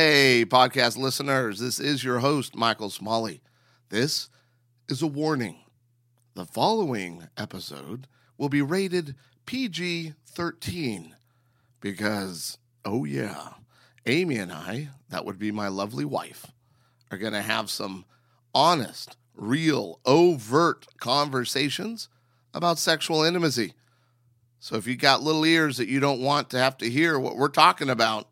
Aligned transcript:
Hey, 0.00 0.44
podcast 0.46 0.96
listeners, 0.96 1.58
this 1.58 1.80
is 1.80 2.04
your 2.04 2.20
host, 2.20 2.54
Michael 2.54 2.88
Smalley. 2.88 3.40
This 3.88 4.28
is 4.88 5.02
a 5.02 5.08
warning. 5.08 5.56
The 6.36 6.44
following 6.44 7.26
episode 7.36 8.06
will 8.36 8.48
be 8.48 8.62
rated 8.62 9.16
PG 9.44 10.14
13 10.24 11.16
because, 11.80 12.58
oh 12.84 13.06
yeah, 13.06 13.54
Amy 14.06 14.36
and 14.36 14.52
I, 14.52 14.90
that 15.08 15.24
would 15.24 15.36
be 15.36 15.50
my 15.50 15.66
lovely 15.66 16.04
wife, 16.04 16.46
are 17.10 17.18
going 17.18 17.32
to 17.32 17.42
have 17.42 17.68
some 17.68 18.04
honest, 18.54 19.16
real, 19.34 19.98
overt 20.06 20.86
conversations 21.00 22.08
about 22.54 22.78
sexual 22.78 23.24
intimacy. 23.24 23.74
So 24.60 24.76
if 24.76 24.86
you 24.86 24.94
got 24.94 25.24
little 25.24 25.44
ears 25.44 25.76
that 25.78 25.88
you 25.88 25.98
don't 25.98 26.20
want 26.20 26.50
to 26.50 26.58
have 26.58 26.78
to 26.78 26.88
hear 26.88 27.18
what 27.18 27.36
we're 27.36 27.48
talking 27.48 27.90
about, 27.90 28.28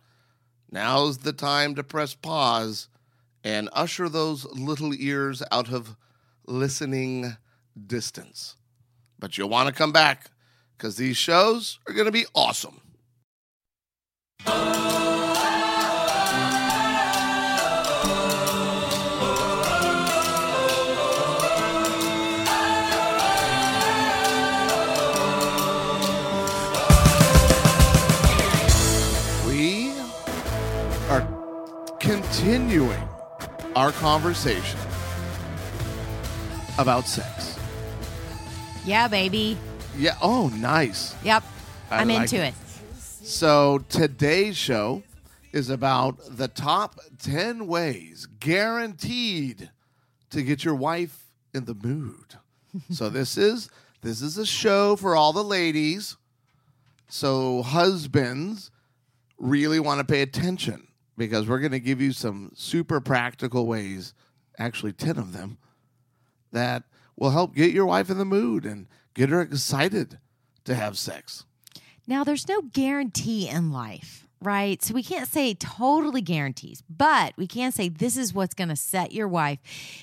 now's 0.77 1.17
the 1.19 1.33
time 1.33 1.75
to 1.75 1.83
press 1.83 2.15
pause 2.15 2.89
and 3.43 3.71
usher 3.73 4.11
those 4.11 4.45
little 4.53 4.93
ears 4.93 5.43
out 5.51 5.73
of 5.73 5.97
listening 6.47 7.35
distance. 7.87 8.57
But 9.19 9.39
you'll 9.39 9.49
want 9.49 9.69
to 9.69 9.75
come 9.75 9.91
back 9.91 10.31
because 10.77 10.99
these 10.99 11.17
shows 11.17 11.79
are 11.89 11.95
going 11.95 12.05
to 12.05 12.13
be 12.13 12.27
awesome. 12.35 12.83
Continuing 32.07 33.03
our 33.75 33.91
conversation 33.91 34.79
about 36.79 37.05
sex. 37.05 37.59
Yeah, 38.85 39.09
baby. 39.09 39.59
Yeah. 39.99 40.17
Oh, 40.23 40.47
nice. 40.55 41.17
Yep. 41.25 41.43
I 41.91 41.97
I'm 41.97 42.09
like 42.09 42.33
into 42.33 42.37
it. 42.37 42.55
it. 42.55 42.97
So 42.97 43.79
today's 43.89 44.57
show 44.57 45.03
is 45.51 45.69
about 45.69 46.21
the 46.31 46.47
top 46.47 47.01
10 47.25 47.67
ways 47.67 48.29
guaranteed 48.39 49.73
to 50.31 50.43
get 50.45 50.65
your 50.65 50.77
wife 50.77 51.25
in 51.53 51.65
the 51.65 51.75
mood. 51.75 52.37
so 52.89 53.09
this 53.11 53.37
is 53.37 53.69
this 54.03 54.23
is 54.23 54.39
a 54.39 54.47
show 54.47 54.95
for 54.95 55.17
all 55.17 55.33
the 55.33 55.43
ladies. 55.43 56.17
So 57.09 57.63
husbands 57.63 58.71
really 59.39 59.81
want 59.81 59.99
to 59.99 60.05
pay 60.05 60.23
attention 60.23 60.86
because 61.17 61.49
we're 61.49 61.59
going 61.59 61.73
to 61.73 61.81
give 61.81 62.01
you 62.01 62.13
some 62.13 62.53
super 62.55 63.01
practical 63.01 63.67
ways, 63.67 64.15
actually 64.59 64.93
10 64.93 65.19
of 65.19 65.33
them 65.33 65.59
that 66.53 66.85
will 67.17 67.31
help 67.31 67.55
get 67.55 67.73
your 67.73 67.87
wife 67.87 68.11
in 68.11 68.19
the 68.19 68.25
mood 68.25 68.65
and 68.65 68.87
get 69.15 69.31
her 69.31 69.41
excited 69.41 70.19
to 70.65 70.75
have 70.75 70.99
sex. 70.99 71.45
Now, 72.07 72.23
there's 72.25 72.49
no 72.49 72.63
guarantee 72.63 73.49
in 73.49 73.73
life, 73.73 74.29
right? 74.41 74.83
So 74.83 74.95
we 74.95 75.03
can't 75.03 75.29
say 75.29 75.55
totally 75.55 76.21
guarantees, 76.21 76.83
but 76.89 77.33
we 77.37 77.47
can 77.47 77.73
say 77.73 77.89
this 77.89 78.17
is 78.17 78.33
what's 78.33 78.55
going 78.55 78.69
to 78.69 78.77
set 78.77 79.13
your 79.13 79.27
wife. 79.27 79.59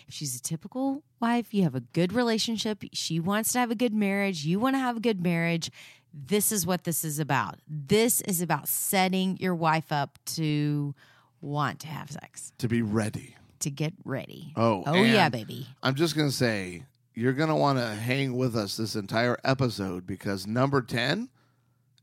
If 0.07 0.13
she's 0.13 0.35
a 0.35 0.41
typical 0.41 1.03
wife, 1.21 1.53
you 1.53 1.63
have 1.63 1.75
a 1.75 1.81
good 1.81 2.11
relationship, 2.11 2.83
she 2.91 3.19
wants 3.19 3.53
to 3.53 3.59
have 3.59 3.71
a 3.71 3.75
good 3.75 3.93
marriage, 3.93 4.45
you 4.45 4.59
want 4.59 4.75
to 4.75 4.79
have 4.79 4.97
a 4.97 5.01
good 5.01 5.23
marriage. 5.23 5.71
This 6.13 6.51
is 6.51 6.65
what 6.65 6.83
this 6.83 7.03
is 7.03 7.19
about. 7.19 7.59
This 7.67 8.21
is 8.21 8.41
about 8.41 8.67
setting 8.67 9.37
your 9.37 9.55
wife 9.55 9.91
up 9.91 10.19
to 10.35 10.93
want 11.41 11.79
to 11.81 11.87
have 11.87 12.11
sex, 12.11 12.51
to 12.59 12.67
be 12.67 12.81
ready. 12.81 13.35
to 13.59 13.69
get 13.71 13.93
ready. 14.05 14.53
Oh, 14.55 14.83
oh 14.85 15.01
yeah, 15.01 15.29
baby. 15.29 15.67
I'm 15.81 15.95
just 15.95 16.15
going 16.15 16.29
to 16.29 16.35
say 16.35 16.83
you're 17.15 17.33
going 17.33 17.49
to 17.49 17.55
want 17.55 17.79
to 17.79 17.87
hang 17.87 18.37
with 18.37 18.55
us 18.55 18.77
this 18.77 18.95
entire 18.95 19.37
episode 19.43 20.05
because 20.07 20.45
number 20.47 20.81
10 20.81 21.29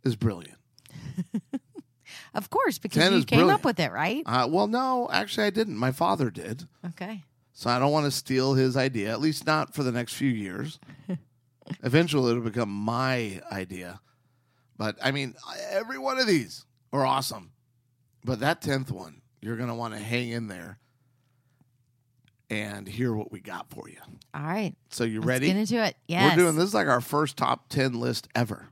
is 0.04 0.16
brilliant. 0.16 0.58
Of 2.32 2.48
course, 2.48 2.78
because 2.78 3.10
you 3.10 3.24
came 3.24 3.38
brilliant. 3.40 3.58
up 3.58 3.64
with 3.64 3.80
it, 3.80 3.90
right? 3.90 4.22
Uh, 4.24 4.46
well, 4.48 4.68
no, 4.68 5.08
actually, 5.12 5.48
I 5.48 5.50
didn't. 5.50 5.76
My 5.76 5.90
father 5.90 6.30
did. 6.30 6.68
Okay. 6.90 7.24
So 7.52 7.68
I 7.68 7.80
don't 7.80 7.90
want 7.90 8.04
to 8.06 8.12
steal 8.12 8.54
his 8.54 8.76
idea, 8.76 9.10
at 9.10 9.20
least 9.20 9.46
not 9.46 9.74
for 9.74 9.82
the 9.82 9.90
next 9.90 10.14
few 10.14 10.30
years. 10.30 10.78
Eventually, 11.82 12.30
it'll 12.32 12.42
become 12.42 12.70
my 12.70 13.40
idea. 13.50 14.00
But 14.76 14.96
I 15.02 15.10
mean, 15.10 15.34
every 15.70 15.98
one 15.98 16.18
of 16.18 16.26
these 16.26 16.64
are 16.92 17.04
awesome. 17.04 17.52
But 18.24 18.40
that 18.40 18.60
10th 18.62 18.90
one, 18.90 19.22
you're 19.40 19.56
going 19.56 19.68
to 19.68 19.74
want 19.74 19.94
to 19.94 20.00
hang 20.00 20.28
in 20.30 20.48
there 20.48 20.78
and 22.50 22.86
hear 22.88 23.14
what 23.14 23.30
we 23.32 23.40
got 23.40 23.70
for 23.70 23.88
you. 23.88 23.98
All 24.34 24.42
right. 24.42 24.74
So, 24.90 25.04
you 25.04 25.20
Let's 25.20 25.26
ready? 25.28 25.46
get 25.46 25.56
into 25.56 25.82
it. 25.84 25.96
Yes. 26.08 26.36
We're 26.36 26.44
doing 26.44 26.56
this 26.56 26.64
is 26.66 26.74
like 26.74 26.88
our 26.88 27.00
first 27.00 27.36
top 27.36 27.68
10 27.68 27.94
list 27.94 28.28
ever 28.34 28.68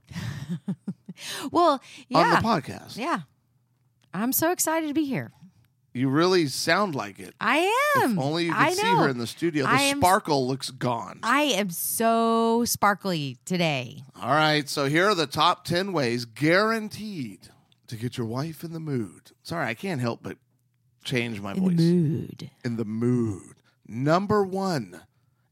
Well, 1.53 1.81
yeah. 2.09 2.19
on 2.19 2.31
the 2.31 2.37
podcast. 2.49 2.97
Yeah. 2.97 3.21
I'm 4.15 4.33
so 4.33 4.51
excited 4.53 4.89
to 4.89 4.95
be 4.95 5.05
here. 5.05 5.33
You 5.99 6.09
really 6.09 6.47
sound 6.47 6.95
like 6.95 7.19
it. 7.19 7.35
I 7.41 7.73
am. 7.97 8.13
If 8.13 8.19
only 8.19 8.45
you 8.45 8.53
could 8.53 8.61
I 8.61 8.71
see 8.71 8.83
know. 8.85 8.99
her 9.03 9.09
in 9.09 9.19
the 9.19 9.27
studio. 9.27 9.65
The 9.65 9.71
I 9.71 9.81
am- 9.83 9.99
sparkle 9.99 10.47
looks 10.47 10.71
gone. 10.71 11.19
I 11.25 11.43
am 11.43 11.71
so 11.71 12.65
sparkly 12.65 13.37
today. 13.45 14.05
All 14.21 14.31
right, 14.31 14.69
so 14.69 14.87
here 14.87 15.09
are 15.09 15.15
the 15.17 15.27
top 15.27 15.65
10 15.65 15.93
ways 15.93 16.25
guaranteed 16.25 17.49
to 17.89 17.97
get 17.97 18.17
your 18.17 18.27
wife 18.27 18.63
in 18.63 18.73
the 18.73 18.79
mood. 18.81 19.33
Sorry, 19.43 19.67
I 19.67 19.75
can't 19.75 20.01
help 20.01 20.23
but 20.23 20.37
change 21.03 21.41
my 21.41 21.55
voice. 21.55 21.73
In 21.73 21.77
the 21.77 21.83
mood. 21.83 22.51
In 22.65 22.77
the 22.77 22.85
mood. 22.85 23.55
Number 23.89 24.45
one, 24.45 25.01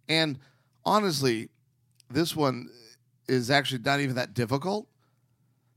and 0.08 0.38
honestly, 0.84 1.48
this 2.08 2.36
one 2.36 2.68
is 3.26 3.50
actually 3.50 3.80
not 3.82 3.98
even 3.98 4.14
that 4.14 4.32
difficult 4.34 4.86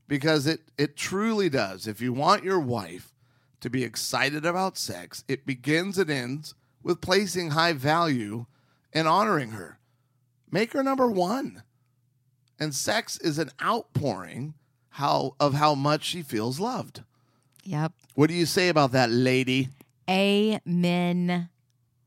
because 0.06 0.46
it, 0.46 0.60
it 0.78 0.96
truly 0.96 1.48
does. 1.48 1.88
If 1.88 2.00
you 2.00 2.12
want 2.12 2.44
your 2.44 2.60
wife 2.60 3.12
to 3.60 3.70
be 3.70 3.84
excited 3.84 4.44
about 4.44 4.78
sex, 4.78 5.24
it 5.28 5.46
begins 5.46 5.98
and 5.98 6.10
ends 6.10 6.54
with 6.82 7.00
placing 7.00 7.50
high 7.50 7.72
value 7.72 8.46
and 8.92 9.06
honoring 9.06 9.50
her. 9.50 9.78
Make 10.50 10.72
her 10.72 10.82
number 10.82 11.10
one. 11.10 11.62
And 12.58 12.74
sex 12.74 13.18
is 13.18 13.38
an 13.38 13.50
outpouring 13.62 14.54
how 14.94 15.34
of 15.38 15.54
how 15.54 15.74
much 15.74 16.04
she 16.04 16.22
feels 16.22 16.60
loved. 16.60 17.02
Yep. 17.64 17.92
What 18.14 18.28
do 18.28 18.34
you 18.34 18.46
say 18.46 18.68
about 18.68 18.92
that, 18.92 19.10
lady? 19.10 19.68
Amen. 20.08 21.48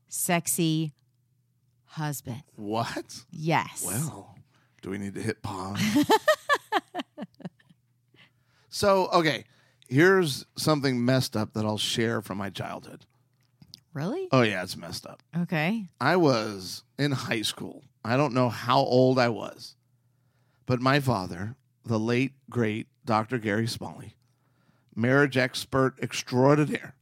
Sexy 0.08 0.92
husband. 1.86 2.42
What? 2.56 3.24
Yes. 3.30 3.84
Well, 3.86 4.34
do 4.82 4.90
we 4.90 4.98
need 4.98 5.14
to 5.14 5.22
hit 5.22 5.42
pause? 5.42 5.80
so, 8.68 9.08
okay, 9.08 9.44
here's 9.88 10.46
something 10.56 11.04
messed 11.04 11.36
up 11.36 11.52
that 11.54 11.64
I'll 11.64 11.78
share 11.78 12.20
from 12.22 12.38
my 12.38 12.50
childhood. 12.50 13.04
Really? 13.92 14.28
Oh, 14.32 14.42
yeah, 14.42 14.62
it's 14.62 14.76
messed 14.76 15.06
up. 15.06 15.22
Okay. 15.42 15.86
I 16.00 16.16
was 16.16 16.82
in 16.98 17.12
high 17.12 17.42
school. 17.42 17.84
I 18.04 18.16
don't 18.16 18.34
know 18.34 18.48
how 18.48 18.78
old 18.80 19.18
I 19.18 19.28
was, 19.28 19.76
but 20.66 20.80
my 20.80 21.00
father, 21.00 21.56
the 21.84 21.98
late, 21.98 22.32
great 22.50 22.88
Dr. 23.04 23.38
Gary 23.38 23.66
Smalley, 23.66 24.14
marriage 24.96 25.36
expert 25.36 25.94
extraordinaire, 26.02 26.94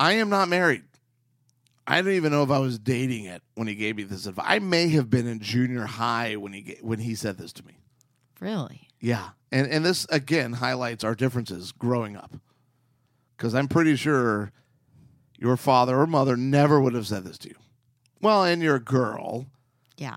I 0.00 0.12
am 0.14 0.28
not 0.28 0.48
married. 0.48 0.84
I 1.86 2.02
don't 2.02 2.14
even 2.14 2.32
know 2.32 2.42
if 2.42 2.50
I 2.50 2.58
was 2.58 2.78
dating 2.80 3.26
it 3.26 3.42
when 3.54 3.68
he 3.68 3.74
gave 3.76 3.96
me 3.96 4.02
this 4.02 4.26
advice. 4.26 4.44
I 4.48 4.58
may 4.58 4.88
have 4.88 5.08
been 5.08 5.26
in 5.28 5.38
junior 5.40 5.84
high 5.84 6.34
when 6.36 6.52
he 6.52 6.62
ga- 6.62 6.80
when 6.82 6.98
he 6.98 7.14
said 7.14 7.38
this 7.38 7.52
to 7.54 7.64
me. 7.66 7.78
Really? 8.40 8.88
Yeah, 9.00 9.28
and 9.52 9.66
and 9.70 9.84
this 9.84 10.06
again 10.10 10.54
highlights 10.54 11.04
our 11.04 11.14
differences 11.14 11.72
growing 11.72 12.16
up, 12.16 12.36
because 13.36 13.54
I'm 13.54 13.68
pretty 13.68 13.96
sure 13.96 14.52
your 15.38 15.56
father 15.56 15.98
or 16.00 16.06
mother 16.06 16.36
never 16.36 16.80
would 16.80 16.94
have 16.94 17.06
said 17.06 17.24
this 17.24 17.38
to 17.38 17.48
you. 17.50 17.56
Well, 18.20 18.44
and 18.44 18.62
you're 18.62 18.76
a 18.76 18.80
girl, 18.80 19.46
Yeah. 19.98 20.16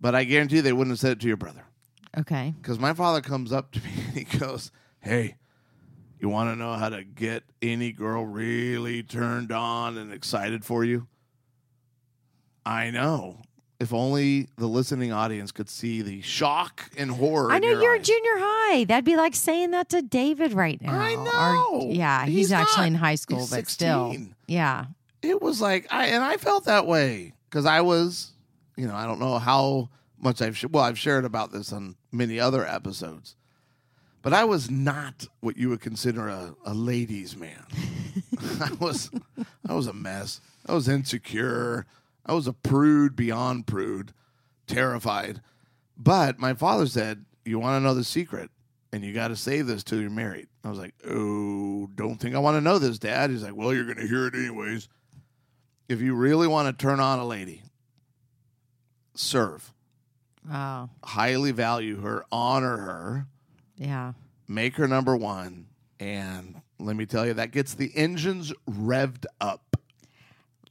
but 0.00 0.14
I 0.14 0.24
guarantee 0.24 0.60
they 0.60 0.72
wouldn't 0.72 0.92
have 0.92 0.98
said 0.98 1.12
it 1.12 1.20
to 1.20 1.28
your 1.28 1.36
brother. 1.36 1.62
Okay. 2.18 2.54
Because 2.60 2.78
my 2.78 2.92
father 2.94 3.20
comes 3.20 3.52
up 3.52 3.70
to 3.72 3.80
me 3.84 3.90
and 4.06 4.14
he 4.16 4.24
goes, 4.38 4.70
"Hey, 5.00 5.36
you 6.18 6.28
want 6.28 6.50
to 6.50 6.56
know 6.56 6.74
how 6.74 6.88
to 6.88 7.04
get 7.04 7.44
any 7.62 7.92
girl 7.92 8.24
really 8.26 9.02
turned 9.02 9.52
on 9.52 9.96
and 9.96 10.12
excited 10.12 10.64
for 10.64 10.84
you?" 10.84 11.06
I 12.64 12.90
know. 12.90 13.42
If 13.78 13.92
only 13.92 14.48
the 14.56 14.66
listening 14.66 15.12
audience 15.12 15.52
could 15.52 15.68
see 15.68 16.00
the 16.00 16.22
shock 16.22 16.90
and 16.96 17.10
horror. 17.10 17.52
I 17.52 17.58
know 17.58 17.68
your 17.68 17.82
you're 17.82 17.94
in 17.96 18.02
junior 18.02 18.32
high. 18.36 18.84
That'd 18.84 19.04
be 19.04 19.16
like 19.16 19.34
saying 19.34 19.72
that 19.72 19.90
to 19.90 20.00
David 20.00 20.54
right 20.54 20.80
now. 20.80 20.98
I 20.98 21.14
Or- 21.14 21.24
know. 21.24 21.88
yeah, 21.90 22.24
he's, 22.24 22.34
He's 22.36 22.52
actually 22.52 22.84
not. 22.84 22.86
in 22.86 22.94
high 22.94 23.14
school, 23.16 23.46
but 23.50 23.68
still. 23.68 24.16
Yeah. 24.46 24.86
it 25.22 25.42
was 25.42 25.60
like 25.60 25.86
I 25.92 26.06
and 26.06 26.24
I 26.24 26.36
felt 26.38 26.64
that 26.64 26.86
way 26.86 27.34
because 27.50 27.66
I 27.66 27.82
was, 27.82 28.32
you 28.76 28.86
know, 28.86 28.94
I 28.94 29.04
don't 29.04 29.18
know 29.20 29.38
how 29.38 29.90
much 30.18 30.40
I've 30.40 30.56
sh- 30.56 30.64
well 30.70 30.84
I've 30.84 30.98
shared 30.98 31.26
about 31.26 31.52
this 31.52 31.70
on 31.72 31.96
many 32.10 32.40
other 32.40 32.64
episodes, 32.66 33.36
But 34.22 34.32
I 34.32 34.44
was 34.44 34.70
not 34.70 35.26
what 35.40 35.58
you 35.58 35.68
would 35.68 35.80
consider 35.82 36.28
a, 36.28 36.54
a 36.64 36.72
ladies' 36.72 37.36
man. 37.36 37.62
I 38.60 38.70
was 38.80 39.10
I 39.68 39.74
was 39.74 39.86
a 39.86 39.92
mess. 39.92 40.40
I 40.66 40.72
was 40.72 40.88
insecure. 40.88 41.84
I 42.26 42.34
was 42.34 42.46
a 42.46 42.52
prude 42.52 43.14
beyond 43.16 43.66
prude, 43.66 44.12
terrified. 44.66 45.40
But 45.96 46.38
my 46.38 46.54
father 46.54 46.86
said, 46.86 47.24
You 47.44 47.58
want 47.58 47.80
to 47.80 47.84
know 47.86 47.94
the 47.94 48.04
secret? 48.04 48.50
And 48.92 49.04
you 49.04 49.12
got 49.12 49.28
to 49.28 49.36
save 49.36 49.66
this 49.66 49.82
till 49.84 50.00
you're 50.00 50.10
married. 50.10 50.48
I 50.64 50.68
was 50.68 50.78
like, 50.78 50.94
Oh, 51.08 51.88
don't 51.94 52.16
think 52.18 52.34
I 52.34 52.38
want 52.38 52.56
to 52.56 52.60
know 52.60 52.78
this, 52.78 52.98
Dad. 52.98 53.30
He's 53.30 53.42
like, 53.42 53.54
Well, 53.56 53.72
you're 53.72 53.84
going 53.84 53.96
to 53.98 54.06
hear 54.06 54.26
it 54.26 54.34
anyways. 54.34 54.88
If 55.88 56.00
you 56.00 56.14
really 56.14 56.48
want 56.48 56.66
to 56.76 56.82
turn 56.84 56.98
on 57.00 57.18
a 57.20 57.26
lady, 57.26 57.62
serve, 59.14 59.72
Oh, 60.50 60.88
highly 61.04 61.50
value 61.52 62.00
her, 62.02 62.24
honor 62.30 62.76
her, 62.76 63.26
yeah. 63.76 64.12
make 64.46 64.76
her 64.76 64.86
number 64.86 65.16
one. 65.16 65.66
And 65.98 66.60
let 66.78 66.94
me 66.94 67.06
tell 67.06 67.26
you, 67.26 67.34
that 67.34 67.50
gets 67.52 67.74
the 67.74 67.90
engines 67.96 68.52
revved 68.70 69.24
up. 69.40 69.65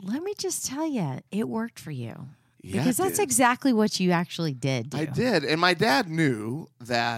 Let 0.02 0.24
me 0.24 0.34
just 0.38 0.66
tell 0.66 0.86
you, 0.86 1.20
it 1.32 1.48
worked 1.48 1.80
for 1.80 1.92
you. 1.92 2.28
Yeah, 2.62 2.80
because 2.82 2.98
that's 2.98 3.18
did. 3.18 3.24
exactly 3.24 3.74
what 3.74 4.00
you 4.00 4.12
actually 4.12 4.54
did. 4.54 4.90
Do. 4.90 4.98
I 4.98 5.06
did. 5.06 5.44
And 5.44 5.62
my 5.62 5.74
dad 5.74 6.10
knew 6.10 6.68
that 6.82 7.18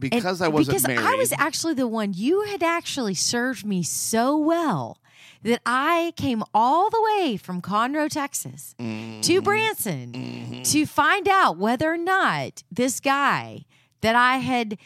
And- 0.00 0.10
because 0.10 0.40
I 0.42 0.48
wasn't 0.48 0.76
because 0.76 0.86
married. 0.86 1.00
I 1.06 1.14
was 1.16 1.32
actually 1.32 1.74
the 1.74 1.88
one 1.88 2.12
you 2.14 2.42
had 2.42 2.62
actually 2.62 3.14
served 3.14 3.64
me 3.64 3.82
so 3.82 4.36
well 4.36 4.98
that 5.42 5.60
I 5.64 6.12
came 6.16 6.42
all 6.52 6.90
the 6.90 7.00
way 7.16 7.36
from 7.36 7.62
Conroe, 7.62 8.10
Texas 8.10 8.74
Mm-hmm. 8.78 9.20
to 9.22 9.40
Branson 9.40 10.62
to 10.64 10.84
find 10.86 11.28
out 11.28 11.56
whether 11.56 11.90
or 11.92 11.96
not 11.98 12.62
this 12.70 13.00
guy 13.00 13.64
that 14.02 14.14
I 14.14 14.38
had 14.38 14.76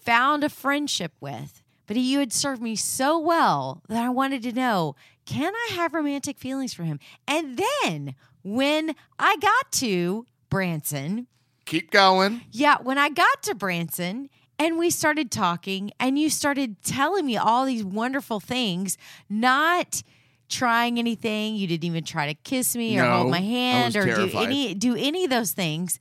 found 0.00 0.44
a 0.44 0.48
friendship 0.50 1.12
with, 1.20 1.62
but 1.86 1.96
you 1.96 2.18
had 2.18 2.32
served 2.32 2.60
me 2.62 2.76
so 2.76 3.18
well 3.18 3.82
that 3.88 4.02
I 4.04 4.08
wanted 4.10 4.42
to 4.42 4.52
know 4.52 4.96
can 5.26 5.52
I 5.54 5.74
have 5.74 5.94
romantic 5.94 6.38
feelings 6.38 6.74
for 6.74 6.84
him? 6.84 6.98
And 7.26 7.58
then 7.82 8.14
when 8.42 8.94
I 9.18 9.36
got 9.36 9.72
to 9.72 10.26
Branson, 10.50 11.26
Keep 11.66 11.90
going. 11.90 12.42
yeah, 12.50 12.76
when 12.82 12.98
I 12.98 13.08
got 13.08 13.42
to 13.44 13.54
Branson 13.54 14.28
and 14.58 14.78
we 14.78 14.90
started 14.90 15.30
talking, 15.30 15.90
and 15.98 16.18
you 16.18 16.30
started 16.30 16.82
telling 16.82 17.26
me 17.26 17.36
all 17.36 17.64
these 17.64 17.84
wonderful 17.84 18.38
things, 18.38 18.96
not 19.28 20.02
trying 20.48 20.98
anything. 20.98 21.56
You 21.56 21.66
didn't 21.66 21.84
even 21.84 22.04
try 22.04 22.26
to 22.26 22.34
kiss 22.34 22.76
me 22.76 22.98
or 22.98 23.02
No, 23.02 23.16
hold 23.18 23.30
my 23.30 23.40
hand 23.40 23.96
or 23.96 24.04
do 24.04 24.30
any 24.34 24.74
do 24.74 24.94
any 24.94 25.24
of 25.24 25.30
those 25.30 25.52
things. 25.52 25.98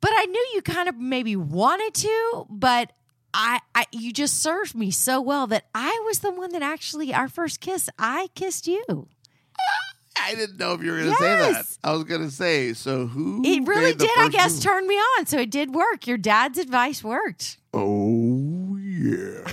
But 0.00 0.10
I 0.14 0.24
knew 0.24 0.46
you 0.54 0.62
kind 0.62 0.88
of 0.88 0.96
maybe 0.98 1.36
wanted 1.36 1.94
to, 1.94 2.46
but 2.50 2.92
I, 3.32 3.60
I 3.74 3.86
you 3.92 4.12
just 4.12 4.42
served 4.42 4.74
me 4.74 4.90
so 4.90 5.20
well 5.20 5.46
that 5.48 5.66
I 5.74 6.02
was 6.06 6.20
the 6.20 6.32
one 6.32 6.52
that 6.52 6.62
actually 6.62 7.14
our 7.14 7.28
first 7.28 7.60
kiss, 7.60 7.88
I 7.98 8.28
kissed 8.34 8.66
you. 8.66 8.84
Ah, 8.88 9.90
I 10.22 10.34
didn't 10.34 10.58
know 10.58 10.74
if 10.74 10.82
you 10.82 10.90
were 10.92 10.98
going 10.98 11.10
to 11.10 11.16
say 11.16 11.52
that. 11.52 11.78
I 11.82 11.92
was 11.92 12.04
going 12.04 12.22
to 12.22 12.30
say, 12.30 12.72
so 12.72 13.06
who? 13.06 13.42
It 13.44 13.66
really 13.66 13.94
did, 13.94 14.10
I 14.18 14.28
guess, 14.28 14.54
move? 14.54 14.62
turn 14.62 14.86
me 14.86 14.96
on. 14.96 15.26
So 15.26 15.38
it 15.38 15.50
did 15.50 15.74
work. 15.74 16.06
Your 16.06 16.18
dad's 16.18 16.58
advice 16.58 17.02
worked. 17.02 17.58
Oh, 17.72 18.76
yeah. 18.76 19.50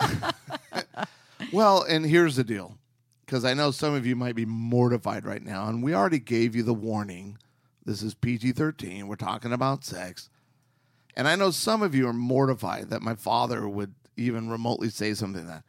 well, 1.52 1.82
and 1.82 2.04
here's 2.06 2.36
the 2.36 2.44
deal 2.44 2.76
because 3.24 3.44
I 3.44 3.54
know 3.54 3.70
some 3.70 3.94
of 3.94 4.06
you 4.06 4.16
might 4.16 4.34
be 4.34 4.46
mortified 4.46 5.24
right 5.24 5.42
now, 5.42 5.68
and 5.68 5.82
we 5.82 5.94
already 5.94 6.18
gave 6.18 6.56
you 6.56 6.62
the 6.62 6.74
warning. 6.74 7.38
This 7.84 8.02
is 8.02 8.14
PG 8.14 8.52
13. 8.52 9.06
We're 9.06 9.16
talking 9.16 9.52
about 9.52 9.84
sex. 9.84 10.28
And 11.14 11.28
I 11.28 11.36
know 11.36 11.50
some 11.50 11.82
of 11.82 11.94
you 11.94 12.08
are 12.08 12.12
mortified 12.12 12.90
that 12.90 13.02
my 13.02 13.14
father 13.14 13.68
would 13.68 13.94
even 14.16 14.48
remotely 14.48 14.88
say 14.90 15.14
something 15.14 15.46
like 15.46 15.56
that. 15.56 15.64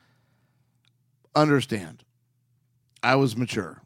Understand, 1.35 2.03
I 3.01 3.15
was 3.15 3.35
mature 3.35 3.81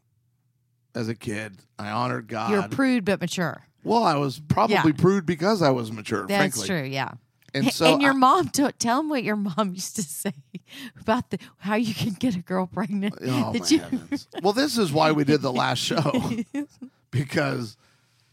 as 0.94 1.08
a 1.08 1.14
kid. 1.14 1.58
I 1.78 1.90
honored 1.90 2.28
God. 2.28 2.50
You're 2.50 2.68
prude 2.68 3.04
but 3.06 3.20
mature. 3.20 3.64
well, 3.82 4.04
I 4.04 4.16
was 4.16 4.38
probably 4.40 4.74
Yeah. 4.76 4.92
prude 4.92 5.24
because 5.24 5.62
I 5.62 5.70
was 5.70 5.90
mature, 5.90 6.26
That's 6.26 6.56
frankly. 6.58 6.66
true. 6.68 6.88
Yeah. 6.88 7.12
And 7.54 7.72
so 7.72 7.94
and 7.94 8.02
your 8.02 8.12
I- 8.12 8.16
mom, 8.16 8.48
tell 8.50 8.98
them 8.98 9.08
what 9.08 9.24
your 9.24 9.36
mom 9.36 9.72
used 9.74 9.96
to 9.96 10.02
say 10.02 10.34
about 11.00 11.30
the 11.30 11.38
how 11.58 11.76
you 11.76 11.94
can 11.94 12.12
get 12.12 12.36
a 12.36 12.40
girl 12.40 12.66
pregnant. 12.66 13.14
Oh 13.24 13.54
my 13.54 13.66
you- 13.66 13.78
heavens! 13.80 14.28
Well, 14.42 14.52
this 14.52 14.76
is 14.76 14.92
why 14.92 15.12
we 15.12 15.24
did 15.24 15.40
the 15.40 15.52
last 15.52 15.78
show 15.78 16.12
because 17.10 17.78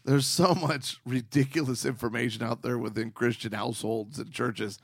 there's 0.06 0.26
so 0.26 0.54
much 0.54 1.00
ridiculous 1.04 1.84
information 1.84 2.42
out 2.42 2.62
there 2.62 2.78
within 2.78 3.10
Christian 3.10 3.52
households 3.52 4.18
and 4.18 4.32
churches. 4.32 4.78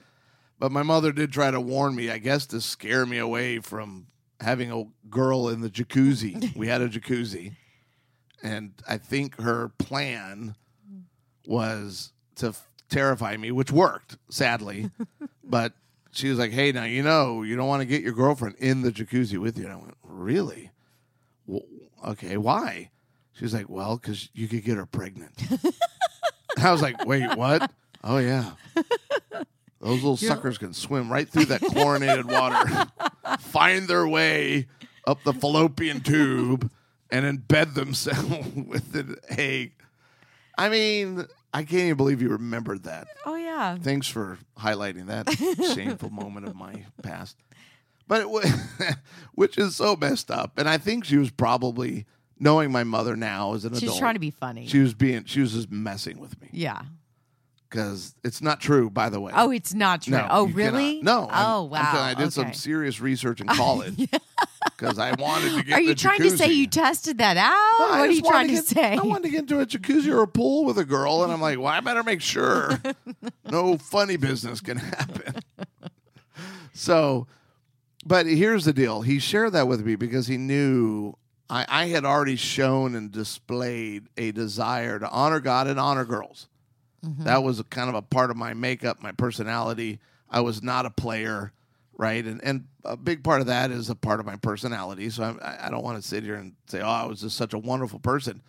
But 0.58 0.72
my 0.72 0.82
mother 0.82 1.12
did 1.12 1.32
try 1.32 1.50
to 1.50 1.60
warn 1.60 1.94
me, 1.94 2.10
I 2.10 2.18
guess, 2.18 2.44
to 2.46 2.60
scare 2.60 3.06
me 3.06 3.18
away 3.18 3.60
from 3.60 4.08
having 4.40 4.72
a 4.72 4.84
girl 5.08 5.48
in 5.48 5.60
the 5.60 5.70
jacuzzi. 5.70 6.54
we 6.56 6.66
had 6.66 6.82
a 6.82 6.88
jacuzzi, 6.88 7.52
and 8.42 8.72
I 8.86 8.98
think 8.98 9.40
her 9.40 9.70
plan 9.78 10.56
was 11.46 12.12
to 12.36 12.48
f- 12.48 12.68
terrify 12.88 13.36
me, 13.36 13.52
which 13.52 13.70
worked, 13.70 14.18
sadly. 14.28 14.90
but 15.44 15.72
she 16.10 16.28
was 16.28 16.38
like, 16.38 16.52
"Hey, 16.52 16.72
now 16.72 16.84
you 16.84 17.02
know 17.02 17.42
you 17.42 17.56
don't 17.56 17.68
want 17.68 17.80
to 17.80 17.86
get 17.86 18.02
your 18.02 18.12
girlfriend 18.12 18.56
in 18.56 18.82
the 18.82 18.90
jacuzzi 18.90 19.38
with 19.38 19.56
you." 19.56 19.64
And 19.64 19.72
I 19.72 19.76
went, 19.76 19.96
"Really? 20.02 20.70
Well, 21.46 21.62
okay, 22.04 22.36
why?" 22.36 22.90
She 23.34 23.44
was 23.44 23.54
like, 23.54 23.68
"Well, 23.68 23.96
because 23.96 24.28
you 24.34 24.48
could 24.48 24.64
get 24.64 24.76
her 24.76 24.86
pregnant." 24.86 25.32
I 26.58 26.70
was 26.70 26.82
like, 26.82 27.04
"Wait, 27.06 27.36
what?" 27.36 27.70
Oh 28.04 28.18
yeah, 28.18 28.52
those 29.80 30.02
little 30.02 30.16
suckers 30.16 30.58
can 30.58 30.74
swim 30.74 31.10
right 31.10 31.28
through 31.28 31.46
that 31.46 31.60
chlorinated 31.60 32.26
water, 32.26 32.86
find 33.40 33.88
their 33.88 34.06
way 34.06 34.66
up 35.06 35.22
the 35.24 35.32
fallopian 35.32 36.00
tube, 36.00 36.70
and 37.10 37.24
embed 37.38 37.74
themselves 37.74 38.48
with 38.54 38.94
an 38.94 39.16
egg. 39.30 39.72
I 40.58 40.68
mean, 40.68 41.26
I 41.54 41.62
can't 41.62 41.82
even 41.82 41.96
believe 41.96 42.20
you 42.22 42.28
remembered 42.28 42.84
that. 42.84 43.08
Oh 43.24 43.34
yeah. 43.36 43.76
Thanks 43.76 44.06
for 44.08 44.38
highlighting 44.58 45.06
that 45.06 45.30
shameful 45.74 46.10
moment 46.10 46.46
of 46.46 46.54
my 46.54 46.84
past. 47.02 47.36
But 48.06 48.20
it 48.20 48.30
wa- 48.30 48.42
which 49.34 49.56
is 49.58 49.76
so 49.76 49.96
messed 49.96 50.30
up. 50.30 50.58
And 50.58 50.68
I 50.68 50.76
think 50.78 51.04
she 51.04 51.16
was 51.16 51.30
probably 51.30 52.04
knowing 52.42 52.72
my 52.72 52.82
mother 52.84 53.14
now 53.16 53.54
as 53.54 53.64
an 53.64 53.68
adult. 53.68 53.80
She's 53.80 53.88
adult. 53.90 54.00
trying 54.00 54.14
to 54.14 54.20
be 54.20 54.30
funny. 54.32 54.66
She 54.66 54.80
was 54.80 54.92
being 54.94 55.24
she 55.24 55.40
was 55.40 55.52
just 55.52 55.70
messing 55.70 56.18
with 56.18 56.38
me 56.42 56.48
yeah. 56.52 56.82
because 57.70 58.14
it's 58.24 58.42
not 58.42 58.60
true. 58.60 58.90
By 58.90 59.08
the 59.08 59.20
way. 59.20 59.32
Oh, 59.34 59.50
it's 59.50 59.72
not 59.72 60.02
true. 60.02 60.12
No, 60.16 60.26
oh, 60.30 60.46
you 60.48 60.54
really? 60.54 60.98
cannot. 60.98 61.28
No. 61.28 61.34
I'm- 61.34 61.46
Oh, 61.46 61.64
I'm 61.64 61.70
wow. 61.70 61.90
telling 61.92 62.06
you, 62.08 62.10
I 62.10 62.14
did 62.24 62.32
some 62.32 62.44
Okay. 62.46 62.52
serious 62.54 63.00
research 63.00 63.40
in 63.40 63.46
college 63.62 64.08
because 64.76 64.98
I 64.98 65.12
wanted 65.14 65.54
to 65.56 65.62
get. 65.64 65.74
Are 65.74 65.78
in 65.80 65.84
you 65.86 65.94
the 65.94 65.94
trying 65.94 66.20
to 66.22 66.30
say 66.36 66.48
jacuzzi. 66.48 66.56
you 66.56 66.66
tested 66.66 67.18
that 67.18 67.36
out? 67.36 67.50
No, 67.78 67.86
I 67.86 68.00
what 68.00 68.00
are 68.00 68.06
just 68.08 68.16
you 68.24 68.28
trying 68.30 68.48
to 68.48 68.54
get- 68.54 68.66
say? 68.66 68.92
I 68.96 69.02
wanted 69.02 69.22
to 69.24 69.28
get 69.30 69.40
into 69.40 69.60
a 69.60 69.66
jacuzzi 69.66 70.12
or 70.12 70.22
a 70.22 70.28
pool 70.28 70.64
with 70.64 70.78
a 70.78 70.84
girl, 70.84 71.22
and 71.22 71.32
I'm 71.32 71.40
like, 71.40 71.58
well, 71.58 71.68
I 71.68 71.80
better 71.80 72.02
make 72.02 72.20
sure 72.20 72.80
no 73.50 73.78
funny 73.78 74.16
business 74.16 74.60
can 74.60 74.78
happen. 74.78 75.34
so, 76.74 77.26
but 78.04 78.26
here's 78.26 78.64
the 78.64 78.72
deal: 78.72 79.02
he 79.02 79.18
shared 79.18 79.52
that 79.52 79.68
with 79.68 79.84
me 79.84 79.94
because 79.96 80.26
he 80.26 80.36
knew 80.36 81.14
I, 81.52 81.66
I 81.68 81.86
had 81.88 82.06
already 82.06 82.36
shown 82.36 82.94
and 82.94 83.12
displayed 83.12 84.08
a 84.16 84.32
desire 84.32 84.98
to 84.98 85.08
honor 85.10 85.38
God 85.38 85.66
and 85.66 85.78
honor 85.78 86.06
girls. 86.06 86.48
Mm-hmm. 87.04 87.24
That 87.24 87.42
was 87.42 87.60
kind 87.68 87.90
of 87.90 87.94
a 87.94 88.00
part 88.00 88.30
of 88.30 88.38
my 88.38 88.54
makeup, 88.54 89.02
my 89.02 89.12
personality. 89.12 90.00
I 90.30 90.40
was 90.40 90.62
not 90.62 90.86
a 90.86 90.90
player, 90.90 91.52
right? 91.98 92.24
And 92.24 92.42
and 92.42 92.64
a 92.84 92.96
big 92.96 93.22
part 93.22 93.42
of 93.42 93.48
that 93.48 93.70
is 93.70 93.90
a 93.90 93.94
part 93.94 94.18
of 94.18 94.24
my 94.24 94.36
personality. 94.36 95.10
So 95.10 95.38
I 95.42 95.66
I 95.66 95.70
don't 95.70 95.84
want 95.84 96.00
to 96.00 96.08
sit 96.08 96.24
here 96.24 96.36
and 96.36 96.54
say, 96.68 96.80
"Oh, 96.80 96.88
I 96.88 97.04
was 97.04 97.20
just 97.20 97.36
such 97.36 97.52
a 97.52 97.58
wonderful 97.58 97.98
person." 97.98 98.40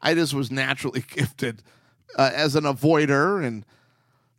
I 0.00 0.14
just 0.14 0.32
was 0.32 0.50
naturally 0.50 1.04
gifted 1.10 1.62
uh, 2.16 2.30
as 2.34 2.56
an 2.56 2.64
avoider 2.64 3.44
and 3.44 3.66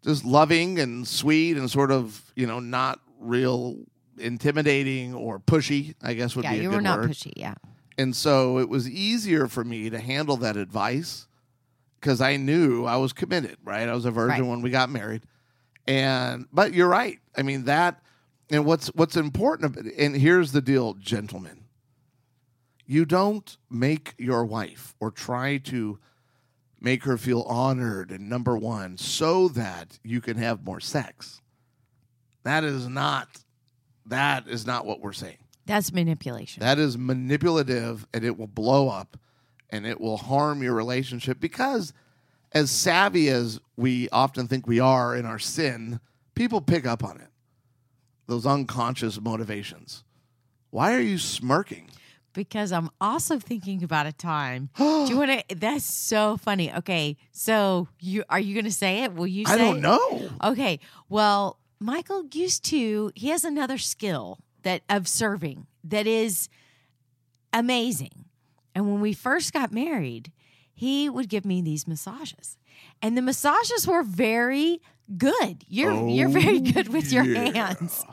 just 0.03 0.25
loving 0.25 0.79
and 0.79 1.07
sweet 1.07 1.55
and 1.55 1.69
sort 1.69 1.91
of 1.91 2.31
you 2.36 2.47
know 2.47 2.59
not 2.59 3.00
real 3.19 3.77
intimidating 4.17 5.13
or 5.13 5.39
pushy. 5.39 5.93
I 6.01 6.15
guess 6.15 6.36
would 6.36 6.45
yeah, 6.45 6.53
be 6.53 6.59
a 6.59 6.62
good 6.62 6.63
idea. 6.63 6.63
Yeah, 6.63 6.63
you 6.63 6.69
good 6.69 6.75
were 6.77 6.81
not 6.81 7.00
word. 7.01 7.12
pushy. 7.12 7.33
Yeah. 7.36 7.53
And 7.97 8.15
so 8.15 8.59
it 8.59 8.69
was 8.69 8.87
easier 8.89 9.47
for 9.47 9.63
me 9.63 9.89
to 9.89 9.99
handle 9.99 10.37
that 10.37 10.55
advice 10.57 11.27
because 11.99 12.21
I 12.21 12.37
knew 12.37 12.85
I 12.85 12.97
was 12.97 13.11
committed, 13.13 13.57
right? 13.63 13.89
I 13.89 13.93
was 13.93 14.05
a 14.05 14.11
virgin 14.11 14.41
Right. 14.43 14.49
when 14.49 14.61
we 14.61 14.69
got 14.69 14.89
married. 14.89 15.23
And 15.87 16.45
but 16.51 16.73
you're 16.73 16.87
right. 16.89 17.19
I 17.35 17.41
mean 17.41 17.63
that 17.65 18.01
and 18.49 18.65
what's 18.65 18.87
what's 18.87 19.15
important 19.17 19.75
and 19.97 20.15
here's 20.15 20.51
the 20.51 20.61
deal, 20.61 20.93
gentlemen. 20.95 21.63
You 22.85 23.03
don't 23.05 23.57
make 23.69 24.13
your 24.17 24.45
wife 24.45 24.95
or 24.99 25.11
try 25.11 25.57
to 25.57 25.99
make 26.79 27.03
her 27.03 27.17
feel 27.17 27.41
honored 27.41 28.11
and 28.11 28.29
number 28.29 28.55
1 28.57 28.97
so 28.97 29.47
that 29.49 29.97
you 30.03 30.21
can 30.21 30.37
have 30.37 30.63
more 30.63 30.79
sex. 30.79 31.41
That 32.43 32.63
is 32.63 32.87
not 32.87 33.27
that 34.05 34.47
is 34.47 34.65
not 34.65 34.85
what 34.85 35.01
we're 35.01 35.13
saying. 35.13 35.37
That's 35.67 35.93
manipulation. 35.93 36.62
That 36.62 36.79
is 36.79 36.97
manipulative 36.97 38.07
and 38.13 38.24
it 38.24 38.38
will 38.38 38.47
blow 38.47 38.89
up 38.89 39.17
and 39.69 39.86
it 39.86 40.00
will 40.01 40.17
harm 40.17 40.63
your 40.63 40.74
relationship 40.74 41.39
because, 41.39 41.93
as 42.53 42.71
savvy 42.71 43.29
as 43.29 43.59
we 43.75 44.09
often 44.09 44.47
think 44.47 44.65
we 44.65 44.79
are 44.79 45.15
in 45.15 45.25
our 45.25 45.39
sin, 45.39 46.00
people 46.36 46.62
pick 46.62 46.88
up 46.88 47.03
on 47.03 47.17
it. 47.19 47.27
Those 48.27 48.45
unconscious 48.45 49.19
motivations. 49.21 50.03
Why 50.71 50.93
are 50.93 51.01
you 51.01 51.17
smirking? 51.17 51.89
because 52.38 52.71
I'm 52.71 52.91
also 53.01 53.39
thinking 53.39 53.83
about 53.83 54.05
a 54.05 54.13
time. 54.13 54.69
Do 54.77 55.07
you 55.09 55.17
want 55.17 55.50
to? 55.50 55.55
That's 55.55 55.83
so 55.83 56.38
funny. 56.38 56.71
Okay, 56.71 57.17
so 57.31 57.88
you 58.00 58.24
are 58.29 58.39
you 58.39 58.53
going 58.53 58.65
to 58.65 58.71
say 58.71 59.03
it? 59.03 59.13
Will 59.13 59.25
you? 59.25 59.45
Say 59.47 59.53
I 59.53 59.57
don't 59.57 59.77
it? 59.77 59.81
know. 59.81 60.29
Okay, 60.43 60.79
well, 61.09 61.57
Michael 61.79 62.25
used 62.31 62.63
to. 62.65 63.12
He 63.15 63.29
has 63.29 63.43
another 63.43 63.79
skill 63.79 64.39
that 64.67 64.81
of 64.89 65.07
serving 65.07 65.65
that 65.83 66.05
is 66.07 66.50
amazing. 67.53 68.25
And 68.75 68.86
when 68.91 69.01
we 69.01 69.13
first 69.13 69.53
got 69.53 69.71
married, 69.71 70.31
he 70.74 71.09
would 71.09 71.29
give 71.29 71.45
me 71.45 71.62
these 71.62 71.88
massages, 71.88 72.57
and 73.01 73.17
the 73.17 73.21
massages 73.24 73.88
were 73.88 74.03
very 74.03 74.79
good. 75.17 75.63
You're 75.67 76.07
you're 76.09 76.29
very 76.29 76.57
Oh, 76.57 76.71
good 76.74 76.89
with 76.89 77.12
your 77.12 77.24
yeah. 77.24 77.51
hands. 77.69 78.03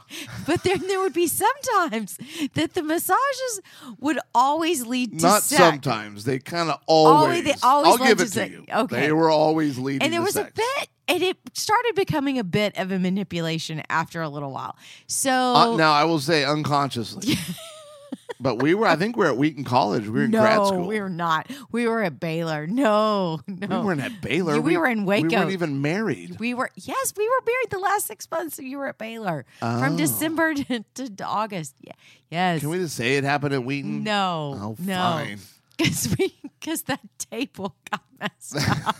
But 0.47 0.63
then 0.63 0.81
there 0.87 1.01
would 1.01 1.13
be 1.13 1.27
sometimes 1.27 2.17
that 2.55 2.73
the 2.73 2.83
massages 2.83 3.61
would 3.99 4.19
always 4.35 4.87
lead 4.87 5.19
to 5.19 5.27
Not 5.27 5.43
sex. 5.43 5.61
sometimes. 5.61 6.25
They 6.25 6.39
kind 6.39 6.71
of 6.71 6.79
always. 6.87 7.45
they 7.45 7.55
always 7.63 8.01
I'll 8.01 8.07
give 8.07 8.21
it 8.21 8.25
to 8.25 8.31
sex. 8.31 8.51
you. 8.53 8.65
Okay. 8.73 9.01
They 9.01 9.13
were 9.13 9.29
always 9.31 9.77
leading 9.79 10.03
And 10.03 10.13
there 10.15 10.23
was 10.23 10.35
sex. 10.35 10.51
a 10.51 10.53
bit 10.55 10.89
and 11.09 11.23
it 11.23 11.37
started 11.53 11.95
becoming 11.97 12.39
a 12.39 12.45
bit 12.45 12.77
of 12.79 12.91
a 12.93 12.99
manipulation 12.99 13.83
after 13.91 14.23
a 14.23 14.29
little 14.29 14.51
while. 14.53 14.77
So 15.07 15.31
Uh, 15.33 15.77
now 15.77 15.93
I 15.93 16.05
will 16.05 16.21
say 16.21 16.45
unconsciously. 16.45 17.35
but 18.41 18.63
we 18.63 18.75
were. 18.75 18.87
I 18.87 18.97
think 18.97 19.17
we 19.17 19.25
were 19.25 19.31
at 19.31 19.37
Wheaton 19.37 19.65
College. 19.65 20.05
We 20.05 20.11
were 20.11 20.25
in 20.25 20.31
no, 20.31 20.41
grad 20.41 20.67
school. 20.67 20.87
we 20.87 21.01
were 21.01 21.09
not. 21.11 21.51
We 21.73 21.87
were 21.89 22.03
at 22.03 22.19
Baylor. 22.21 22.67
No, 22.67 23.41
no. 23.47 23.81
We 23.81 23.87
weren't 23.87 24.01
at 24.01 24.21
Baylor. 24.21 24.55
You- 24.57 24.63
we 24.63 24.77
were 24.77 24.87
in 24.89 25.05
Waco. 25.05 25.29
We 25.29 25.37
weren't 25.37 25.51
even 25.53 25.81
married. 25.83 26.39
We 26.41 26.53
were 26.55 26.71
yes, 26.75 27.13
we 27.17 27.27
were 27.29 27.45
married 27.47 27.71
the 27.71 27.79
last 27.79 28.07
six 28.07 28.31
months. 28.31 28.59
You 28.59 28.79
were 28.79 28.89
at 28.89 28.99
Baylor 28.99 29.45
from 29.61 29.95
Oh. 29.95 29.97
December 29.97 30.55
to, 30.69 30.85
to 30.95 31.25
August. 31.25 31.75
Yeah, 31.81 31.93
yes. 32.31 32.61
Can 32.61 32.71
we 32.71 32.79
just 32.79 32.97
say 32.97 33.17
it 33.17 33.25
happened 33.25 33.55
at 33.55 33.65
Wheaton? 33.65 34.03
no, 34.03 34.57
Oh, 34.61 34.77
no, 34.79 34.95
fine. 34.95 35.39
because 35.79 36.15
we 36.19 36.35
because 36.61 36.83
that 36.83 37.01
table 37.31 37.75
got 37.91 38.03
messed 38.21 38.57
up. 38.57 38.97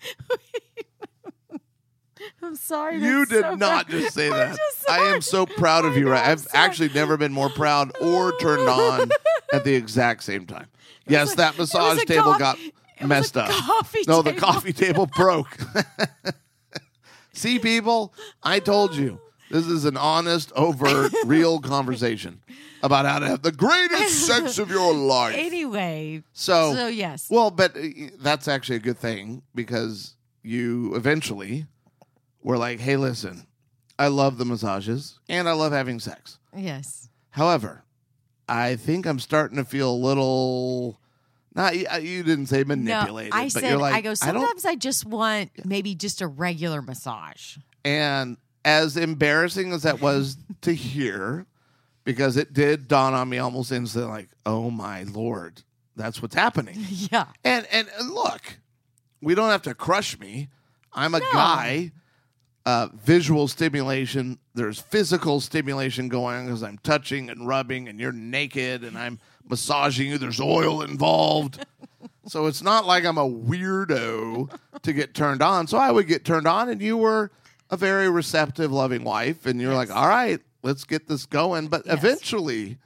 I'm 2.42 2.54
sorry. 2.56 2.98
You 2.98 3.24
did 3.26 3.42
so 3.42 3.54
not 3.54 3.86
bad. 3.88 4.00
just 4.00 4.14
say 4.14 4.28
that. 4.28 4.56
just 4.56 4.90
I 4.90 4.98
am 5.14 5.20
so 5.22 5.46
proud 5.46 5.84
of 5.84 5.92
I 5.92 5.96
you. 5.96 6.04
know, 6.04 6.10
Right? 6.12 6.26
I've 6.28 6.46
actually 6.52 6.90
never 6.90 7.16
been 7.16 7.32
more 7.32 7.48
proud 7.48 7.92
or 8.00 8.36
turned 8.38 8.68
on 8.68 9.10
at 9.52 9.64
the 9.64 9.74
exact 9.74 10.22
same 10.22 10.46
time. 10.46 10.66
Yes, 11.06 11.34
that 11.36 11.58
massage 11.58 12.04
table 12.04 12.36
got 12.38 12.56
messed 13.04 13.36
up. 13.36 13.50
no, 14.06 14.22
the 14.22 14.32
coffee 14.32 14.72
table 14.72 15.06
broke. 15.16 15.56
See, 17.32 17.58
people, 17.58 18.14
I 18.44 18.60
told 18.60 18.94
you 18.94 19.18
this 19.50 19.66
is 19.66 19.86
an 19.86 19.96
honest, 19.96 20.52
overt, 20.54 21.12
real 21.24 21.58
conversation 21.58 22.42
about 22.82 23.04
how 23.06 23.18
to 23.18 23.26
have 23.26 23.42
the 23.42 23.52
greatest 23.52 24.26
sex 24.26 24.58
of 24.58 24.70
your 24.70 24.94
life. 24.94 25.34
Anyway, 25.36 26.22
So, 26.32 26.74
so 26.74 26.86
yes, 26.88 27.28
well, 27.30 27.50
but 27.50 27.76
uh, 27.76 27.80
that's 28.18 28.48
actually 28.48 28.76
a 28.76 28.80
good 28.80 28.98
thing 28.98 29.42
because 29.54 30.16
you 30.42 30.94
eventually 30.94 31.66
were 32.42 32.56
like, 32.56 32.80
hey, 32.80 32.96
listen, 32.96 33.46
I 33.98 34.08
love 34.08 34.38
the 34.38 34.44
massages 34.44 35.18
and 35.28 35.48
I 35.48 35.52
love 35.52 35.72
having 35.72 36.00
sex. 36.00 36.38
yes, 36.56 37.08
However, 37.30 37.84
I 38.48 38.74
think 38.76 39.06
I'm 39.06 39.20
starting 39.20 39.56
to 39.58 39.64
feel 39.64 39.90
a 39.92 39.94
little. 39.94 40.98
Not 41.54 41.76
you 41.76 41.86
you 42.00 42.22
didn't 42.22 42.46
say 42.46 42.64
manipulated, 42.64 43.32
no. 43.32 43.38
I 43.38 43.44
but 43.44 43.52
said 43.52 43.68
you're 43.70 43.78
like, 43.78 43.94
I 43.94 44.00
go. 44.00 44.08
don't. 44.10 44.16
Sometimes 44.16 44.64
I, 44.64 44.74
just 44.76 45.04
want 45.04 45.50
maybe 45.64 45.94
just 45.94 46.20
a 46.20 46.26
regular 46.26 46.80
massage. 46.82 47.56
And 47.84 48.36
as 48.64 48.96
embarrassing 48.96 49.72
as 49.72 49.82
that 49.84 50.00
was 50.00 50.36
to 50.62 50.72
hear, 50.72 51.46
because 52.04 52.36
it 52.36 52.52
did 52.52 52.88
dawn 52.88 53.14
on 53.14 53.28
me 53.28 53.38
almost 53.38 53.72
instantly, 53.72 54.10
like, 54.10 54.28
oh 54.46 54.70
my 54.70 55.02
lord, 55.04 55.62
that's 55.96 56.20
what's 56.22 56.34
happening. 56.34 56.76
Yeah, 56.88 57.26
And 57.44 57.66
and 57.72 57.88
look, 58.10 58.58
we 59.20 59.34
don't 59.34 59.50
have 59.50 59.62
to 59.62 59.74
crush 59.74 60.18
me. 60.18 60.48
I'm 60.92 61.14
a 61.14 61.20
No. 61.20 61.26
guy. 61.32 61.92
Uh, 62.66 62.88
visual 62.94 63.48
stimulation. 63.48 64.38
There's 64.54 64.78
physical 64.78 65.40
stimulation 65.40 66.08
going 66.10 66.36
on 66.36 66.44
because 66.46 66.62
I'm 66.62 66.76
touching 66.78 67.30
and 67.30 67.48
rubbing, 67.48 67.88
and 67.88 67.98
you're 67.98 68.12
naked, 68.12 68.84
and 68.84 68.98
I'm 68.98 69.18
massaging 69.48 70.08
you. 70.10 70.18
There's 70.18 70.40
oil 70.40 70.82
involved, 70.82 71.64
so 72.26 72.46
it's 72.46 72.62
not 72.62 72.86
like 72.86 73.06
I'm 73.06 73.16
a 73.16 73.28
weirdo 73.28 74.50
to 74.82 74.92
get 74.92 75.14
turned 75.14 75.42
on. 75.42 75.66
So 75.68 75.78
I 75.78 75.90
would 75.90 76.06
get 76.06 76.24
turned 76.26 76.46
on, 76.46 76.68
and 76.68 76.82
you 76.82 76.98
were 76.98 77.30
a 77.70 77.78
very 77.78 78.10
receptive, 78.10 78.70
loving 78.70 79.04
wife, 79.04 79.46
and 79.46 79.58
you're 79.60 79.74
like, 79.74 79.90
"All 79.90 80.06
right, 80.08 80.40
let's 80.62 80.84
get 80.84 81.08
this 81.08 81.26
going." 81.26 81.68
But 81.68 81.84
Yes. 81.86 81.98
eventually, 81.98 82.78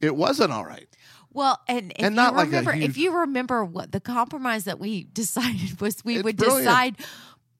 it 0.00 0.14
wasn't 0.16 0.52
all 0.52 0.64
right. 0.64 0.88
Well, 1.32 1.60
and 1.68 1.92
if 1.92 2.04
And 2.04 2.14
you 2.14 2.16
not 2.16 2.34
like 2.34 2.46
remember, 2.46 2.72
if 2.72 2.96
you 2.96 3.16
remember 3.18 3.64
what 3.64 3.92
the 3.92 4.00
compromise 4.00 4.64
that 4.64 4.80
we 4.80 5.04
decided 5.12 5.80
was, 5.80 6.04
we 6.04 6.16
It's 6.16 6.24
would 6.24 6.36
brilliant. 6.36 6.64
decide 6.64 6.96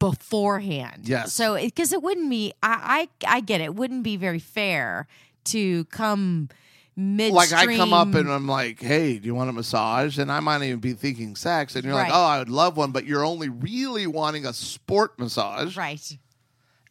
beforehand. 0.01 1.09
Yes. 1.09 1.33
So 1.33 1.55
because 1.57 1.93
it, 1.93 2.03
wouldn't 2.03 2.29
be, 2.31 2.53
I, 2.63 3.09
I 3.25 3.37
I 3.37 3.41
get 3.41 3.61
it. 3.61 3.65
It 3.65 3.75
wouldn't 3.75 4.03
be 4.03 4.17
very 4.17 4.39
fair 4.41 5.07
to 5.45 5.85
come 5.87 6.49
midstream. 6.97 7.35
like 7.35 7.53
I 7.53 7.77
come 7.77 7.93
up 7.93 8.15
and 8.15 8.31
I'm 8.31 8.49
like, 8.49 8.81
"Hey, 8.81 9.19
do 9.19 9.27
you 9.27 9.35
want 9.35 9.51
a 9.51 9.53
massage?" 9.53 10.19
And 10.19 10.33
I 10.33 10.41
might 10.41 10.63
even 10.63 10.81
be 10.81 10.93
thinking 10.95 11.37
sex, 11.37 11.77
and 11.77 11.85
you're 11.85 11.95
Right. 11.95 12.05
like, 12.11 12.13
"Oh, 12.15 12.25
I 12.25 12.39
would 12.41 12.49
love 12.49 12.77
one," 12.77 12.91
but 12.93 13.05
you're 13.07 13.25
only 13.25 13.49
really 13.49 14.07
wanting 14.07 14.47
a 14.47 14.53
sport 14.53 15.19
massage. 15.19 15.77
right. 15.77 16.19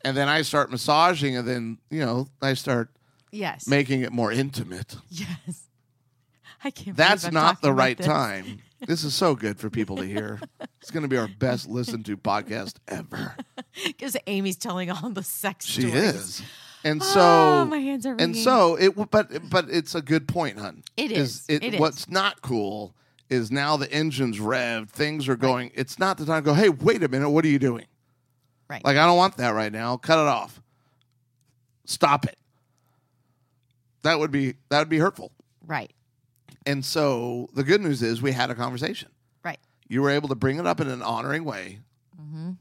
And 0.04 0.16
then 0.16 0.30
I 0.30 0.42
start 0.44 0.72
massaging, 0.72 1.36
and 1.38 1.48
then 1.48 1.78
you 1.90 2.00
know 2.06 2.28
I 2.42 2.54
start 2.54 2.90
Yes. 3.32 3.68
making 3.68 4.02
it 4.02 4.12
more 4.12 4.32
intimate. 4.32 4.96
yes. 5.10 5.64
I 6.64 6.72
can't. 6.72 6.96
That's 6.98 7.32
not 7.32 7.62
the 7.62 7.72
right 7.72 7.98
this. 7.98 8.06
time. 8.08 8.60
This 8.86 9.04
is 9.04 9.14
so 9.14 9.36
good 9.36 9.60
for 9.60 9.70
people 9.70 9.98
to 9.98 10.06
hear. 10.06 10.40
It's 10.82 10.92
going 10.92 11.04
to 11.04 11.10
be 11.10 11.18
our 11.18 11.28
best 11.28 11.68
listened 11.68 12.06
to 12.06 12.16
podcast 12.16 12.76
ever. 12.88 13.36
because 13.86 14.16
Amy's 14.28 14.56
telling 14.56 14.90
all 14.90 15.10
the 15.10 15.22
sex 15.24 15.66
She 15.66 15.82
stories. 15.82 16.16
is, 16.16 16.42
and 16.86 17.02
Oh, 17.02 17.06
so 17.06 17.66
my 17.70 17.78
hands 17.80 18.06
are 18.06 18.16
and 18.18 18.36
so 18.36 18.76
it 18.76 18.96
but 19.12 19.50
but 19.50 19.66
it's 19.70 19.94
a 19.94 20.02
good 20.02 20.26
point 20.28 20.58
hun 20.58 20.84
It 20.96 21.12
is. 21.12 21.44
it, 21.50 21.64
It 21.64 21.74
is. 21.74 21.80
what's 21.82 22.10
not 22.10 22.42
cool 22.42 22.96
is 23.30 23.52
now 23.52 23.76
the 23.76 23.92
engine's 23.92 24.40
revved 24.40 24.90
things 24.90 25.28
are 25.28 25.36
going 25.36 25.72
it's 25.76 26.00
not 26.00 26.18
the 26.18 26.26
time 26.26 26.44
to 26.44 26.46
go 26.48 26.54
hey 26.54 26.70
wait 26.70 27.04
a 27.04 27.10
minute 27.10 27.30
what 27.30 27.44
are 27.44 27.50
you 27.50 27.60
doing 27.60 27.86
right. 28.70 28.84
like 28.86 28.98
i 28.98 29.06
don't 29.06 29.18
want 29.18 29.38
that 29.38 29.50
right 29.50 29.72
now 29.72 29.98
cut 29.98 30.20
it 30.20 30.28
off 30.28 30.62
stop 31.86 32.26
it 32.26 32.38
that 34.04 34.20
would 34.20 34.32
be 34.32 34.56
that 34.70 34.80
would 34.80 34.90
be 34.90 34.98
hurtful 35.00 35.32
right. 35.66 35.92
and 36.66 36.84
so 36.86 37.50
the 37.54 37.64
good 37.64 37.82
news 37.82 38.02
is 38.02 38.22
we 38.22 38.32
had 38.32 38.50
a 38.50 38.56
conversation 38.56 39.10
Right. 39.44 39.60
you 39.88 40.02
were 40.02 40.10
able 40.10 40.30
to 40.30 40.36
bring 40.36 40.60
it 40.60 40.66
up 40.68 40.80
in 40.80 40.88
an 40.90 41.02
honoring 41.02 41.44
way 41.46 41.80
Mm-hmm. 42.22 42.52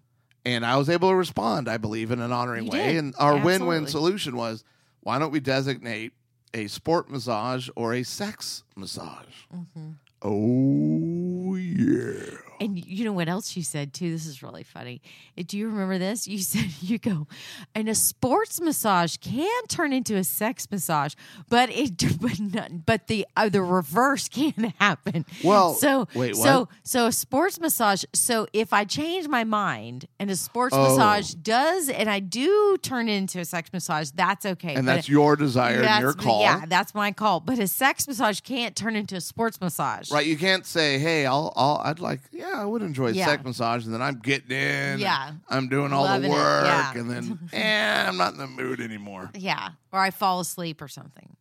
and 0.46 0.64
I 0.64 0.76
was 0.76 0.88
able 0.88 1.08
to 1.10 1.16
respond, 1.16 1.68
I 1.68 1.78
believe, 1.78 2.12
in 2.12 2.20
an 2.20 2.30
honoring 2.32 2.66
You 2.66 2.70
way. 2.70 2.92
did. 2.92 2.96
And 3.04 3.14
our 3.18 3.36
win-win 3.36 3.88
solution 3.88 4.36
was, 4.36 4.62
why 5.00 5.18
don't 5.18 5.32
we 5.32 5.40
designate 5.40 6.12
a 6.54 6.68
sport 6.68 7.10
massage 7.10 7.68
or 7.74 7.92
a 7.92 8.04
sex 8.04 8.62
massage? 8.76 9.26
Mm-hmm. 9.52 9.90
Oh 10.22 11.56
yeah. 11.56 12.38
And 12.60 12.84
you 12.84 13.04
know 13.04 13.12
what 13.12 13.28
else 13.28 13.56
you 13.56 13.62
said 13.62 13.92
too? 13.94 14.10
This 14.10 14.26
is 14.26 14.42
really 14.42 14.62
funny. 14.62 15.00
Uh, 15.38 15.42
Do 15.46 15.56
you 15.58 15.68
remember 15.68 15.98
this? 15.98 16.26
You 16.26 16.38
said 16.52 16.66
you 16.80 16.98
go, 16.98 17.26
and 17.74 17.88
a 17.88 17.94
sports 17.94 18.60
massage 18.60 19.16
can 19.18 19.64
turn 19.68 19.92
into 19.92 20.16
a 20.16 20.24
sex 20.24 20.66
massage, 20.70 21.14
but 21.48 21.70
it 21.70 21.96
but 22.20 22.40
not, 22.40 22.86
but 22.86 23.06
the 23.06 23.26
uh, 23.36 23.48
the 23.48 23.62
reverse 23.62 24.28
can 24.28 24.74
happen. 24.80 25.24
Well, 25.44 25.74
so 25.74 26.08
wait, 26.14 26.36
so 26.36 26.60
what? 26.60 26.68
so 26.82 27.06
a 27.06 27.12
sports 27.12 27.60
massage. 27.60 28.04
So 28.12 28.46
if 28.52 28.72
I 28.72 28.84
change 28.84 29.28
my 29.28 29.44
mind 29.44 30.06
and 30.18 30.30
a 30.30 30.36
sports 30.36 30.74
Oh. 30.76 30.82
massage 30.96 31.32
does, 31.34 31.88
and 31.88 32.08
I 32.10 32.20
do 32.20 32.76
turn 32.82 33.08
into 33.08 33.38
a 33.40 33.44
sex 33.44 33.70
massage, 33.72 34.10
that's 34.10 34.44
okay. 34.44 34.74
And 34.74 34.86
But 34.86 34.96
that's 34.96 35.08
your 35.08 35.36
desire 35.36 35.76
and 35.76 35.84
that's- 35.84 36.00
your 36.02 36.12
call. 36.12 36.40
Yeah, 36.42 36.64
that's 36.66 36.94
my 36.94 37.12
call. 37.12 37.40
But 37.40 37.58
a 37.58 37.66
sex 37.66 38.06
massage 38.08 38.40
can't 38.40 38.74
turn 38.76 38.96
into 38.96 39.16
a 39.16 39.20
sports 39.20 39.60
massage. 39.60 40.10
Right, 40.10 40.26
you 40.26 40.36
can't 40.36 40.66
say, 40.66 40.98
"Hey, 40.98 41.26
I'll, 41.26 41.52
I'll, 41.56 41.80
I'd 41.84 42.00
like, 42.00 42.20
yeah, 42.32 42.47
I 42.54 42.64
would 42.64 42.82
enjoy 42.82 43.08
Yeah. 43.12 43.26
sex 43.26 43.44
massage," 43.44 43.84
and 43.84 43.92
then 43.94 44.02
I'm 44.02 44.18
getting 44.18 44.50
in, 44.56 44.98
Yeah. 44.98 45.32
I'm 45.48 45.68
doing 45.68 45.92
all 45.92 46.04
Loving 46.04 46.30
the 46.30 46.36
work, 46.36 46.64
yeah. 46.64 46.92
and 46.94 47.10
then, 47.10 47.38
eh, 47.52 48.06
I'm 48.08 48.16
not 48.16 48.32
in 48.32 48.38
the 48.38 48.46
mood 48.46 48.80
anymore. 48.80 49.30
Yeah, 49.34 49.70
or 49.92 50.00
I 50.00 50.10
fall 50.10 50.40
asleep 50.40 50.80
or 50.82 50.88
something. 50.88 51.36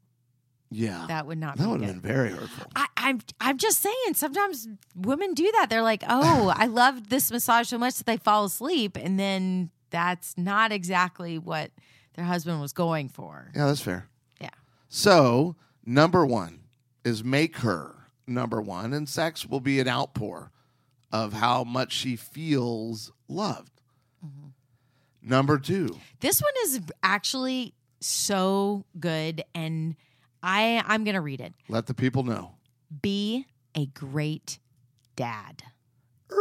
Yeah, 0.69 1.05
That 1.07 1.25
would 1.27 1.37
not 1.37 1.57
be 1.57 1.63
would 1.65 1.79
good. 1.79 1.87
have 1.87 2.01
been 2.01 2.11
very 2.11 2.29
hurtful. 2.31 2.69
I, 2.75 2.87
I'm 2.97 3.21
I'm 3.39 3.57
just 3.57 3.79
saying. 3.79 4.13
Sometimes 4.15 4.67
women 4.95 5.33
do 5.33 5.49
that. 5.53 5.69
They're 5.69 5.81
like, 5.81 6.03
"Oh, 6.09 6.53
I 6.55 6.65
loved 6.81 7.09
this 7.09 7.31
massage 7.31 7.69
so 7.69 7.77
much 7.77 7.95
that 7.97 8.05
they 8.05 8.17
fall 8.17 8.43
asleep," 8.43 8.97
and 8.97 9.17
then 9.17 9.69
that's 9.91 10.37
not 10.37 10.73
exactly 10.73 11.37
what 11.39 11.71
their 12.15 12.25
husband 12.25 12.59
was 12.59 12.73
going 12.73 13.07
for. 13.07 13.49
Yeah, 13.55 13.67
that's 13.67 13.79
fair. 13.79 14.09
Yeah. 14.41 14.49
So, 14.89 15.55
number 15.85 16.25
one 16.25 16.59
is 17.05 17.23
make 17.23 17.59
her 17.59 18.09
number 18.27 18.61
one, 18.61 18.91
and 18.91 19.07
sex 19.07 19.45
will 19.45 19.61
be 19.61 19.79
an 19.79 19.87
outpour 19.87 20.51
of 21.11 21.33
how 21.33 21.63
much 21.63 21.91
she 21.93 22.15
feels 22.15 23.11
loved. 23.27 23.81
Mm-hmm. 24.25 25.29
Number 25.29 25.57
two. 25.57 25.97
This 26.19 26.41
one 26.41 26.53
is 26.63 26.81
actually 27.03 27.73
so 27.99 28.85
good, 28.99 29.43
and 29.53 29.95
I 30.43 30.83
I'm 30.85 31.03
gonna 31.03 31.21
read 31.21 31.41
it. 31.41 31.53
Let 31.67 31.87
the 31.87 31.93
people 31.93 32.23
know. 32.23 32.55
Be 33.01 33.45
a 33.75 33.85
great 33.87 34.59
dad. 35.15 35.63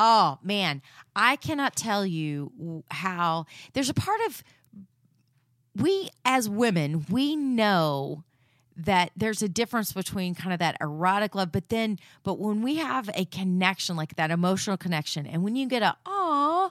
Oh 0.00 0.38
man, 0.44 0.80
I 1.16 1.34
cannot 1.34 1.74
tell 1.74 2.06
you 2.06 2.84
how 2.88 3.46
there's 3.72 3.88
a 3.88 3.94
part 3.94 4.20
of 4.28 4.44
we 5.74 6.10
as 6.24 6.48
women, 6.48 7.04
we 7.10 7.34
know 7.34 8.22
that 8.78 9.10
there's 9.16 9.42
a 9.42 9.48
difference 9.48 9.92
between 9.92 10.34
kind 10.34 10.52
of 10.52 10.60
that 10.60 10.76
erotic 10.80 11.34
love, 11.34 11.50
but 11.52 11.68
then, 11.68 11.98
but 12.22 12.38
when 12.38 12.62
we 12.62 12.76
have 12.76 13.10
a 13.14 13.24
connection, 13.24 13.96
like 13.96 14.14
that 14.16 14.30
emotional 14.30 14.76
connection, 14.76 15.26
and 15.26 15.42
when 15.42 15.56
you 15.56 15.66
get 15.68 15.82
a 15.82 15.96
ah 16.06 16.70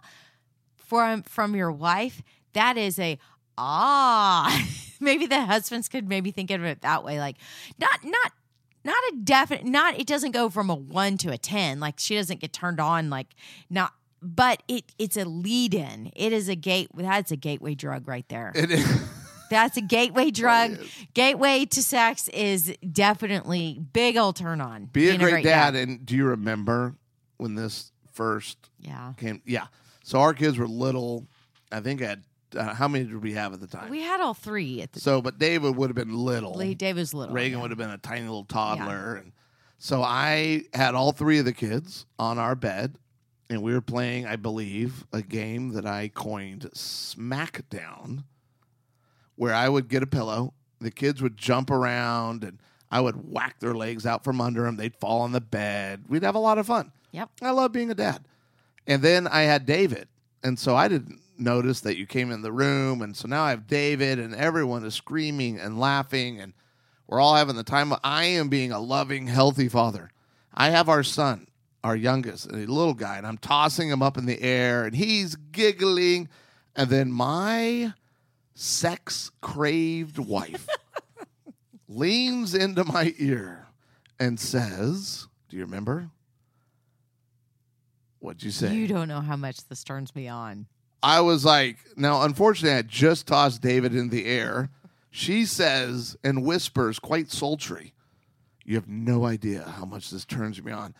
from 0.77 1.23
from 1.23 1.55
your 1.55 1.71
wife, 1.71 2.21
that 2.53 2.77
is 2.77 2.97
a 2.97 3.19
ah. 3.57 4.65
maybe 4.99 5.25
the 5.27 5.41
husbands 5.45 5.89
could 5.89 6.07
maybe 6.07 6.31
think 6.31 6.49
of 6.49 6.63
it 6.63 6.81
that 6.81 7.03
way, 7.03 7.19
like 7.19 7.35
not 7.77 8.03
not 8.03 8.31
not 8.85 8.97
a 9.11 9.15
definite 9.17 9.65
not 9.65 9.99
it 9.99 10.07
doesn't 10.07 10.31
go 10.31 10.49
from 10.49 10.69
a 10.69 10.75
one 10.75 11.17
to 11.17 11.29
a 11.29 11.37
ten 11.37 11.79
like 11.79 11.95
she 11.99 12.15
doesn't 12.15 12.39
get 12.39 12.53
turned 12.53 12.79
on 12.79 13.09
like 13.09 13.27
not 13.69 13.91
but 14.21 14.63
it 14.69 14.85
it's 14.97 15.17
a 15.17 15.25
lead 15.25 15.73
in 15.73 16.09
it 16.15 16.31
is 16.31 16.47
a 16.47 16.55
gate 16.55 16.87
that's 16.95 17.29
a 17.29 17.35
gateway 17.35 17.75
drug 17.75 18.07
right 18.07 18.29
there 18.29 18.53
It 18.55 18.71
is. 18.71 18.87
that's 19.49 19.77
a 19.77 19.81
gateway 19.81 20.31
drug 20.31 20.77
gateway 21.13 21.65
to 21.65 21.83
sex 21.83 22.27
is 22.29 22.75
definitely 22.91 23.79
big 23.93 24.17
old 24.17 24.35
turn 24.35 24.61
on 24.61 24.85
Be 24.85 25.09
a 25.09 25.17
Being 25.17 25.29
great, 25.29 25.43
dad. 25.43 25.75
And 25.75 26.05
do 26.05 26.15
you 26.15 26.25
remember 26.25 26.95
when 27.37 27.55
this 27.55 27.91
first 28.11 28.69
yeah 28.79 29.13
came? 29.17 29.41
Yeah. 29.45 29.67
So 30.03 30.19
our 30.19 30.33
kids 30.33 30.57
were 30.57 30.67
little. 30.67 31.27
I 31.71 31.81
think 31.81 32.01
I 32.01 32.05
had, 32.05 32.23
uh, 32.55 32.73
how 32.73 32.87
many 32.87 33.03
did 33.05 33.21
we 33.21 33.33
have 33.33 33.51
at 33.53 33.59
the 33.59 33.67
time? 33.67 33.89
we 33.89 34.01
had 34.01 34.21
all 34.21 34.33
three 34.33 34.81
at 34.81 34.93
the 34.93 35.01
so, 35.01 35.21
but 35.21 35.37
David 35.37 35.75
would 35.75 35.89
have 35.89 35.95
been 35.95 36.15
little. 36.15 36.57
Dave 36.75 36.95
was 36.95 37.13
little 37.13 37.35
Reagan 37.35 37.57
yeah. 37.57 37.61
would 37.61 37.71
have 37.71 37.77
been 37.77 37.89
a 37.89 37.97
tiny 37.97 38.21
little 38.21 38.45
toddler. 38.45 39.15
And 39.15 39.33
so 39.77 40.01
I 40.01 40.63
had 40.73 40.95
all 40.95 41.11
three 41.11 41.39
of 41.39 41.45
the 41.45 41.53
kids 41.53 42.05
on 42.17 42.37
our 42.39 42.55
bed, 42.55 42.97
and 43.49 43.61
we 43.61 43.73
were 43.73 43.81
playing, 43.81 44.25
I 44.25 44.37
believe, 44.37 45.05
a 45.11 45.21
game 45.21 45.73
that 45.73 45.85
I 45.85 46.07
coined 46.07 46.69
Smackdown, 46.73 48.23
where 49.37 49.53
I 49.53 49.69
would 49.69 49.87
get 49.87 50.03
a 50.03 50.07
pillow, 50.07 50.53
the 50.81 50.91
kids 50.91 51.21
would 51.21 51.37
jump 51.37 51.71
around, 51.71 52.43
and 52.43 52.59
I 52.91 52.99
would 52.99 53.31
whack 53.31 53.59
their 53.59 53.73
legs 53.73 54.05
out 54.05 54.23
from 54.23 54.41
under 54.41 54.63
them. 54.63 54.75
They'd 54.75 54.95
fall 54.95 55.21
on 55.21 55.31
the 55.31 55.41
bed. 55.41 56.05
We'd 56.09 56.23
have 56.23 56.35
a 56.35 56.39
lot 56.39 56.57
of 56.57 56.67
fun. 56.67 56.91
yep 57.11 57.29
I 57.41 57.51
love 57.51 57.71
being 57.71 57.89
a 57.89 57.95
dad. 57.95 58.25
And 58.85 59.01
then 59.01 59.27
I 59.27 59.43
had 59.43 59.65
David. 59.65 60.07
And 60.43 60.57
so 60.57 60.75
I 60.75 60.87
didn't 60.87 61.19
notice 61.37 61.81
that 61.81 61.97
you 61.97 62.05
came 62.05 62.31
in 62.31 62.41
the 62.41 62.51
room. 62.51 63.01
And 63.01 63.15
so 63.15 63.27
now 63.27 63.43
I 63.43 63.51
have 63.51 63.67
David, 63.67 64.19
and 64.19 64.33
everyone 64.35 64.85
is 64.85 64.95
screaming 64.95 65.59
and 65.59 65.79
laughing, 65.79 66.39
and 66.39 66.53
we're 67.07 67.19
all 67.19 67.35
having 67.35 67.55
the 67.55 67.63
time. 67.63 67.93
I 68.03 68.25
am 68.25 68.49
being 68.49 68.71
a 68.71 68.79
loving, 68.79 69.27
healthy 69.27 69.69
father. 69.69 70.09
I 70.53 70.71
have 70.71 70.89
our 70.89 71.03
son, 71.03 71.47
our 71.83 71.95
youngest, 71.95 72.51
a 72.51 72.55
little 72.55 72.93
guy, 72.93 73.17
and 73.17 73.27
I'm 73.27 73.37
tossing 73.37 73.89
him 73.89 74.01
up 74.01 74.17
in 74.17 74.25
the 74.25 74.41
air, 74.41 74.85
and 74.85 74.95
he's 74.95 75.35
giggling. 75.35 76.29
And 76.75 76.89
then 76.89 77.11
my 77.11 77.93
sex 78.59 79.29
craved 79.39 80.17
wife 80.17 80.67
leans 81.87 82.55
into 82.55 82.83
my 82.83 83.13
ear 83.19 83.67
and 84.19 84.39
says, 84.39 85.27
Do 85.47 85.57
you 85.57 85.63
remember? 85.63 86.09
What'd 88.19 88.43
you 88.43 88.51
say? 88.51 88.73
you 88.73 88.87
don't 88.87 89.07
know 89.07 89.21
how 89.21 89.35
much 89.35 89.67
this 89.67 89.83
turns 89.83 90.15
me 90.15 90.27
on 90.27 90.65
I 91.03 91.21
was 91.21 91.45
like, 91.45 91.77
now, 91.95 92.23
unfortunately, 92.23 92.77
I 92.77 92.81
just 92.81 93.27
tossed 93.27 93.61
David 93.61 93.95
in 93.95 94.09
the 94.09 94.25
air. 94.25 94.71
She 95.11 95.45
says 95.45 96.17
and 96.23 96.43
whispers, 96.43 96.97
quite 96.99 97.31
sultry, 97.31 97.93
You 98.65 98.75
have 98.75 98.87
no 98.87 99.25
idea 99.25 99.63
how 99.63 99.85
much 99.85 100.09
this 100.09 100.25
turns 100.25 100.61
me 100.61 100.71
on. 100.71 100.95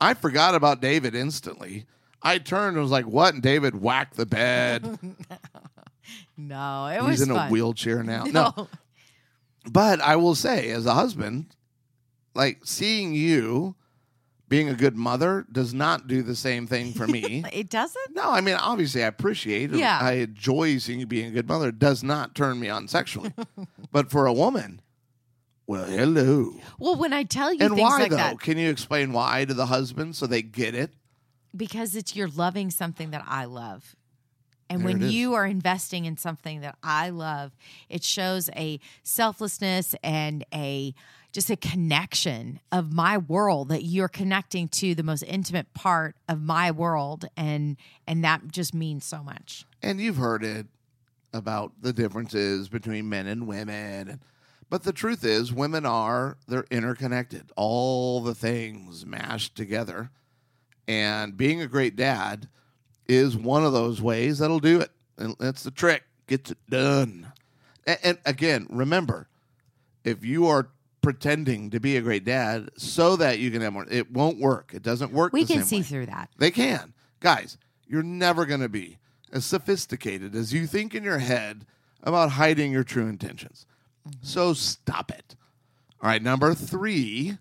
I 0.00 0.14
forgot 0.14 0.54
about 0.54 0.80
David 0.80 1.14
instantly. 1.16 1.86
I 2.22 2.38
turned 2.38 2.76
and 2.76 2.82
was 2.82 2.92
like, 2.92 3.06
What? 3.06 3.34
And 3.34 3.42
David 3.42 3.80
whacked 3.80 4.16
the 4.16 4.26
bed. 4.26 4.98
no 6.36 6.86
it 6.86 7.00
He's 7.00 7.20
was 7.20 7.22
in 7.22 7.30
a 7.30 7.48
wheelchair 7.48 8.02
now. 8.02 8.24
No. 8.32 8.68
But 9.70 10.00
I 10.00 10.16
will 10.16 10.34
say, 10.34 10.70
as 10.70 10.86
a 10.86 10.94
husband, 10.94 11.54
like 12.34 12.60
seeing 12.64 13.12
you 13.12 13.74
being 14.48 14.68
a 14.68 14.74
good 14.74 14.96
mother 14.96 15.46
does 15.52 15.72
not 15.74 16.08
do 16.08 16.22
the 16.22 16.34
same 16.34 16.66
thing 16.66 16.92
for 16.92 17.06
me. 17.06 17.44
it 17.52 17.68
doesn't 17.70 18.14
No, 18.14 18.30
I 18.30 18.40
mean 18.40 18.56
obviously 18.56 19.04
I 19.04 19.06
appreciate. 19.06 19.70
Yeah. 19.70 19.98
I 20.00 20.12
enjoy 20.12 20.78
seeing 20.78 21.00
you 21.00 21.06
being 21.06 21.26
a 21.26 21.30
good 21.30 21.46
mother. 21.48 21.68
It 21.68 21.78
does 21.78 22.02
not 22.02 22.34
turn 22.34 22.58
me 22.58 22.68
on 22.68 22.88
sexually, 22.88 23.32
but 23.92 24.10
for 24.10 24.26
a 24.26 24.32
woman, 24.32 24.80
well, 25.66 25.84
hello. 25.84 26.54
well 26.80 26.96
when 26.96 27.12
i 27.12 27.22
tell 27.22 27.52
you 27.52 27.60
and 27.60 27.76
things 27.76 27.80
why 27.82 27.98
like 28.00 28.10
though? 28.10 28.16
that 28.16 28.40
Can 28.40 28.58
you 28.58 28.70
explain 28.70 29.12
why 29.12 29.44
to 29.44 29.54
the 29.54 29.66
husband 29.66 30.16
so 30.16 30.26
they 30.26 30.42
get 30.42 30.74
it? 30.74 30.90
because 31.56 31.94
it's 31.96 32.14
you're 32.16 32.28
loving 32.28 32.70
something 32.70 33.10
that 33.10 33.24
I 33.26 33.44
love. 33.44 33.94
And 34.70 34.80
There 34.80 34.86
when 34.86 35.10
you 35.10 35.34
are 35.34 35.44
investing 35.44 36.04
in 36.04 36.16
something 36.16 36.60
that 36.60 36.76
I 36.82 37.10
love, 37.10 37.52
it 37.88 38.04
shows 38.04 38.48
a 38.56 38.78
selflessness 39.02 39.96
and 40.02 40.44
a 40.54 40.94
just 41.32 41.50
a 41.50 41.56
connection 41.56 42.58
of 42.72 42.92
my 42.92 43.16
world 43.16 43.68
that 43.68 43.84
you're 43.84 44.08
connecting 44.08 44.66
to 44.68 44.96
the 44.96 45.02
most 45.02 45.22
intimate 45.22 45.72
part 45.74 46.16
of 46.28 46.42
my 46.42 46.70
world 46.70 47.24
and 47.36 47.76
and 48.06 48.24
that 48.24 48.50
just 48.50 48.74
means 48.74 49.04
so 49.04 49.22
much. 49.22 49.64
And 49.82 50.00
you've 50.00 50.16
heard 50.16 50.44
it 50.44 50.66
about 51.32 51.72
the 51.80 51.92
differences 51.92 52.68
between 52.68 53.08
men 53.08 53.26
and 53.26 53.46
women. 53.46 54.20
But 54.68 54.84
the 54.84 54.92
truth 54.92 55.24
is, 55.24 55.52
women 55.52 55.84
are 55.84 56.36
they're 56.46 56.66
interconnected. 56.70 57.50
All 57.56 58.20
the 58.20 58.34
things 58.34 59.04
mashed 59.04 59.56
together. 59.56 60.10
And 60.86 61.36
being 61.36 61.60
a 61.60 61.66
great 61.66 61.96
dad 61.96 62.48
is 63.10 63.36
one 63.36 63.64
of 63.64 63.72
those 63.72 64.00
ways 64.00 64.38
that'll 64.38 64.60
do 64.60 64.80
it. 64.80 64.90
And 65.18 65.34
that's 65.40 65.64
the 65.64 65.72
trick. 65.72 66.04
Gets 66.28 66.52
it 66.52 66.58
done. 66.70 67.32
And, 67.84 67.98
and 68.04 68.18
again, 68.24 68.68
remember, 68.70 69.28
if 70.04 70.24
you 70.24 70.46
are 70.46 70.68
pretending 71.02 71.70
to 71.70 71.80
be 71.80 71.96
a 71.96 72.02
great 72.02 72.24
dad 72.24 72.70
so 72.76 73.16
that 73.16 73.40
you 73.40 73.50
can 73.50 73.62
have 73.62 73.72
more, 73.72 73.86
it 73.90 74.12
won't 74.12 74.38
work. 74.38 74.70
It 74.72 74.84
doesn't 74.84 75.12
work. 75.12 75.32
We 75.32 75.44
can 75.44 75.64
see 75.64 75.78
way. 75.78 75.82
through 75.82 76.06
that. 76.06 76.30
They 76.38 76.52
can. 76.52 76.94
Guys, 77.18 77.58
you're 77.88 78.04
never 78.04 78.46
going 78.46 78.60
to 78.60 78.68
be 78.68 78.98
as 79.32 79.44
sophisticated 79.44 80.36
as 80.36 80.52
you 80.52 80.68
think 80.68 80.94
in 80.94 81.02
your 81.02 81.18
head 81.18 81.66
about 82.04 82.30
hiding 82.30 82.70
your 82.70 82.84
true 82.84 83.08
intentions. 83.08 83.66
Mm-hmm. 84.08 84.18
So 84.22 84.52
stop 84.52 85.10
it. 85.10 85.34
All 86.00 86.08
right, 86.08 86.22
number 86.22 86.54
three, 86.54 87.38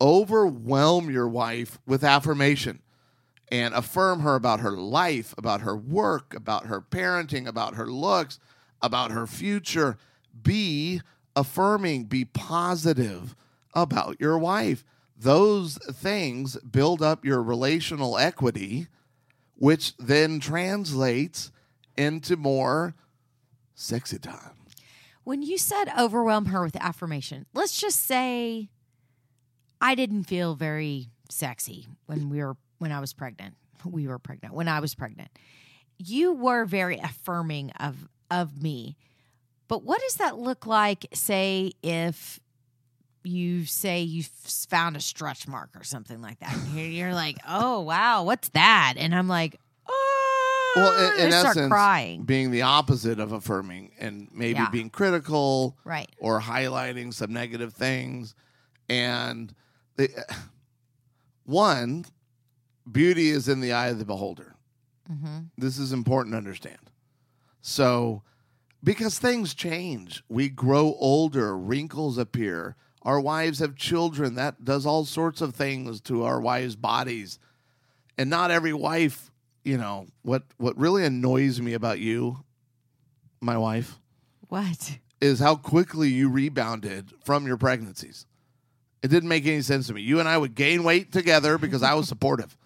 overwhelm 0.00 1.10
your 1.10 1.28
wife 1.28 1.78
with 1.86 2.04
affirmation 2.04 2.82
and 3.50 3.74
affirm 3.74 4.20
her 4.20 4.34
about 4.34 4.60
her 4.60 4.72
life, 4.72 5.34
about 5.38 5.62
her 5.62 5.76
work, 5.76 6.34
about 6.34 6.66
her 6.66 6.80
parenting, 6.80 7.46
about 7.46 7.74
her 7.74 7.86
looks, 7.86 8.38
about 8.82 9.10
her 9.10 9.26
future. 9.26 9.96
Be 10.42 11.00
affirming, 11.34 12.04
be 12.04 12.24
positive 12.24 13.34
about 13.74 14.20
your 14.20 14.38
wife. 14.38 14.84
Those 15.16 15.78
things 15.92 16.56
build 16.58 17.02
up 17.02 17.24
your 17.24 17.42
relational 17.42 18.18
equity, 18.18 18.86
which 19.54 19.96
then 19.96 20.40
translates 20.40 21.50
into 21.96 22.36
more 22.36 22.94
sexy 23.74 24.18
time. 24.18 24.52
When 25.24 25.42
you 25.42 25.58
said 25.58 25.92
overwhelm 25.98 26.46
her 26.46 26.62
with 26.62 26.76
affirmation, 26.76 27.46
let's 27.52 27.80
just 27.80 28.04
say 28.04 28.70
I 29.80 29.94
didn't 29.94 30.24
feel 30.24 30.54
very 30.54 31.10
sexy 31.28 31.86
when 32.06 32.30
we 32.30 32.42
were 32.42 32.56
when 32.78 32.92
I 32.92 33.00
was 33.00 33.12
pregnant. 33.12 33.54
We 33.84 34.08
were 34.08 34.18
pregnant 34.18 34.54
when 34.54 34.68
I 34.68 34.80
was 34.80 34.94
pregnant. 34.94 35.30
You 35.98 36.32
were 36.32 36.64
very 36.64 36.98
affirming 36.98 37.70
of 37.72 38.08
of 38.30 38.62
me. 38.62 38.96
But 39.68 39.84
what 39.84 40.00
does 40.00 40.14
that 40.14 40.38
look 40.38 40.66
like 40.66 41.06
say 41.12 41.72
if 41.82 42.40
you 43.24 43.64
say 43.66 44.00
you 44.02 44.22
found 44.22 44.96
a 44.96 45.00
stretch 45.00 45.46
mark 45.46 45.70
or 45.74 45.84
something 45.84 46.20
like 46.22 46.38
that? 46.40 46.54
And 46.54 46.74
you're- 46.92 47.12
like, 47.14 47.36
"Oh, 47.48 47.80
wow, 47.80 48.24
what's 48.24 48.48
that?" 48.50 48.94
And 48.96 49.14
I'm 49.14 49.28
like, 49.28 49.60
"Oh." 49.88 50.72
Well, 50.76 51.12
in, 51.14 51.20
in 51.20 51.26
I 51.32 51.38
start 51.40 51.56
essence, 51.56 51.70
crying. 51.70 52.22
being 52.24 52.50
the 52.50 52.62
opposite 52.62 53.18
of 53.20 53.32
affirming 53.32 53.92
and 53.98 54.28
maybe 54.32 54.58
Yeah. 54.60 54.70
being 54.70 54.90
critical 54.90 55.76
Right. 55.84 56.08
or 56.18 56.40
highlighting 56.40 57.12
some 57.12 57.32
negative 57.32 57.72
things. 57.74 58.34
And 58.88 59.52
the, 59.96 60.08
eh, 60.16 60.34
one, 61.44 62.04
beauty 62.92 63.28
is 63.30 63.48
in 63.48 63.60
the 63.60 63.72
eye 63.72 63.88
of 63.88 63.98
the 63.98 64.04
beholder. 64.04 64.54
Mhm. 65.10 65.50
This 65.56 65.78
is 65.78 65.92
important 65.92 66.32
to 66.34 66.38
understand. 66.38 66.90
So, 67.60 68.22
because 68.82 69.18
things 69.18 69.54
change, 69.54 70.22
we 70.28 70.48
grow 70.48 70.94
older, 70.98 71.56
wrinkles 71.56 72.18
appear. 72.18 72.76
Our 73.02 73.20
wives 73.20 73.58
have 73.60 73.74
children. 73.76 74.34
That 74.34 74.64
does 74.64 74.84
all 74.86 75.04
sorts 75.04 75.40
of 75.40 75.54
things 75.54 76.00
to 76.02 76.24
our 76.24 76.40
wives' 76.40 76.76
bodies. 76.76 77.38
And 78.16 78.28
not 78.30 78.50
every 78.50 78.72
wife 78.72 79.30
you 79.64 79.76
know, 79.76 80.06
what 80.22 80.44
what 80.56 80.78
really 80.78 81.04
annoys 81.04 81.60
me 81.60 81.74
about 81.74 81.98
you, 82.00 82.42
my 83.40 83.58
wife, 83.58 83.98
What? 84.48 84.98
is 85.20 85.40
how 85.40 85.56
quickly 85.56 86.08
you 86.08 86.30
rebounded 86.30 87.12
from 87.22 87.46
your 87.46 87.58
pregnancies. 87.58 88.24
It 89.02 89.08
didn't 89.08 89.28
make 89.28 89.46
any 89.46 89.62
sense 89.62 89.86
to 89.86 89.94
me. 89.94 90.02
You 90.02 90.18
and 90.20 90.28
I 90.28 90.36
would 90.36 90.54
gain 90.54 90.82
weight 90.82 91.12
together 91.12 91.56
because 91.58 91.82
I 91.82 91.94
was 91.94 92.08
supportive. 92.08 92.56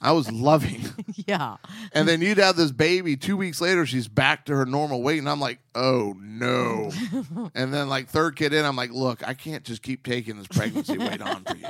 I 0.00 0.12
was 0.12 0.30
loving. 0.30 0.84
Yeah. 1.26 1.56
And 1.92 2.06
then 2.06 2.20
you'd 2.20 2.36
have 2.36 2.54
this 2.56 2.70
baby. 2.70 3.16
Two 3.16 3.38
weeks 3.38 3.58
later, 3.58 3.86
she's 3.86 4.08
back 4.08 4.44
to 4.46 4.54
her 4.54 4.66
normal 4.66 5.00
weight. 5.00 5.20
And 5.20 5.28
I'm 5.28 5.40
like, 5.40 5.58
oh 5.74 6.14
no. 6.18 6.90
and 7.54 7.72
then, 7.72 7.88
like, 7.88 8.08
third 8.08 8.36
kid 8.36 8.52
in, 8.52 8.62
I'm 8.62 8.76
like, 8.76 8.90
look, 8.90 9.26
I 9.26 9.32
can't 9.32 9.64
just 9.64 9.82
keep 9.82 10.02
taking 10.04 10.36
this 10.36 10.48
pregnancy 10.48 10.98
weight 10.98 11.22
on 11.22 11.44
for 11.44 11.56
you. 11.56 11.66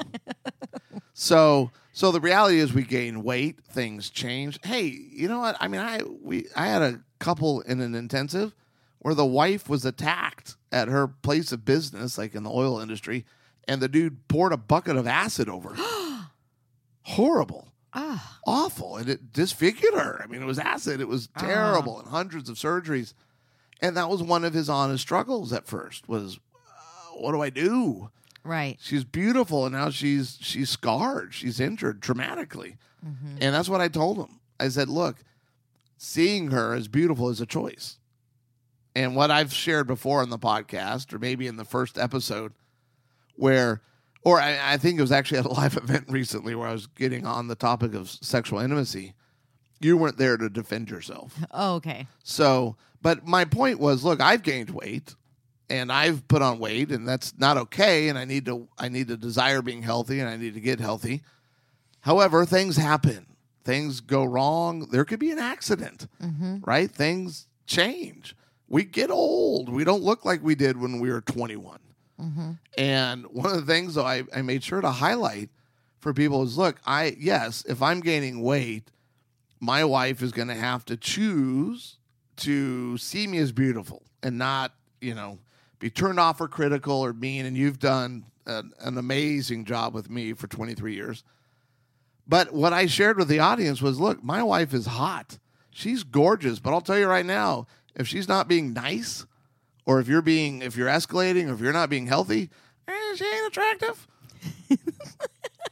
So, 1.12 1.70
so 1.92 2.10
the 2.10 2.20
reality 2.20 2.58
is 2.58 2.72
we 2.72 2.82
gain 2.82 3.22
weight, 3.22 3.60
things 3.64 4.10
change. 4.10 4.58
Hey, 4.64 4.86
you 4.86 5.28
know 5.28 5.38
what? 5.38 5.56
I 5.60 5.68
mean, 5.68 5.80
I 5.80 6.00
we 6.22 6.46
I 6.56 6.66
had 6.66 6.82
a 6.82 7.00
couple 7.20 7.60
in 7.60 7.80
an 7.80 7.94
intensive 7.94 8.54
where 8.98 9.14
the 9.14 9.24
wife 9.24 9.68
was 9.68 9.84
attacked 9.84 10.56
at 10.72 10.88
her 10.88 11.06
place 11.06 11.52
of 11.52 11.64
business, 11.64 12.18
like 12.18 12.34
in 12.34 12.42
the 12.42 12.50
oil 12.50 12.80
industry, 12.80 13.24
and 13.68 13.80
the 13.80 13.88
dude 13.88 14.26
poured 14.28 14.52
a 14.52 14.56
bucket 14.56 14.96
of 14.96 15.06
acid 15.06 15.48
over 15.48 15.74
her. 15.74 16.26
Horrible 17.02 17.68
Ah. 17.96 18.40
awful 18.44 18.96
and 18.96 19.08
it 19.08 19.32
disfigured 19.32 19.94
her. 19.94 20.20
I 20.22 20.26
mean, 20.26 20.42
it 20.42 20.46
was 20.46 20.58
acid. 20.58 21.00
It 21.00 21.06
was 21.08 21.28
Ah. 21.36 21.40
terrible 21.40 21.98
and 22.00 22.08
hundreds 22.08 22.48
of 22.48 22.56
surgeries. 22.56 23.14
And 23.80 23.96
that 23.96 24.08
was 24.08 24.20
one 24.22 24.44
of 24.44 24.52
his 24.54 24.68
honest 24.68 25.02
struggles 25.02 25.52
at 25.52 25.66
first 25.66 26.08
was 26.08 26.38
uh, 26.56 27.18
what 27.18 27.32
do 27.32 27.40
I 27.40 27.50
do? 27.50 28.10
Right. 28.42 28.78
She's 28.80 29.04
beautiful 29.04 29.64
and 29.64 29.74
now 29.74 29.90
she's 29.90 30.38
she's 30.40 30.70
scarred. 30.70 31.34
She's 31.34 31.60
injured 31.60 32.00
dramatically. 32.00 32.76
And 33.38 33.54
that's 33.54 33.68
what 33.68 33.82
I 33.82 33.88
told 33.88 34.16
him. 34.16 34.40
I 34.58 34.68
said, 34.68 34.88
"Look, 34.88 35.16
seeing 35.98 36.52
her 36.52 36.72
as 36.72 36.88
beautiful 36.88 37.28
is 37.28 37.38
a 37.38 37.44
choice." 37.44 37.98
And 38.96 39.14
what 39.14 39.30
I've 39.30 39.52
shared 39.52 39.86
before 39.86 40.22
on 40.22 40.30
the 40.30 40.38
podcast 40.38 41.12
or 41.12 41.18
maybe 41.18 41.46
in 41.46 41.56
the 41.56 41.66
first 41.66 41.98
episode 41.98 42.54
where 43.36 43.82
or 44.24 44.40
I, 44.40 44.72
I 44.72 44.76
think 44.78 44.98
it 44.98 45.02
was 45.02 45.12
actually 45.12 45.38
at 45.38 45.44
a 45.44 45.52
live 45.52 45.76
event 45.76 46.06
recently 46.08 46.54
where 46.54 46.68
I 46.68 46.72
was 46.72 46.86
getting 46.86 47.26
on 47.26 47.48
the 47.48 47.54
topic 47.54 47.94
of 47.94 48.08
sexual 48.08 48.58
intimacy. 48.58 49.14
You 49.80 49.96
weren't 49.96 50.16
there 50.16 50.36
to 50.36 50.48
defend 50.48 50.90
yourself. 50.90 51.34
Oh, 51.50 51.74
okay. 51.74 52.06
So, 52.22 52.76
but 53.02 53.26
my 53.26 53.44
point 53.44 53.78
was, 53.78 54.02
look, 54.02 54.20
I've 54.20 54.42
gained 54.42 54.70
weight 54.70 55.14
and 55.68 55.92
I've 55.92 56.26
put 56.26 56.42
on 56.42 56.58
weight 56.58 56.90
and 56.90 57.06
that's 57.06 57.34
not 57.38 57.56
okay 57.56 58.08
and 58.08 58.18
I 58.18 58.24
need 58.24 58.46
to 58.46 58.68
I 58.78 58.88
need 58.88 59.08
to 59.08 59.16
desire 59.16 59.62
being 59.62 59.82
healthy 59.82 60.20
and 60.20 60.28
I 60.28 60.36
need 60.36 60.54
to 60.54 60.60
get 60.60 60.80
healthy. 60.80 61.22
However, 62.00 62.44
things 62.44 62.76
happen. 62.76 63.26
Things 63.64 64.00
go 64.00 64.24
wrong. 64.24 64.88
There 64.90 65.04
could 65.04 65.20
be 65.20 65.30
an 65.30 65.38
accident. 65.38 66.06
Mm-hmm. 66.22 66.58
Right? 66.64 66.90
Things 66.90 67.46
change. 67.66 68.36
We 68.68 68.84
get 68.84 69.10
old. 69.10 69.68
We 69.68 69.84
don't 69.84 70.02
look 70.02 70.24
like 70.24 70.42
we 70.42 70.54
did 70.54 70.80
when 70.80 71.00
we 71.00 71.10
were 71.10 71.20
21. 71.20 71.78
Mm-hmm. 72.20 72.52
And 72.78 73.26
one 73.26 73.46
of 73.46 73.66
the 73.66 73.72
things 73.72 73.94
though 73.94 74.04
I, 74.04 74.22
I 74.34 74.42
made 74.42 74.62
sure 74.62 74.80
to 74.80 74.90
highlight 74.90 75.50
for 75.98 76.12
people 76.12 76.42
is 76.42 76.56
look, 76.56 76.80
I 76.86 77.16
yes, 77.18 77.64
if 77.68 77.82
I'm 77.82 78.00
gaining 78.00 78.42
weight, 78.42 78.90
my 79.60 79.84
wife 79.84 80.22
is 80.22 80.32
going 80.32 80.48
to 80.48 80.54
have 80.54 80.84
to 80.86 80.96
choose 80.96 81.96
to 82.36 82.98
see 82.98 83.26
me 83.26 83.38
as 83.38 83.52
beautiful 83.52 84.02
and 84.22 84.38
not, 84.38 84.74
you 85.00 85.14
know, 85.14 85.38
be 85.78 85.90
turned 85.90 86.20
off 86.20 86.40
or 86.40 86.48
critical 86.48 87.00
or 87.00 87.12
mean. 87.12 87.46
And 87.46 87.56
you've 87.56 87.78
done 87.78 88.24
an, 88.46 88.72
an 88.80 88.98
amazing 88.98 89.64
job 89.64 89.94
with 89.94 90.10
me 90.10 90.32
for 90.32 90.46
23 90.46 90.94
years. 90.94 91.24
But 92.26 92.52
what 92.52 92.72
I 92.72 92.86
shared 92.86 93.18
with 93.18 93.28
the 93.28 93.40
audience 93.40 93.82
was 93.82 94.00
look, 94.00 94.22
my 94.22 94.42
wife 94.42 94.72
is 94.74 94.86
hot. 94.86 95.38
She's 95.70 96.02
gorgeous. 96.02 96.58
But 96.58 96.72
I'll 96.72 96.80
tell 96.80 96.98
you 96.98 97.06
right 97.06 97.26
now, 97.26 97.66
if 97.94 98.06
she's 98.08 98.28
not 98.28 98.48
being 98.48 98.72
nice, 98.72 99.26
or 99.86 100.00
if 100.00 100.08
you're 100.08 100.22
being, 100.22 100.62
if 100.62 100.76
you're 100.76 100.88
escalating, 100.88 101.48
or 101.48 101.54
if 101.54 101.60
you're 101.60 101.72
not 101.72 101.90
being 101.90 102.06
healthy, 102.06 102.50
eh, 102.88 102.92
she 103.16 103.24
ain't 103.24 103.46
attractive. 103.48 104.06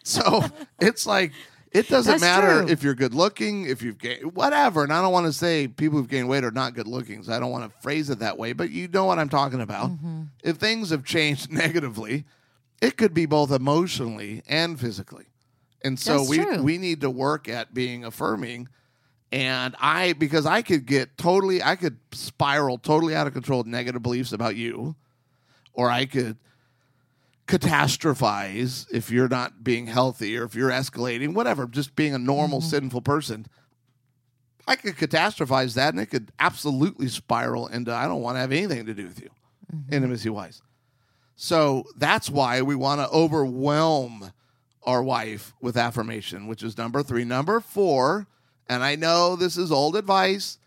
so 0.02 0.44
it's 0.80 1.06
like, 1.06 1.32
it 1.72 1.88
doesn't 1.88 2.12
That's 2.12 2.20
matter 2.20 2.62
true. 2.62 2.70
if 2.70 2.82
you're 2.82 2.94
good 2.94 3.14
looking, 3.14 3.64
if 3.64 3.82
you've 3.82 3.98
gained 3.98 4.34
whatever. 4.34 4.84
And 4.84 4.92
I 4.92 5.00
don't 5.00 5.12
want 5.12 5.26
to 5.26 5.32
say 5.32 5.68
people 5.68 5.98
who've 5.98 6.08
gained 6.08 6.28
weight 6.28 6.44
are 6.44 6.50
not 6.50 6.74
good 6.74 6.86
looking. 6.86 7.22
So 7.22 7.32
I 7.32 7.40
don't 7.40 7.50
want 7.50 7.64
to 7.64 7.80
phrase 7.80 8.10
it 8.10 8.18
that 8.18 8.36
way, 8.36 8.52
but 8.52 8.70
you 8.70 8.88
know 8.88 9.06
what 9.06 9.18
I'm 9.18 9.30
talking 9.30 9.60
about. 9.60 9.90
Mm-hmm. 9.90 10.22
If 10.44 10.56
things 10.56 10.90
have 10.90 11.04
changed 11.04 11.50
negatively, 11.52 12.24
it 12.82 12.98
could 12.98 13.14
be 13.14 13.24
both 13.24 13.50
emotionally 13.50 14.42
and 14.46 14.78
physically. 14.78 15.26
And 15.82 15.98
so 15.98 16.18
That's 16.18 16.28
we 16.28 16.38
true. 16.38 16.62
we 16.62 16.78
need 16.78 17.00
to 17.00 17.10
work 17.10 17.48
at 17.48 17.72
being 17.72 18.04
affirming. 18.04 18.68
And 19.32 19.74
I 19.80 20.12
because 20.12 20.44
I 20.44 20.60
could 20.60 20.84
get 20.84 21.16
totally 21.16 21.62
I 21.62 21.74
could 21.74 21.96
spiral 22.12 22.76
totally 22.76 23.16
out 23.16 23.26
of 23.26 23.32
control 23.32 23.60
with 23.60 23.66
negative 23.66 24.02
beliefs 24.02 24.32
about 24.32 24.56
you, 24.56 24.94
or 25.72 25.90
I 25.90 26.04
could 26.04 26.36
catastrophize 27.46 28.86
if 28.92 29.10
you're 29.10 29.28
not 29.28 29.64
being 29.64 29.86
healthy 29.86 30.36
or 30.36 30.44
if 30.44 30.54
you're 30.54 30.70
escalating, 30.70 31.34
whatever, 31.34 31.66
just 31.66 31.96
being 31.96 32.14
a 32.14 32.18
normal 32.18 32.60
mm-hmm. 32.60 32.68
sinful 32.68 33.02
person. 33.02 33.46
I 34.66 34.76
could 34.76 34.96
catastrophize 34.96 35.74
that 35.74 35.92
and 35.92 36.00
it 36.00 36.06
could 36.06 36.30
absolutely 36.38 37.08
spiral 37.08 37.66
into 37.66 37.92
I 37.92 38.06
don't 38.06 38.22
want 38.22 38.36
to 38.36 38.40
have 38.40 38.52
anything 38.52 38.86
to 38.86 38.94
do 38.94 39.06
with 39.06 39.20
you, 39.20 39.30
mm-hmm. 39.74 39.92
intimacy 39.92 40.28
wise. 40.28 40.62
So 41.34 41.84
that's 41.96 42.30
why 42.30 42.62
we 42.62 42.76
want 42.76 43.00
to 43.00 43.08
overwhelm 43.08 44.32
our 44.84 45.02
wife 45.02 45.54
with 45.60 45.76
affirmation, 45.76 46.46
which 46.46 46.62
is 46.62 46.78
number 46.78 47.02
three. 47.02 47.24
Number 47.24 47.60
four, 47.60 48.28
and 48.72 48.82
I 48.82 48.96
know 48.96 49.36
this 49.36 49.56
is 49.58 49.70
old 49.70 49.96
advice, 49.96 50.58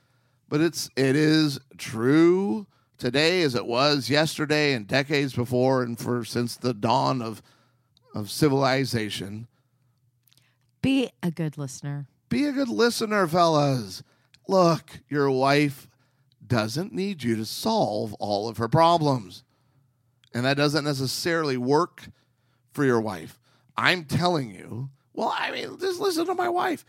but 0.48 0.62
it's 0.62 0.90
it 0.96 1.16
is 1.16 1.60
true 1.78 2.68
today 2.98 3.42
as 3.42 3.56
it 3.56 3.66
was 3.66 4.10
yesterday 4.10 4.74
and 4.74 4.88
decades 4.88 5.34
before 5.34 5.82
and 5.82 5.98
for 5.98 6.24
since 6.24 6.56
the 6.56 6.74
dawn 6.74 7.22
of 7.22 7.42
of 8.14 8.30
civilization. 8.30 9.48
Be 10.82 11.10
a 11.24 11.32
good 11.32 11.58
listener. 11.58 12.08
Be 12.30 12.46
a 12.46 12.52
good 12.52 12.70
listener, 12.70 13.28
fellas. 13.28 14.04
Look, 14.48 15.00
your 15.10 15.32
wife 15.32 15.88
doesn't 16.46 16.94
need 16.94 17.24
you 17.24 17.36
to 17.38 17.46
solve 17.46 18.14
all 18.20 18.48
of 18.48 18.58
her 18.58 18.68
problems. 18.68 19.44
And 20.34 20.46
that 20.46 20.58
doesn't 20.58 20.86
necessarily 20.86 21.58
work 21.58 22.10
for 22.72 22.86
your 22.86 23.02
wife. 23.02 23.40
I'm 23.76 24.06
telling 24.06 24.52
you, 24.52 24.90
well, 25.14 25.34
I 25.36 25.52
mean, 25.52 25.80
just 25.80 26.00
listen 26.00 26.28
to 26.28 26.36
my 26.36 26.50
wife. 26.50 26.86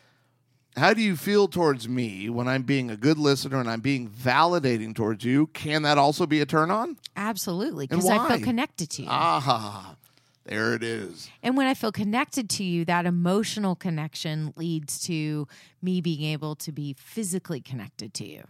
How 0.76 0.92
do 0.92 1.00
you 1.00 1.16
feel 1.16 1.48
towards 1.48 1.88
me 1.88 2.28
when 2.28 2.46
I'm 2.48 2.62
being 2.62 2.90
a 2.90 2.98
good 2.98 3.16
listener 3.16 3.58
and 3.58 3.68
I'm 3.68 3.80
being 3.80 4.10
validating 4.10 4.94
towards 4.94 5.24
you? 5.24 5.46
Can 5.48 5.82
that 5.82 5.96
also 5.96 6.26
be 6.26 6.42
a 6.42 6.46
turn 6.46 6.70
on? 6.70 6.98
Absolutely. 7.16 7.86
Because 7.86 8.06
I 8.06 8.28
feel 8.28 8.44
connected 8.44 8.90
to 8.90 9.02
you. 9.02 9.08
Ah, 9.10 9.96
there 10.44 10.74
it 10.74 10.82
is. 10.82 11.30
And 11.42 11.56
when 11.56 11.66
I 11.66 11.72
feel 11.72 11.92
connected 11.92 12.50
to 12.50 12.64
you, 12.64 12.84
that 12.84 13.06
emotional 13.06 13.74
connection 13.74 14.52
leads 14.56 15.00
to 15.06 15.48
me 15.80 16.02
being 16.02 16.22
able 16.24 16.54
to 16.56 16.72
be 16.72 16.94
physically 16.98 17.62
connected 17.62 18.12
to 18.14 18.26
you. 18.26 18.44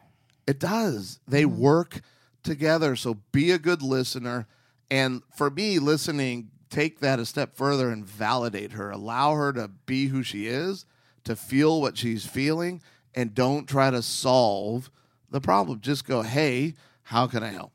It 0.49 0.59
does. 0.59 1.21
They 1.29 1.45
work 1.45 2.01
together. 2.43 2.97
So 2.97 3.19
be 3.31 3.53
a 3.53 3.59
good 3.59 3.83
listener. 3.83 4.49
And 4.91 5.23
for 5.33 5.49
me, 5.49 5.79
listening, 5.79 6.51
take 6.71 6.99
that 7.01 7.21
a 7.21 7.27
step 7.27 7.57
further 7.57 7.91
and 7.91 8.05
validate 8.05 8.73
her. 8.73 8.91
Allow 8.91 9.35
her 9.35 9.53
to 9.53 9.69
be 9.69 10.09
who 10.09 10.25
she 10.25 10.49
is, 10.49 10.87
to 11.27 11.37
feel 11.37 11.81
what 11.81 11.97
she's 11.99 12.25
feeling, 12.27 12.83
and 13.15 13.35
don't 13.35 13.67
try 13.69 13.91
to 13.91 14.03
solve 14.03 14.91
the 15.31 15.41
problem. 15.41 15.81
Just 15.81 16.05
go, 16.07 16.23
hey, 16.23 16.75
how 17.03 17.27
can 17.27 17.43
I 17.43 17.49
help? 17.51 17.73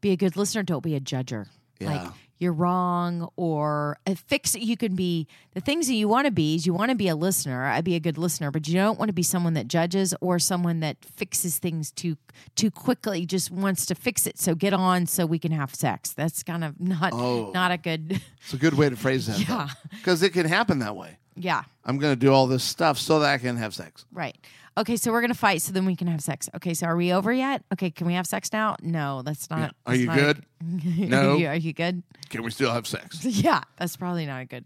Be 0.00 0.10
a 0.10 0.16
good 0.16 0.36
listener. 0.36 0.62
Don't 0.62 0.82
be 0.82 0.94
a 0.94 1.00
judger. 1.00 1.46
Yeah. 1.80 1.90
Like 2.04 2.12
you're 2.38 2.52
wrong 2.52 3.28
or 3.36 3.96
a 4.06 4.14
fix. 4.16 4.54
You 4.54 4.76
can 4.76 4.94
be 4.96 5.26
the 5.54 5.60
things 5.60 5.86
that 5.86 5.94
you 5.94 6.08
want 6.08 6.26
to 6.26 6.30
be. 6.30 6.56
Is 6.56 6.66
you 6.66 6.74
want 6.74 6.90
to 6.90 6.94
be 6.96 7.08
a 7.08 7.14
listener. 7.16 7.64
I'd 7.64 7.84
be 7.84 7.94
a 7.94 8.00
good 8.00 8.18
listener, 8.18 8.50
but 8.50 8.68
you 8.68 8.74
don't 8.74 8.98
want 8.98 9.08
to 9.08 9.12
be 9.14 9.22
someone 9.22 9.54
that 9.54 9.66
judges 9.68 10.14
or 10.20 10.38
someone 10.38 10.80
that 10.80 10.96
fixes 11.04 11.58
things 11.58 11.90
too 11.90 12.16
too 12.56 12.70
quickly. 12.70 13.24
Just 13.24 13.50
wants 13.50 13.86
to 13.86 13.94
fix 13.94 14.26
it. 14.26 14.38
So 14.38 14.54
get 14.54 14.74
on 14.74 15.06
so 15.06 15.24
we 15.26 15.38
can 15.38 15.52
have 15.52 15.74
sex. 15.74 16.12
That's 16.12 16.42
kind 16.42 16.64
of 16.64 16.78
not 16.80 17.12
Oh. 17.14 17.50
not 17.54 17.70
a 17.70 17.78
good. 17.78 18.20
It's 18.42 18.52
a 18.52 18.58
good 18.58 18.74
way 18.74 18.90
to 18.90 18.96
phrase 18.96 19.26
that. 19.26 19.38
Yeah. 19.48 19.68
Because 19.90 20.22
it 20.22 20.30
can 20.34 20.46
happen 20.46 20.80
that 20.80 20.96
way. 20.96 21.18
Yeah. 21.36 21.62
I'm 21.84 21.98
going 21.98 22.12
to 22.12 22.16
do 22.18 22.32
all 22.32 22.46
this 22.46 22.64
stuff 22.64 22.98
so 22.98 23.18
that 23.20 23.32
I 23.32 23.38
can 23.38 23.56
have 23.56 23.74
sex. 23.74 24.04
Right. 24.12 24.36
Okay, 24.76 24.96
so 24.96 25.12
we're 25.12 25.20
gonna 25.20 25.34
fight 25.34 25.62
so 25.62 25.72
then 25.72 25.86
we 25.86 25.94
can 25.94 26.08
have 26.08 26.20
sex. 26.20 26.48
Okay, 26.56 26.74
so 26.74 26.86
are 26.86 26.96
we 26.96 27.12
over 27.12 27.32
yet? 27.32 27.62
Okay, 27.72 27.92
can 27.92 28.08
we 28.08 28.14
have 28.14 28.26
sex 28.26 28.52
now? 28.52 28.74
No, 28.82 29.22
that's 29.22 29.48
not. 29.48 29.58
Yeah. 29.60 29.66
Are 29.66 29.72
that's 29.86 30.00
you 30.00 30.06
not- 30.06 30.16
good? 30.16 30.38
are, 30.60 31.06
No. 31.06 31.36
you, 31.36 31.46
are 31.46 31.54
you 31.54 31.72
good? 31.72 32.02
Can 32.28 32.42
we 32.42 32.50
still 32.50 32.72
have 32.72 32.84
sex? 32.84 33.24
Yeah, 33.24 33.60
that's 33.78 33.96
probably 33.96 34.26
not 34.26 34.42
a 34.42 34.46
good 34.46 34.64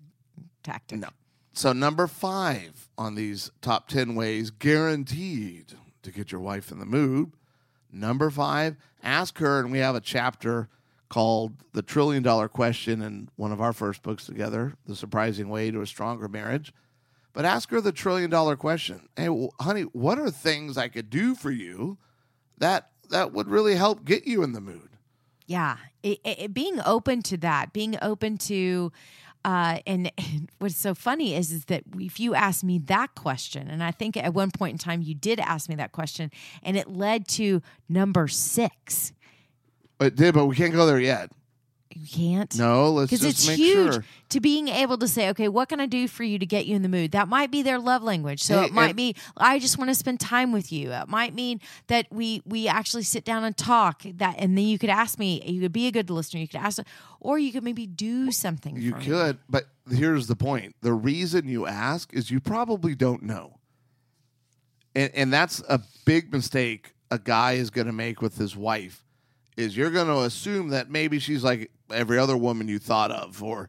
tactic. 0.63 1.01
No. 1.01 1.09
So 1.53 1.75
number 1.75 2.07
five 2.07 2.89
on 2.97 3.17
these 3.17 3.51
top 3.61 3.89
ten 3.89 4.15
ways 4.15 4.51
guaranteed 4.51 5.75
to 6.03 6.11
get 6.11 6.33
your 6.33 6.41
wife 6.41 6.71
in 6.73 6.79
the 6.79 6.87
mood. 6.87 7.33
Number 7.93 8.31
five, 8.31 8.77
ask 9.03 9.37
her, 9.39 9.61
and 9.61 9.71
we 9.71 9.79
have 9.81 9.95
a 9.95 10.01
chapter 10.01 10.71
called 11.09 11.53
"The 11.73 11.83
Trillion 11.83 12.23
Dollar 12.23 12.49
Question" 12.49 13.03
in 13.03 13.29
one 13.37 13.53
of 13.53 13.61
our 13.61 13.73
first 13.73 14.03
books 14.03 14.27
together, 14.27 14.75
"The 14.87 14.97
Surprising 14.97 15.49
Way 15.49 15.71
to 15.71 15.81
a 15.81 15.87
Stronger 15.87 16.29
Marriage." 16.29 16.73
but 17.39 17.45
ask 17.45 17.71
her 17.71 17.81
the 17.81 17.93
trillion 17.93 18.31
dollar 18.31 18.57
question. 18.57 19.09
Hey, 19.17 19.29
honey, 19.61 19.83
what 19.83 20.19
are 20.19 20.29
things 20.29 20.77
I 20.77 20.89
could 20.89 21.09
do 21.09 21.37
for 21.37 21.53
you 21.53 21.99
that 22.59 22.91
that 23.11 23.33
would 23.33 23.49
really 23.49 23.77
help 23.77 24.05
get 24.05 24.27
you 24.27 24.43
in 24.43 24.53
the 24.53 24.61
mood? 24.61 24.91
Yeah, 25.47 25.77
it, 26.03 26.19
it, 26.25 26.53
being 26.53 26.81
open 26.85 27.23
to 27.23 27.37
that, 27.39 27.73
being 27.73 27.97
open 28.03 28.39
to, 28.39 28.93
uh, 29.45 29.79
and, 29.87 30.11
and 30.19 30.51
what's 30.59 30.77
so 30.77 30.95
funny 30.95 31.35
is 31.37 31.53
is 31.53 31.67
that 31.67 31.85
if 31.97 32.19
you 32.19 32.35
ask 32.35 32.65
me 32.65 32.79
that 32.81 33.15
question, 33.15 33.69
and 33.69 33.85
I 33.85 33.93
think 33.93 34.17
at 34.17 34.35
one 34.35 34.51
point 34.51 34.73
in 34.73 34.79
time 34.79 35.01
you 35.01 35.15
did 35.15 35.39
ask 35.39 35.69
me 35.69 35.77
that 35.77 35.93
question, 35.93 36.33
and 36.63 36.77
it 36.77 36.91
led 36.91 37.29
to 37.29 37.63
number 37.89 38.27
six. 38.27 39.13
It 40.01 40.17
did, 40.17 40.35
but 40.35 40.47
we 40.47 40.57
can't 40.57 40.73
go 40.73 40.87
there 40.87 41.01
yet. 41.01 41.31
You 41.95 42.07
can't. 42.07 42.57
No, 42.57 42.91
let's 42.91 43.11
because 43.11 43.27
just 43.27 43.39
it's 43.41 43.49
make 43.49 43.57
huge 43.57 43.95
sure. 43.95 44.05
to 44.29 44.41
being 44.41 44.69
able 44.69 44.99
to 44.99 45.09
say, 45.09 45.31
okay, 45.31 45.49
what 45.49 45.69
can 45.69 45.81
I 45.81 45.87
do 45.87 46.07
for 46.07 46.23
you 46.23 46.39
to 46.39 46.47
get 46.47 46.67
you 46.67 46.77
in 46.77 46.83
the 46.83 46.89
mood? 46.89 47.13
That 47.13 47.29
might 47.29 47.51
be 47.51 47.63
their 47.63 47.79
love 47.79 48.03
language. 48.03 48.43
So 48.43 48.61
Hey, 48.61 48.67
it 48.67 48.73
might 48.73 48.95
be, 48.95 49.17
I 49.37 49.59
just 49.59 49.79
want 49.79 49.89
to 49.89 49.95
spend 49.95 50.21
time 50.21 50.53
with 50.53 50.71
you. 50.71 50.93
It 50.93 51.09
might 51.09 51.35
mean 51.35 51.61
that 51.89 52.07
we 52.11 52.43
we 52.45 52.69
actually 52.69 53.03
sit 53.05 53.25
down 53.25 53.43
and 53.43 53.57
talk. 53.57 54.03
That 54.05 54.37
and 54.39 54.57
then 54.57 54.67
you 54.67 54.79
could 54.79 54.91
ask 54.91 55.19
me. 55.19 55.43
You 55.45 55.63
could 55.63 55.73
be 55.73 55.87
a 55.87 55.91
good 55.91 56.11
listener. 56.11 56.41
You 56.41 56.49
could 56.49 56.61
ask, 56.61 56.81
or 57.21 57.39
you 57.39 57.53
could 57.53 57.65
maybe 57.65 57.87
do 57.87 58.31
something. 58.31 58.77
You 58.77 58.93
for 58.93 58.99
me. 58.99 59.05
could, 59.07 59.39
but 59.49 59.65
here's 59.91 60.27
the 60.27 60.37
point. 60.37 60.77
The 60.83 60.93
reason 60.93 61.49
you 61.49 61.67
ask 61.67 62.13
is 62.13 62.31
you 62.31 62.39
probably 62.39 62.95
don't 62.95 63.23
know. 63.23 63.59
And 64.95 65.11
and 65.15 65.33
that's 65.33 65.63
a 65.69 65.81
big 66.05 66.33
mistake 66.33 66.95
a 67.11 67.19
guy 67.19 67.53
is 67.53 67.71
going 67.71 67.87
to 67.87 67.93
make 67.93 68.21
with 68.21 68.37
his 68.37 68.55
wife 68.55 69.05
is 69.59 69.77
you're 69.77 69.91
going 69.91 70.07
to 70.07 70.21
assume 70.21 70.69
that 70.69 70.89
maybe 70.89 71.19
she's 71.19 71.43
like 71.43 71.71
every 71.93 72.19
other 72.19 72.37
woman 72.37 72.69
you 72.69 72.79
thought 72.79 73.11
of 73.11 73.43
or 73.43 73.69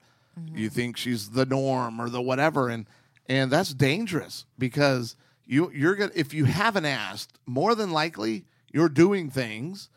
you 0.53 0.67
mm-hmm. 0.67 0.75
think 0.75 0.97
she's 0.97 1.31
the 1.31 1.45
norm 1.45 1.99
or 1.99 2.09
the 2.09 2.21
whatever 2.21 2.69
and 2.69 2.85
and 3.27 3.51
that's 3.51 3.73
dangerous 3.73 4.45
because 4.57 5.15
you 5.45 5.71
you're 5.73 5.95
going 5.95 6.11
if 6.15 6.33
you 6.33 6.45
haven't 6.45 6.85
asked, 6.85 7.37
more 7.45 7.75
than 7.75 7.91
likely 7.91 8.45
you're 8.71 8.89
doing 8.89 9.29
things 9.29 9.89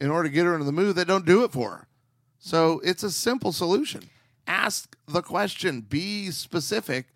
in 0.00 0.10
order 0.10 0.28
to 0.28 0.34
get 0.34 0.44
her 0.46 0.54
into 0.54 0.64
the 0.64 0.72
mood 0.72 0.96
that 0.96 1.06
don't 1.06 1.26
do 1.26 1.44
it 1.44 1.52
for 1.52 1.70
her. 1.70 1.88
So 2.38 2.76
mm-hmm. 2.76 2.88
it's 2.88 3.02
a 3.02 3.10
simple 3.10 3.52
solution. 3.52 4.08
Ask 4.46 4.96
the 5.06 5.22
question, 5.22 5.82
be 5.82 6.30
specific, 6.30 7.06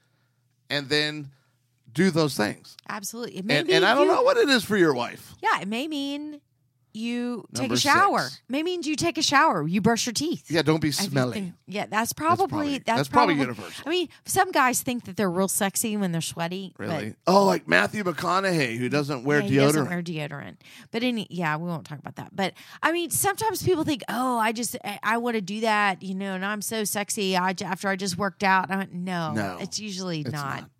and 0.69 0.89
then 0.89 1.31
do 1.93 2.11
those 2.11 2.37
things. 2.37 2.77
Absolutely. 2.89 3.37
It 3.37 3.45
And, 3.49 3.69
may 3.69 3.75
and 3.75 3.85
I 3.85 3.95
don't 3.95 4.09
know 4.09 4.23
what 4.23 4.37
it 4.37 4.49
is 4.49 4.65
for 4.65 4.77
your 4.77 4.95
wife. 4.95 5.35
Yeah, 5.43 5.61
it 5.61 5.69
may 5.69 5.89
mean 5.89 6.41
you 6.95 7.45
take 7.53 7.63
Number 7.63 7.75
a 7.75 7.79
shower. 7.79 8.21
six. 8.23 8.41
May 8.49 8.63
mean 8.63 8.83
you 8.85 8.95
take 8.95 9.19
a 9.19 9.23
shower. 9.23 9.67
You 9.67 9.81
brush 9.81 10.07
your 10.07 10.13
teeth. 10.13 10.51
Yeah, 10.51 10.63
don't 10.63 10.81
be 10.81 10.93
smelly. 10.93 11.53
Yeah, 11.67 11.87
that's 11.87 12.13
probably 12.13 12.47
probably- 12.47 12.79
that's, 12.79 12.87
that's 12.87 13.09
probably 13.09 13.35
probably 13.35 13.53
universal. 13.55 13.83
I 13.87 13.91
mean, 13.91 14.09
some 14.25 14.53
guys 14.53 14.81
think 14.83 15.05
that 15.07 15.17
they're 15.17 15.31
real 15.31 15.49
sexy 15.49 15.97
when 15.97 16.13
they're 16.13 16.21
sweaty. 16.21 16.73
but- 16.79 16.85
Really? 16.87 17.15
Oh, 17.27 17.45
like 17.45 17.67
Matthew 17.67 18.05
McConaughey, 18.05 18.77
who 18.79 18.89
doesn't 18.89 19.25
wear 19.25 19.41
yeah, 19.41 19.47
he 19.49 19.57
deodorant. 19.57 19.61
doesn't 19.67 19.89
wear 19.91 20.03
deodorant. 20.03 20.57
But 20.93 21.03
any, 21.03 21.27
yeah, 21.31 21.57
we 21.57 21.67
won't 21.69 21.85
talk 21.85 21.99
about 21.99 22.17
that. 22.17 22.35
But 22.35 22.55
I 22.83 22.93
mean, 22.93 23.11
sometimes 23.11 23.63
people 23.63 23.83
think, 23.85 24.03
oh, 24.09 24.39
I 24.39 24.53
just, 24.53 24.77
I, 24.85 25.01
I 25.03 25.17
want 25.19 25.35
to 25.35 25.41
do 25.41 25.61
that, 25.63 26.03
you 26.03 26.15
know, 26.15 26.35
and 26.35 26.45
I'm 26.45 26.63
so 26.63 26.85
sexy. 26.85 27.37
I 27.37 27.55
after 27.65 27.89
I 27.89 27.97
just 27.97 28.17
worked 28.17 28.45
out. 28.45 28.71
I 28.71 28.77
went, 28.77 28.93
no, 28.95 29.33
No, 29.33 29.59
it's 29.61 29.81
usually 29.81 30.21
It's 30.21 30.31
not. 30.33 30.71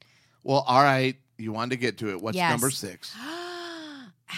Well, 0.45 0.65
all 0.67 0.83
right. 0.83 1.17
You 1.39 1.51
wanted 1.53 1.71
to 1.71 1.77
get 1.79 1.99
to 1.99 2.11
it. 2.11 2.21
What's 2.23 2.37
Yes. 2.37 2.51
number 2.51 2.71
six? 2.71 3.13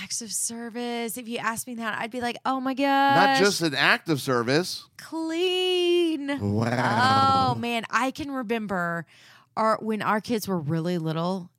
Acts 0.02 0.20
of 0.22 0.30
service. 0.32 1.16
If 1.16 1.28
you 1.28 1.38
asked 1.38 1.66
me 1.66 1.74
that, 1.76 1.98
I'd 1.98 2.10
be 2.10 2.20
like, 2.20 2.36
oh 2.44 2.60
my 2.60 2.74
god, 2.74 3.14
Not 3.16 3.38
just 3.38 3.60
an 3.62 3.74
act 3.74 4.08
of 4.08 4.20
service. 4.20 4.84
clean. 4.98 6.38
Wow. 6.54 7.52
Oh 7.54 7.58
man, 7.58 7.84
I 7.90 8.10
can 8.10 8.30
remember 8.30 9.06
our 9.56 9.78
when 9.80 10.02
our 10.02 10.20
kids 10.20 10.46
were 10.48 10.58
really 10.58 10.98
little, 10.98 11.50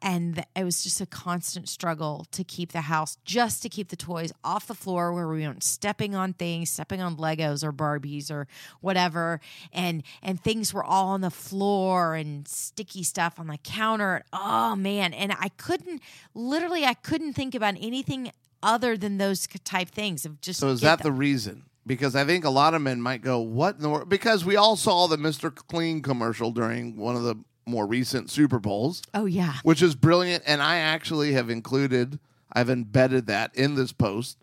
and 0.00 0.44
it 0.54 0.64
was 0.64 0.82
just 0.82 1.00
a 1.00 1.06
constant 1.06 1.68
struggle 1.68 2.26
to 2.30 2.44
keep 2.44 2.72
the 2.72 2.82
house, 2.82 3.18
just 3.24 3.62
to 3.62 3.68
keep 3.68 3.88
the 3.88 3.96
toys 3.96 4.32
off 4.44 4.66
the 4.66 4.74
floor 4.74 5.12
where 5.12 5.28
we 5.28 5.46
weren't 5.46 5.62
stepping 5.62 6.14
on 6.14 6.32
things, 6.32 6.70
stepping 6.70 7.00
on 7.00 7.16
Legos 7.16 7.64
or 7.64 7.72
Barbies 7.72 8.30
or 8.30 8.46
whatever, 8.80 9.40
and 9.72 10.02
and 10.22 10.40
things 10.40 10.72
were 10.72 10.84
all 10.84 11.08
on 11.08 11.20
the 11.20 11.30
floor 11.30 12.14
and 12.14 12.46
sticky 12.46 13.02
stuff 13.02 13.38
on 13.38 13.48
the 13.48 13.58
counter. 13.58 14.24
Oh 14.32 14.76
man, 14.76 15.12
and 15.12 15.32
I 15.32 15.48
couldn't 15.56 16.02
literally, 16.34 16.84
I 16.84 16.94
couldn't 16.94 17.32
think 17.34 17.54
about 17.54 17.74
anything 17.80 18.32
other 18.62 18.96
than 18.96 19.18
those 19.18 19.46
type 19.64 19.88
things 19.88 20.24
of 20.24 20.40
just. 20.40 20.60
So 20.60 20.68
is 20.68 20.80
that 20.80 21.02
the 21.02 21.12
reason? 21.12 21.64
Because 21.86 22.16
I 22.16 22.24
think 22.24 22.44
a 22.44 22.50
lot 22.50 22.74
of 22.74 22.82
men 22.82 23.00
might 23.00 23.22
go, 23.22 23.38
"What?" 23.38 23.76
In 23.76 23.82
the 23.82 23.90
world? 23.90 24.08
Because 24.08 24.44
we 24.44 24.56
all 24.56 24.76
saw 24.76 25.06
the 25.06 25.16
Mister 25.16 25.50
Clean 25.50 26.02
commercial 26.02 26.50
during 26.50 26.96
one 26.96 27.14
of 27.14 27.22
the 27.22 27.36
more 27.66 27.86
recent 27.86 28.30
Super 28.30 28.58
Bowls, 28.60 29.02
Oh 29.12 29.26
yeah. 29.26 29.54
which 29.64 29.82
is 29.82 29.94
brilliant, 29.94 30.44
and 30.46 30.62
I 30.62 30.76
actually 30.76 31.32
have 31.32 31.50
included, 31.50 32.18
I've 32.52 32.70
embedded 32.70 33.26
that 33.26 33.54
in 33.56 33.74
this 33.74 33.92
post. 33.92 34.38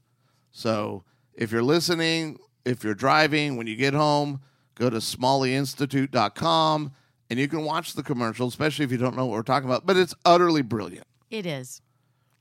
So 0.51 1.03
if 1.33 1.51
you're 1.51 1.63
listening, 1.63 2.37
if 2.65 2.83
you're 2.83 2.93
driving, 2.93 3.55
when 3.55 3.65
you 3.67 3.75
get 3.77 3.93
home, 3.93 4.41
go 4.75 4.89
to 4.89 4.97
SmalleyInstitute.com 4.97 6.91
and 7.29 7.39
you 7.39 7.47
can 7.47 7.63
watch 7.63 7.93
the 7.93 8.03
commercial, 8.03 8.47
especially 8.47 8.85
if 8.85 8.91
you 8.91 8.97
don't 8.97 9.15
know 9.15 9.25
what 9.25 9.35
we're 9.35 9.43
talking 9.43 9.69
about. 9.69 9.85
But 9.85 9.97
it's 9.97 10.13
utterly 10.25 10.61
brilliant. 10.61 11.07
It 11.31 11.45
is. 11.45 11.81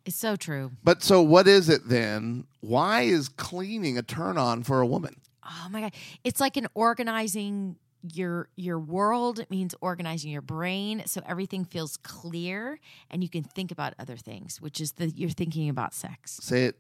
It's 0.05 0.17
so 0.17 0.35
true. 0.37 0.73
But 0.83 1.03
so 1.03 1.23
what 1.23 1.47
is 1.47 1.69
it 1.69 1.89
then? 1.89 2.45
Why 2.61 3.03
is 3.03 3.29
cleaning 3.29 3.97
a 3.97 4.03
turn 4.03 4.37
on 4.37 4.65
for 4.65 4.81
a 4.81 4.87
woman? 4.87 5.21
Oh 5.45 5.69
my 5.71 5.81
god. 5.81 5.95
It's 6.25 6.41
like 6.41 6.57
an 6.57 6.67
organizing 6.75 7.77
your 8.03 8.49
your 8.57 8.79
world 8.79 9.45
means 9.51 9.75
organizing 9.81 10.31
your 10.31 10.43
brain 10.43 11.03
so 11.07 11.23
everything 11.27 11.65
feels 11.65 11.97
clear 11.99 12.79
and 13.11 13.23
you 13.23 13.29
can 13.29 13.45
think 13.45 13.71
about 13.71 13.95
other 13.99 14.17
things, 14.17 14.61
which 14.61 14.81
is 14.81 14.93
that 14.93 15.17
you're 15.17 15.31
thinking 15.31 15.69
about 15.69 15.95
sex. 15.95 16.39
Say 16.43 16.65
it 16.67 16.79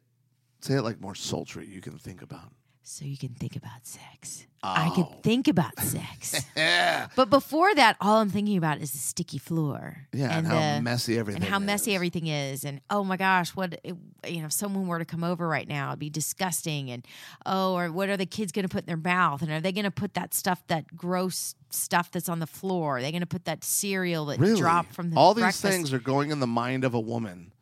say 0.60 0.74
it 0.74 0.82
like 0.82 1.00
more 1.00 1.14
sultry 1.14 1.66
you 1.66 1.80
can 1.80 1.98
think 1.98 2.22
about. 2.22 2.52
So 2.84 3.04
you 3.04 3.16
can 3.16 3.30
think 3.30 3.54
about 3.56 3.86
sex. 3.86 4.46
I 4.64 4.90
can 4.94 5.04
Oh. 5.08 5.14
think 5.22 5.46
about 5.48 5.78
sex. 5.78 6.44
Yeah. 6.56 7.08
but 7.16 7.30
before 7.30 7.72
that, 7.76 7.96
all 8.00 8.16
I'm 8.20 8.28
thinking 8.30 8.56
about 8.56 8.80
is 8.80 8.90
the 8.92 8.98
sticky 8.98 9.38
floor. 9.38 10.06
Yeah, 10.12 10.36
and, 10.36 10.46
how 10.46 10.76
the- 10.76 10.82
messy 10.82 11.16
everything 11.18 11.42
is. 11.42 11.46
and 11.46 11.52
how 11.52 11.58
messy 11.60 11.94
everything 11.94 12.26
is 12.28 12.64
and 12.64 12.80
oh 12.90 13.02
my 13.04 13.16
gosh 13.16 13.50
what 13.50 13.74
it, 13.84 13.96
you 14.26 14.40
know 14.40 14.46
if 14.46 14.52
someone 14.52 14.86
were 14.88 14.98
to 14.98 15.04
come 15.04 15.22
over 15.24 15.46
right 15.48 15.66
now 15.68 15.88
it'd 15.90 15.98
be 16.00 16.10
disgusting 16.10 16.90
and 16.90 17.06
oh 17.46 17.74
or 17.74 17.90
what 17.92 18.08
are 18.08 18.16
the 18.16 18.26
kids 18.26 18.52
going 18.52 18.64
to 18.64 18.68
put 18.68 18.80
in 18.82 18.86
their 18.86 18.96
mouth 18.96 19.42
and 19.42 19.50
are 19.50 19.60
they 19.60 19.72
going 19.72 19.84
to 19.84 19.90
put 19.90 20.14
that 20.14 20.32
stuff 20.34 20.62
that 20.68 20.96
gross 20.96 21.54
stuff 21.70 22.10
that's 22.10 22.28
on 22.28 22.38
the 22.40 22.46
floor 22.46 22.98
are 22.98 23.00
they 23.02 23.10
going 23.10 23.20
to 23.20 23.26
put 23.26 23.44
that 23.46 23.64
cereal 23.64 24.26
that 24.26 24.38
Really? 24.38 24.60
dropped 24.60 24.92
from 24.94 25.10
the 25.10 25.16
All 25.16 25.34
these 25.34 25.60
things 25.60 25.92
are 25.92 25.98
going 26.00 26.30
in 26.30 26.40
the 26.40 26.46
mind 26.46 26.84
of 26.84 26.94
a 26.94 27.00
woman 27.00 27.52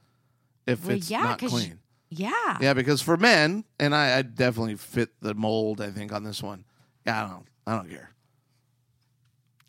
if 0.67 0.87
Well, 0.87 0.97
it's 0.97 1.11
yeah, 1.11 1.23
not 1.23 1.39
clean. 1.39 1.80
Yeah 2.11 2.59
Yeah, 2.61 2.75
because 2.75 3.01
for 3.01 3.17
men, 3.17 3.65
and 3.79 3.95
I, 3.95 4.19
I 4.19 4.23
definitely 4.23 4.77
fit 4.77 5.11
the 5.21 5.35
mold. 5.35 5.81
I 5.81 5.91
think 5.91 6.13
on 6.13 6.25
this 6.25 6.43
one. 6.43 6.65
Yeah, 7.07 7.25
I 7.25 7.29
don't. 7.29 7.47
I 7.67 7.77
don't 7.77 7.89
care. 7.89 8.11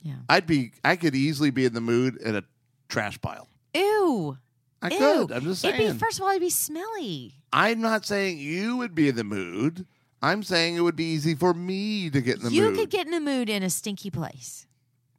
yeah 0.01 0.15
I'd 0.29 0.47
be. 0.47 0.71
I 0.83 0.95
could 0.95 1.15
easily 1.15 1.51
be 1.51 1.65
in 1.65 1.73
the 1.73 1.81
mood 1.81 2.21
at 2.21 2.35
a 2.35 2.43
trash 2.89 3.19
pile. 3.21 3.47
ew 3.75 4.37
I 4.81 4.89
ew 4.89 4.97
could. 4.97 5.31
I'm 5.31 5.43
just 5.43 5.61
saying. 5.61 5.75
it'd 5.79 5.93
be 5.93 5.99
first 5.99 6.17
of 6.19 6.23
all 6.23 6.29
it'd 6.31 6.41
be 6.41 6.49
smelly 6.49 7.35
I'm 7.53 7.81
not 7.81 8.05
saying 8.05 8.39
you 8.39 8.77
would 8.77 8.95
be 8.95 9.09
in 9.09 9.15
the 9.15 9.23
mood. 9.23 9.85
I'm 10.23 10.43
saying 10.43 10.75
it 10.75 10.81
would 10.81 10.95
be 10.95 11.05
easy 11.05 11.33
for 11.35 11.53
me 11.53 12.09
to 12.11 12.21
get 12.21 12.37
in 12.37 12.43
the 12.43 12.51
you 12.51 12.63
mood. 12.63 12.75
You 12.75 12.81
could 12.81 12.89
get 12.91 13.05
in 13.07 13.11
the 13.11 13.19
mood 13.19 13.49
in 13.49 13.63
a 13.63 13.69
stinky 13.69 14.09
place 14.09 14.65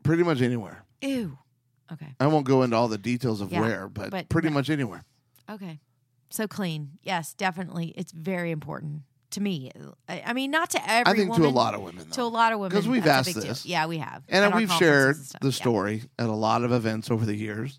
pretty 0.03 0.23
much 0.25 0.41
anywhere. 0.43 0.85
ew 1.01 1.39
okay 1.93 2.15
I 2.19 2.27
won't 2.27 2.47
go 2.47 2.63
into 2.63 2.77
all 2.77 2.89
the 2.89 2.99
details 2.99 3.41
of 3.41 3.53
Yeah, 3.53 3.61
where, 3.61 3.89
but, 3.89 4.11
but 4.11 4.29
pretty 4.29 4.49
no. 4.49 4.55
much 4.55 4.69
anywhere. 4.71 5.05
Okay. 5.51 5.79
So 6.33 6.49
clean. 6.49 6.99
Yes, 7.03 7.35
definitely. 7.35 7.93
It's 7.97 8.11
very 8.13 8.51
important 8.51 9.03
to 9.31 9.41
me. 9.41 9.71
I, 10.09 10.23
I 10.27 10.33
mean, 10.33 10.51
not 10.51 10.71
to 10.71 10.91
every 10.91 11.13
I 11.13 11.15
think 11.17 11.31
woman, 11.31 11.43
to 11.43 11.49
a 11.49 11.51
lot 11.55 11.75
of 11.75 11.83
women, 11.83 12.09
to 12.11 12.23
a 12.23 12.25
lot 12.25 12.53
of 12.53 12.59
women. 12.59 12.77
'Cause 12.77 12.89
we've 12.89 13.07
asked 13.07 13.27
big 13.35 13.35
deal. 13.37 13.45
this. 13.45 13.65
Yeah, 13.67 13.87
we 13.87 13.99
have. 13.99 14.23
and 14.29 14.55
we've 14.55 14.73
shared 14.73 15.17
and 15.17 15.27
the 15.41 15.49
Yeah. 15.49 15.53
story 15.53 16.03
at 16.19 16.29
a 16.29 16.33
lot 16.35 16.63
of 16.65 16.73
events 16.73 17.11
over 17.11 17.25
the 17.27 17.35
years 17.37 17.79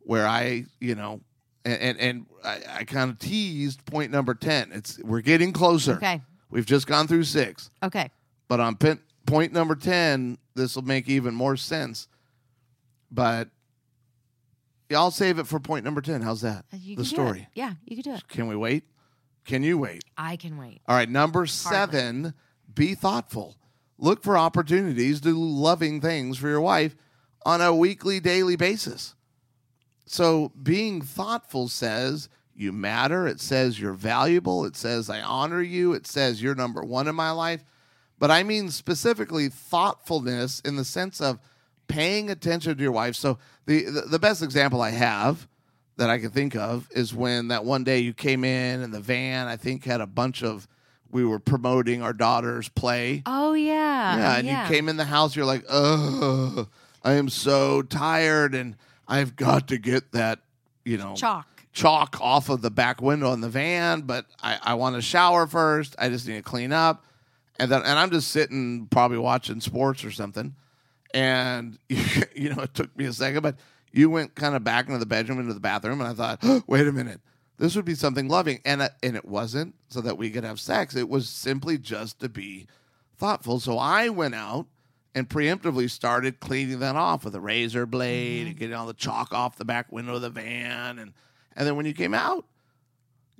where 0.00 0.26
I, 0.26 0.64
you 0.80 0.94
know, 0.94 1.20
and 1.64 1.80
and, 1.80 1.98
and 2.00 2.26
I, 2.44 2.60
I 2.80 2.84
kind 2.84 3.10
of 3.10 3.18
teased 3.18 3.84
point 3.84 4.10
number 4.12 4.34
ten. 4.34 4.70
It's 4.72 4.98
we're 5.02 5.20
getting 5.20 5.52
closer. 5.52 5.94
Okay. 5.94 6.22
We've 6.50 6.66
just 6.66 6.86
gone 6.86 7.06
through 7.06 7.24
six, 7.24 7.70
Okay. 7.82 8.10
but 8.48 8.58
on 8.58 8.76
pin, 8.76 9.00
point 9.26 9.52
number 9.52 9.74
ten, 9.74 10.38
this 10.54 10.74
will 10.76 10.82
make 10.82 11.08
even 11.08 11.34
more 11.34 11.56
sense. 11.56 12.08
But 13.10 13.48
yeah, 14.88 14.98
I'll 14.98 15.10
save 15.10 15.38
it 15.38 15.46
for 15.46 15.60
point 15.60 15.84
number 15.84 16.00
ten. 16.00 16.20
How's 16.22 16.40
that? 16.42 16.64
Uh, 16.72 16.76
You 16.80 16.96
the 16.96 17.02
can 17.02 17.02
do 17.02 17.02
it. 17.02 17.06
story. 17.06 17.48
Yeah, 17.54 17.72
you 17.84 17.96
can 18.02 18.12
do 18.12 18.16
it. 18.18 18.28
Can 18.28 18.46
we 18.48 18.56
wait? 18.56 18.84
Can 19.44 19.62
you 19.62 19.78
wait? 19.78 20.04
I 20.16 20.36
can 20.36 20.56
wait. 20.58 20.80
All 20.86 20.94
right, 20.96 21.08
number 21.08 21.46
seven, 21.46 22.34
be 22.74 22.94
thoughtful. 22.94 23.56
Look 23.98 24.22
for 24.22 24.36
opportunities 24.38 25.20
to 25.22 25.30
do 25.30 25.38
loving 25.38 26.00
things 26.00 26.38
for 26.38 26.48
your 26.48 26.60
wife 26.60 26.94
on 27.44 27.60
a 27.60 27.74
weekly, 27.74 28.20
daily 28.20 28.56
basis. 28.56 29.14
So, 30.06 30.52
being 30.62 31.02
thoughtful 31.02 31.68
says 31.68 32.28
you 32.54 32.72
matter. 32.72 33.26
It 33.26 33.40
says 33.40 33.78
you're 33.80 33.92
valuable. 33.92 34.64
It 34.64 34.76
says 34.76 35.08
I 35.08 35.20
honor 35.20 35.62
you. 35.62 35.92
It 35.92 36.06
says 36.06 36.42
you're 36.42 36.54
number 36.54 36.82
one 36.82 37.06
in 37.08 37.14
my 37.14 37.30
life. 37.30 37.64
But 38.18 38.30
I 38.32 38.42
mean 38.42 38.70
specifically 38.70 39.48
thoughtfulness 39.48 40.60
in 40.60 40.74
the 40.76 40.84
sense 40.84 41.20
of 41.20 41.38
paying 41.88 42.30
attention 42.30 42.76
to 42.76 42.82
your 42.82 42.92
wife. 42.92 43.16
So 43.16 43.38
the, 43.66 43.84
the 43.84 44.00
the 44.02 44.18
best 44.18 44.42
example 44.42 44.80
I 44.80 44.90
have 44.90 45.48
that 45.96 46.08
I 46.10 46.18
can 46.18 46.30
think 46.30 46.54
of 46.54 46.88
is 46.92 47.12
when 47.12 47.48
that 47.48 47.64
one 47.64 47.82
day 47.82 47.98
you 47.98 48.14
came 48.14 48.44
in 48.44 48.82
and 48.82 48.94
the 48.94 49.00
van 49.00 49.48
I 49.48 49.56
think 49.56 49.84
had 49.84 50.00
a 50.00 50.06
bunch 50.06 50.42
of 50.42 50.68
we 51.10 51.24
were 51.24 51.38
promoting 51.38 52.02
our 52.02 52.12
daughter's 52.12 52.68
play. 52.68 53.22
Oh 53.26 53.54
yeah. 53.54 54.16
Yeah, 54.16 54.36
and 54.36 54.46
you 54.46 54.74
came 54.74 54.88
in 54.88 54.96
the 54.96 55.04
house, 55.06 55.34
you're 55.34 55.46
like, 55.46 55.64
"Ugh, 55.68 56.68
I 57.02 57.12
am 57.14 57.28
so 57.28 57.82
tired 57.82 58.54
and 58.54 58.76
I've 59.08 59.34
got 59.36 59.68
to 59.68 59.78
get 59.78 60.12
that, 60.12 60.40
you 60.84 60.98
know, 60.98 61.14
chalk. 61.14 61.46
chalk 61.72 62.20
off 62.20 62.50
of 62.50 62.60
the 62.60 62.70
back 62.70 63.00
window 63.00 63.32
in 63.32 63.40
the 63.40 63.48
van, 63.48 64.02
but 64.02 64.26
I, 64.42 64.58
I 64.62 64.74
want 64.74 64.96
to 64.96 65.02
shower 65.02 65.46
first. 65.46 65.96
I 65.98 66.10
just 66.10 66.28
need 66.28 66.36
to 66.36 66.42
clean 66.42 66.72
up. 66.72 67.06
And 67.58 67.70
then 67.72 67.80
and 67.82 67.98
I'm 67.98 68.10
just 68.10 68.30
sitting 68.30 68.86
probably 68.90 69.18
watching 69.18 69.60
sports 69.60 70.04
or 70.04 70.10
something. 70.10 70.54
And 71.14 71.78
you 71.88 72.54
know, 72.54 72.62
it 72.62 72.74
took 72.74 72.96
me 72.96 73.06
a 73.06 73.12
second, 73.12 73.42
but 73.42 73.56
you 73.92 74.10
went 74.10 74.34
kind 74.34 74.54
of 74.54 74.64
back 74.64 74.86
into 74.86 74.98
the 74.98 75.06
bedroom 75.06 75.40
into 75.40 75.54
the 75.54 75.60
bathroom 75.60 76.00
and 76.00 76.08
I 76.08 76.14
thought, 76.14 76.40
oh, 76.42 76.62
wait 76.66 76.86
a 76.86 76.92
minute. 76.92 77.20
This 77.58 77.74
would 77.74 77.84
be 77.84 77.94
something 77.94 78.28
loving. 78.28 78.60
And 78.64 78.82
uh, 78.82 78.90
and 79.02 79.16
it 79.16 79.24
wasn't 79.24 79.74
so 79.88 80.00
that 80.02 80.18
we 80.18 80.30
could 80.30 80.44
have 80.44 80.60
sex. 80.60 80.94
It 80.94 81.08
was 81.08 81.28
simply 81.28 81.78
just 81.78 82.20
to 82.20 82.28
be 82.28 82.66
thoughtful. 83.16 83.58
So 83.60 83.78
I 83.78 84.08
went 84.10 84.34
out 84.34 84.66
and 85.14 85.28
preemptively 85.28 85.90
started 85.90 86.38
cleaning 86.38 86.78
that 86.80 86.94
off 86.94 87.24
with 87.24 87.34
a 87.34 87.40
razor 87.40 87.86
blade 87.86 88.46
and 88.46 88.56
getting 88.56 88.74
all 88.74 88.86
the 88.86 88.94
chalk 88.94 89.32
off 89.32 89.56
the 89.56 89.64
back 89.64 89.90
window 89.90 90.14
of 90.14 90.22
the 90.22 90.30
van 90.30 90.98
and 90.98 91.12
and 91.56 91.66
then 91.66 91.74
when 91.74 91.86
you 91.86 91.92
came 91.92 92.14
out, 92.14 92.44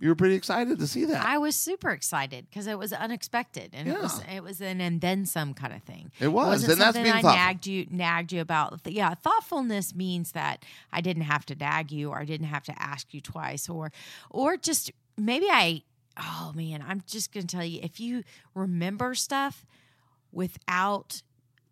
you 0.00 0.08
were 0.08 0.14
pretty 0.14 0.34
excited 0.34 0.78
to 0.78 0.86
see 0.86 1.04
that. 1.06 1.24
I 1.24 1.38
was 1.38 1.56
super 1.56 1.90
excited 1.90 2.46
because 2.48 2.66
it 2.66 2.78
was 2.78 2.92
unexpected 2.92 3.70
and 3.72 3.88
it 3.88 4.00
was 4.00 4.22
it 4.32 4.42
was 4.42 4.60
an 4.60 4.80
and 4.80 5.00
then 5.00 5.26
some 5.26 5.54
kind 5.54 5.72
of 5.74 5.82
thing. 5.82 6.12
It 6.20 6.28
was, 6.28 6.46
wasn't 6.46 6.72
and 6.72 6.80
that's 6.80 6.96
something 6.96 7.02
being 7.02 7.14
I 7.14 7.22
thoughtful. 7.22 7.38
nagged 7.38 7.66
you 7.66 7.86
nagged 7.90 8.32
you 8.32 8.40
about. 8.40 8.80
Yeah, 8.84 9.14
thoughtfulness 9.14 9.94
means 9.94 10.32
that 10.32 10.64
I 10.92 11.00
didn't 11.00 11.24
have 11.24 11.44
to 11.46 11.54
nag 11.54 11.90
you 11.90 12.10
or 12.10 12.18
I 12.18 12.24
didn't 12.24 12.46
have 12.46 12.64
to 12.64 12.82
ask 12.82 13.12
you 13.12 13.20
twice 13.20 13.68
or 13.68 13.90
or 14.30 14.56
just 14.56 14.92
maybe 15.16 15.46
I 15.50 15.82
oh 16.16 16.52
man, 16.54 16.84
I'm 16.86 17.02
just 17.06 17.32
gonna 17.32 17.46
tell 17.46 17.64
you 17.64 17.80
if 17.82 17.98
you 17.98 18.22
remember 18.54 19.14
stuff 19.14 19.66
without 20.32 21.22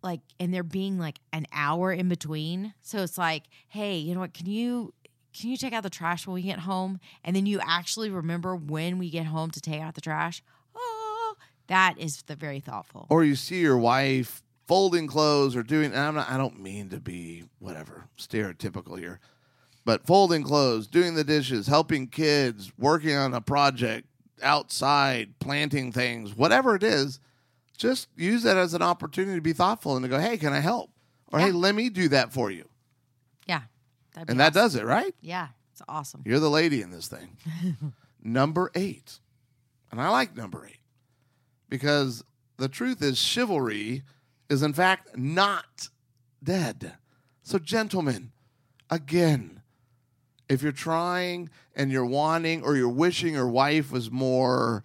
like 0.03 0.21
and 0.39 0.53
there 0.53 0.63
being 0.63 0.97
like 0.97 1.19
an 1.33 1.45
hour 1.51 1.91
in 1.91 2.09
between. 2.09 2.73
So 2.81 2.99
it's 2.99 3.17
like, 3.17 3.43
hey, 3.67 3.97
you 3.97 4.13
know 4.13 4.21
what, 4.21 4.33
can 4.33 4.45
you 4.47 4.93
can 5.39 5.49
you 5.49 5.57
take 5.57 5.73
out 5.73 5.83
the 5.83 5.89
trash 5.89 6.25
when 6.25 6.33
we 6.33 6.41
get 6.41 6.59
home? 6.59 6.99
And 7.23 7.35
then 7.35 7.45
you 7.45 7.59
actually 7.61 8.09
remember 8.09 8.55
when 8.55 8.97
we 8.97 9.09
get 9.09 9.25
home 9.25 9.51
to 9.51 9.61
take 9.61 9.81
out 9.81 9.95
the 9.95 10.01
trash. 10.01 10.41
Oh, 10.75 11.35
that 11.67 11.95
is 11.97 12.23
the 12.23 12.35
very 12.35 12.59
thoughtful. 12.59 13.05
or 13.09 13.23
you 13.23 13.35
see 13.35 13.59
your 13.59 13.77
wife 13.77 14.41
folding 14.67 15.07
clothes 15.07 15.55
or 15.55 15.63
doing 15.63 15.93
and 15.93 15.99
I'm 15.99 16.15
not 16.15 16.29
I 16.29 16.37
don't 16.37 16.59
mean 16.59 16.89
to 16.89 16.99
be 16.99 17.45
whatever 17.59 18.05
stereotypical 18.17 18.97
here. 18.97 19.19
But 19.85 20.05
folding 20.05 20.43
clothes, 20.43 20.87
doing 20.87 21.15
the 21.15 21.23
dishes, 21.23 21.67
helping 21.67 22.07
kids, 22.07 22.73
working 22.77 23.15
on 23.15 23.33
a 23.33 23.39
project 23.39 24.07
outside, 24.43 25.39
planting 25.39 25.93
things, 25.93 26.35
whatever 26.35 26.75
it 26.75 26.83
is, 26.83 27.19
just 27.77 28.09
use 28.17 28.43
that 28.43 28.57
as 28.57 28.73
an 28.73 28.81
opportunity 28.81 29.35
to 29.35 29.41
be 29.41 29.53
thoughtful 29.53 29.95
and 29.95 30.03
to 30.03 30.09
go, 30.09 30.19
"Hey, 30.19 30.37
can 30.37 30.51
I 30.51 30.59
help?" 30.59 30.91
Or, 31.31 31.39
"Hey, 31.39 31.51
let 31.51 31.73
me 31.75 31.89
do 31.89 32.09
that 32.09 32.33
for 32.33 32.51
you." 32.51 32.67
That'd 34.17 34.31
And 34.31 34.39
that 34.39 34.53
does 34.53 34.75
it, 34.75 34.83
right? 34.83 35.13
Yeah. 35.21 35.49
It's 35.73 35.81
awesome. 35.87 36.23
You're 36.25 36.39
the 36.39 36.49
lady 36.49 36.81
in 36.81 36.89
this 36.89 37.07
thing. 37.07 37.37
number 38.23 38.71
eight. 38.73 39.19
And 39.91 40.01
I 40.01 40.09
like 40.09 40.35
number 40.35 40.65
eight 40.67 40.79
because 41.69 42.23
the 42.57 42.67
truth 42.67 43.01
is, 43.03 43.19
chivalry 43.19 44.01
is 44.49 44.63
in 44.63 44.73
fact 44.73 45.15
not 45.15 45.89
dead. 46.43 46.93
So, 47.43 47.59
gentlemen, 47.59 48.31
again, 48.89 49.61
if 50.49 50.63
you're 50.63 50.71
trying 50.71 51.49
and 51.75 51.91
you're 51.91 52.05
wanting 52.05 52.63
or 52.63 52.75
you're 52.75 52.89
wishing 52.89 53.35
your 53.35 53.47
wife 53.47 53.91
was 53.91 54.09
more 54.09 54.83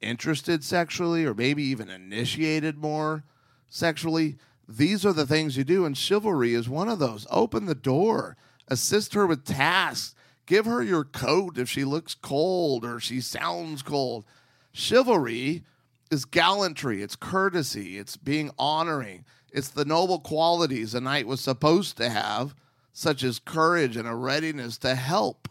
interested 0.00 0.64
sexually 0.64 1.24
or 1.24 1.34
maybe 1.34 1.62
even 1.62 1.88
initiated 1.88 2.78
more 2.78 3.22
sexually, 3.68 4.36
these 4.68 5.06
are 5.06 5.12
the 5.12 5.26
things 5.26 5.56
you 5.56 5.64
do. 5.64 5.84
And 5.84 5.96
chivalry 5.96 6.54
is 6.54 6.68
one 6.68 6.88
of 6.88 6.98
those. 6.98 7.26
Open 7.30 7.66
the 7.66 7.74
door, 7.74 8.36
assist 8.72 9.12
her 9.14 9.26
with 9.26 9.44
tasks, 9.44 10.14
give 10.46 10.64
her 10.64 10.82
your 10.82 11.04
coat 11.04 11.58
if 11.58 11.68
she 11.68 11.84
looks 11.84 12.14
cold 12.14 12.84
or 12.84 12.98
she 12.98 13.20
sounds 13.20 13.82
cold. 13.82 14.24
Chivalry 14.72 15.62
is 16.10 16.24
gallantry, 16.24 17.02
it's 17.02 17.14
courtesy, 17.14 17.98
it's 17.98 18.16
being 18.16 18.50
honoring, 18.58 19.24
it's 19.52 19.68
the 19.68 19.84
noble 19.84 20.18
qualities 20.18 20.94
a 20.94 21.00
knight 21.00 21.26
was 21.26 21.40
supposed 21.40 21.96
to 21.98 22.08
have, 22.08 22.54
such 22.92 23.22
as 23.22 23.38
courage 23.38 23.96
and 23.96 24.08
a 24.08 24.14
readiness 24.14 24.78
to 24.78 24.94
help 24.94 25.48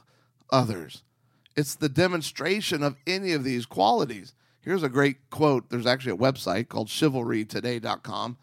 others. 0.52 1.04
It's 1.56 1.76
the 1.76 1.90
demonstration 1.90 2.82
of 2.82 2.96
any 3.06 3.34
of 3.34 3.44
these 3.44 3.66
qualities. 3.66 4.34
Here's 4.62 4.84
a 4.84 4.90
great 4.90 5.30
quote. 5.30 5.70
There's 5.70 5.86
actually 5.86 6.14
a 6.14 6.18
website 6.18 6.70
called 6.70 6.88
chivalrytoday.com. 6.88 8.38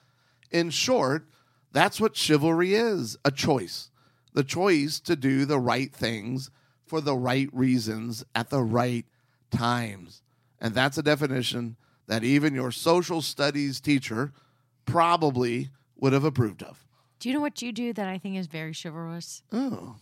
In 0.51 0.71
short, 0.71 1.27
that's 1.73 2.01
what 2.01 2.17
chivalry 2.17 2.75
is 2.75 3.17
a 3.25 3.31
choice. 3.31 3.91
The 4.39 4.45
choice 4.45 5.01
to 5.01 5.17
do 5.17 5.45
the 5.45 5.59
right 5.59 5.93
things 5.93 6.53
for 6.87 7.01
the 7.01 7.17
right 7.17 7.49
reasons 7.53 8.25
at 8.37 8.51
the 8.51 8.63
right 8.63 9.05
times. 9.51 10.23
And 10.61 10.77
that's 10.77 10.97
a 10.97 11.03
definition 11.03 11.75
that 12.07 12.23
even 12.23 12.55
your 12.55 12.71
social 12.71 13.21
studies 13.21 13.81
teacher 13.81 14.33
probably 14.87 15.71
would 15.97 16.13
have 16.13 16.23
approved 16.23 16.63
of. 16.63 16.87
Do 17.19 17.29
you 17.29 17.35
know 17.35 17.41
what 17.41 17.63
you 17.63 17.73
do 17.73 17.93
that 17.95 18.07
I 18.07 18.19
think 18.19 18.37
is 18.37 18.47
very 18.47 18.73
chivalrous? 18.81 19.43
Oh, 19.51 19.97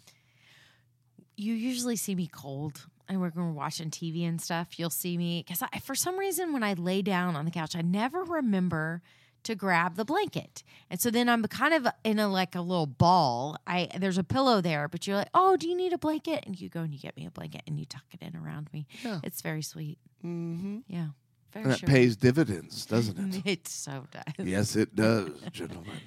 you 1.38 1.54
usually 1.54 1.96
see 1.96 2.14
me 2.14 2.26
cold 2.26 2.84
and 3.08 3.22
we're 3.22 3.30
watching 3.52 3.88
TV 3.88 4.28
and 4.28 4.38
stuff. 4.38 4.78
You'll 4.78 4.90
see 4.90 5.16
me 5.16 5.46
because 5.48 5.66
for 5.82 5.94
some 5.94 6.18
reason, 6.18 6.52
when 6.52 6.62
I 6.62 6.74
lay 6.74 7.00
down 7.00 7.36
on 7.36 7.46
the 7.46 7.50
couch, 7.50 7.74
I 7.74 7.80
never 7.80 8.22
remember 8.22 9.00
to 9.46 9.54
grab 9.54 9.96
the 9.96 10.04
blanket, 10.04 10.62
and 10.90 11.00
so 11.00 11.10
then 11.10 11.28
I'm 11.28 11.42
kind 11.44 11.74
of 11.74 11.86
in 12.04 12.18
a 12.18 12.28
like 12.28 12.54
a 12.54 12.60
little 12.60 12.86
ball. 12.86 13.56
I 13.66 13.88
there's 13.98 14.18
a 14.18 14.24
pillow 14.24 14.60
there, 14.60 14.88
but 14.88 15.06
you're 15.06 15.16
like, 15.16 15.30
oh, 15.34 15.56
do 15.56 15.68
you 15.68 15.76
need 15.76 15.92
a 15.92 15.98
blanket? 15.98 16.44
And 16.46 16.60
you 16.60 16.68
go 16.68 16.80
and 16.80 16.92
you 16.92 16.98
get 16.98 17.16
me 17.16 17.26
a 17.26 17.30
blanket 17.30 17.62
and 17.66 17.78
you 17.78 17.84
tuck 17.84 18.04
it 18.12 18.22
in 18.22 18.36
around 18.36 18.68
me. 18.72 18.86
Yeah. 19.02 19.20
It's 19.24 19.40
very 19.42 19.62
sweet. 19.62 19.98
mm-hmm. 20.24 20.78
Yeah, 20.88 21.08
very 21.52 21.64
and 21.64 21.72
that 21.72 21.78
sure. 21.80 21.88
pays 21.88 22.16
dividends, 22.16 22.86
doesn't 22.86 23.34
it? 23.34 23.42
It 23.46 23.68
so 23.68 24.06
does. 24.10 24.46
Yes, 24.46 24.76
it 24.76 24.94
does, 24.94 25.32
gentlemen. 25.52 26.00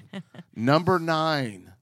Number 0.55 0.99
nine, 0.99 1.73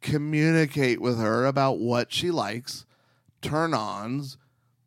communicate 0.00 1.00
with 1.00 1.18
her 1.18 1.46
about 1.46 1.78
what 1.78 2.12
she 2.12 2.30
likes, 2.30 2.86
turn 3.42 3.74
ons, 3.74 4.36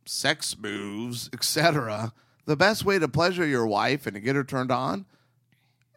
sex 0.05 0.55
moves, 0.57 1.29
etc. 1.33 2.13
The 2.45 2.55
best 2.55 2.85
way 2.85 2.99
to 2.99 3.07
pleasure 3.07 3.45
your 3.45 3.65
wife 3.65 4.05
and 4.05 4.15
to 4.15 4.19
get 4.19 4.35
her 4.35 4.43
turned 4.43 4.71
on 4.71 5.05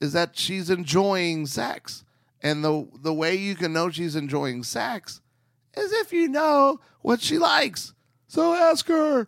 is 0.01 0.13
that 0.13 0.39
she's 0.39 0.71
enjoying 0.71 1.47
sex. 1.47 2.05
And 2.43 2.65
the 2.65 2.89
the 3.03 3.15
way 3.15 3.35
you 3.35 3.55
can 3.55 3.73
know 3.73 3.91
she's 3.91 4.15
enjoying 4.17 4.63
sex 4.63 5.21
is 5.77 5.93
if 5.93 6.13
you 6.13 6.29
know 6.29 6.81
what 7.03 7.21
she 7.21 7.39
likes. 7.39 7.95
So 8.29 8.55
ask 8.55 8.87
her. 8.89 9.27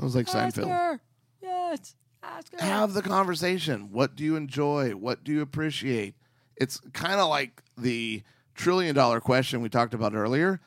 I 0.00 0.04
was 0.04 0.16
like 0.16 0.28
Ask 0.34 0.56
Seinfeld 0.56 0.68
her. 0.68 1.00
Yes, 1.42 1.94
ask 2.22 2.52
her. 2.52 2.64
have 2.64 2.94
the 2.94 3.02
conversation. 3.02 3.90
What 3.92 4.16
do 4.16 4.24
you 4.24 4.36
enjoy? 4.36 4.92
What 4.92 5.24
do 5.24 5.32
you 5.32 5.42
appreciate? 5.42 6.14
It's 6.56 6.80
kind 6.92 7.20
of 7.20 7.28
like 7.28 7.62
the 7.76 8.22
trillion 8.54 8.94
dollar 8.94 9.20
question 9.20 9.60
we 9.62 9.68
talked 9.68 9.94
about 9.94 10.14
earlier, 10.14 10.60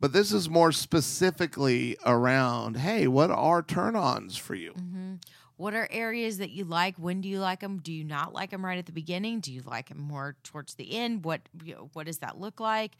but 0.00 0.12
this 0.12 0.32
is 0.32 0.48
more 0.48 0.72
specifically 0.72 1.96
around 2.04 2.76
hey, 2.78 3.06
what 3.06 3.30
are 3.30 3.62
turn 3.62 3.96
ons 3.96 4.36
for 4.36 4.54
you? 4.54 4.72
Mm-hmm. 4.72 5.14
What 5.60 5.74
are 5.74 5.86
areas 5.90 6.38
that 6.38 6.48
you 6.50 6.64
like? 6.64 6.96
When 6.96 7.20
do 7.20 7.28
you 7.28 7.38
like 7.38 7.60
them? 7.60 7.80
Do 7.82 7.92
you 7.92 8.02
not 8.02 8.32
like 8.32 8.48
them 8.50 8.64
right 8.64 8.78
at 8.78 8.86
the 8.86 8.92
beginning? 8.92 9.40
Do 9.40 9.52
you 9.52 9.60
like 9.60 9.90
them 9.90 9.98
more 10.00 10.34
towards 10.42 10.74
the 10.74 10.96
end? 10.96 11.22
What 11.22 11.42
you 11.62 11.74
know, 11.74 11.90
what 11.92 12.06
does 12.06 12.18
that 12.18 12.40
look 12.40 12.60
like? 12.60 12.92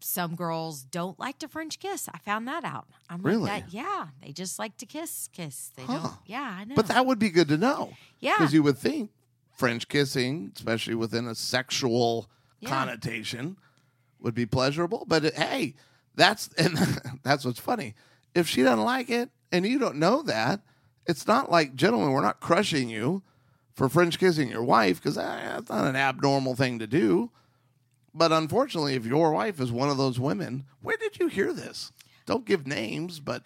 Some 0.00 0.36
girls 0.36 0.82
don't 0.82 1.18
like 1.18 1.38
to 1.40 1.48
French 1.48 1.78
kiss. 1.78 2.08
I 2.12 2.18
found 2.18 2.48
that 2.48 2.64
out. 2.64 2.86
I'm 3.10 3.20
Really? 3.22 3.42
like 3.42 3.64
that. 3.66 3.72
Yeah, 3.74 4.06
they 4.22 4.32
just 4.32 4.58
like 4.58 4.76
to 4.78 4.86
kiss, 4.86 5.28
kiss. 5.32 5.70
They 5.76 5.84
Huh. 5.84 5.98
don't. 5.98 6.14
Yeah, 6.24 6.56
I 6.60 6.64
know. 6.64 6.76
But 6.76 6.86
that 6.88 7.04
would 7.04 7.18
be 7.18 7.28
good 7.30 7.48
to 7.48 7.58
know 7.58 7.92
yeah, 8.20 8.36
because 8.38 8.54
you 8.54 8.62
would 8.62 8.78
think 8.78 9.10
French 9.52 9.86
kissing, 9.88 10.52
especially 10.56 10.94
within 10.94 11.26
a 11.26 11.34
sexual 11.34 12.30
Yeah. 12.60 12.70
connotation, 12.70 13.58
would 14.20 14.34
be 14.34 14.46
pleasurable. 14.46 15.04
But 15.06 15.26
it, 15.26 15.34
hey, 15.34 15.74
that's 16.14 16.48
and 16.58 16.78
that's 17.22 17.44
what's 17.44 17.60
funny. 17.60 17.94
If 18.34 18.48
she 18.48 18.62
doesn't 18.62 18.84
like 18.84 19.10
it 19.10 19.30
and 19.52 19.66
you 19.66 19.78
don't 19.78 19.96
know 19.96 20.22
that, 20.22 20.60
it's 21.06 21.26
not 21.26 21.50
like 21.50 21.74
gentlemen, 21.74 22.12
we're 22.12 22.22
not 22.22 22.40
crushing 22.40 22.88
you 22.88 23.22
for 23.72 23.88
French 23.88 24.18
kissing 24.18 24.48
your 24.48 24.62
wife 24.62 25.00
because 25.00 25.18
eh, 25.18 25.22
that's 25.22 25.70
not 25.70 25.86
an 25.86 25.96
abnormal 25.96 26.54
thing 26.54 26.78
to 26.78 26.86
do. 26.86 27.30
But 28.14 28.32
unfortunately, 28.32 28.94
if 28.94 29.04
your 29.04 29.32
wife 29.32 29.60
is 29.60 29.70
one 29.70 29.90
of 29.90 29.98
those 29.98 30.18
women, 30.18 30.64
where 30.80 30.96
did 30.96 31.18
you 31.18 31.28
hear 31.28 31.52
this? 31.52 31.92
Don't 32.24 32.46
give 32.46 32.66
names, 32.66 33.20
but 33.20 33.42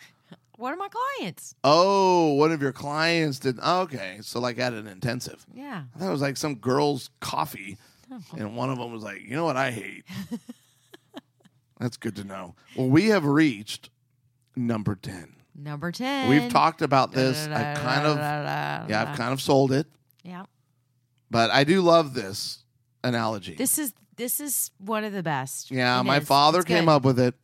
what 0.57 0.73
are 0.73 0.77
my 0.77 0.89
clients? 1.19 1.55
oh, 1.65 2.35
one 2.35 2.53
of 2.53 2.63
your 2.63 2.73
clients 2.73 3.39
did. 3.41 3.59
Okay, 3.59 4.19
so 4.23 4.41
like 4.41 4.59
at 4.59 4.73
an 4.73 4.87
intensive. 4.87 5.45
Yeah, 5.53 5.85
that 5.97 6.11
was 6.11 6.21
like 6.21 6.37
some 6.37 6.55
girl's 6.57 7.11
coffee 7.21 7.77
oh. 8.13 8.21
And 8.37 8.57
one 8.57 8.71
of 8.71 8.79
them 8.79 8.93
was 8.93 9.03
like, 9.03 9.23
you 9.23 9.37
know 9.37 9.45
what 9.45 9.57
I 9.57 9.71
hate? 9.71 10.05
That's 11.79 11.97
good 11.97 12.17
to 12.17 12.25
know. 12.25 12.55
Well, 12.77 12.89
we 12.89 13.07
have 13.07 13.25
reached 13.25 13.91
number 14.55 14.95
10. 14.95 15.37
Number 15.55 15.93
10. 15.93 16.29
We've 16.29 16.51
talked 16.51 16.81
about 16.83 17.13
this. 17.13 17.47
I 17.47 17.75
kind 17.75 18.07
of, 18.07 18.17
yeah, 18.19 19.07
I've 19.09 19.17
kind 19.17 19.33
of 19.33 19.41
sold 19.43 19.73
it, 19.73 19.87
Yeah. 20.23 20.45
but 21.31 21.51
I 21.51 21.65
do 21.65 21.81
love 21.83 22.15
this 22.15 22.65
analogy. 23.05 23.55
This 23.55 23.79
is 23.79 23.93
this 24.17 24.39
is 24.41 24.71
one 24.79 25.05
of 25.05 25.13
the 25.15 25.23
best. 25.23 25.71
yeah, 25.71 25.99
It 26.01 26.05
my 26.05 26.19
is. 26.19 26.27
father 26.27 26.59
It's 26.61 26.69
came 26.69 26.85
good. 26.85 26.91
up 26.91 27.03
with 27.05 27.19
it. 27.19 27.35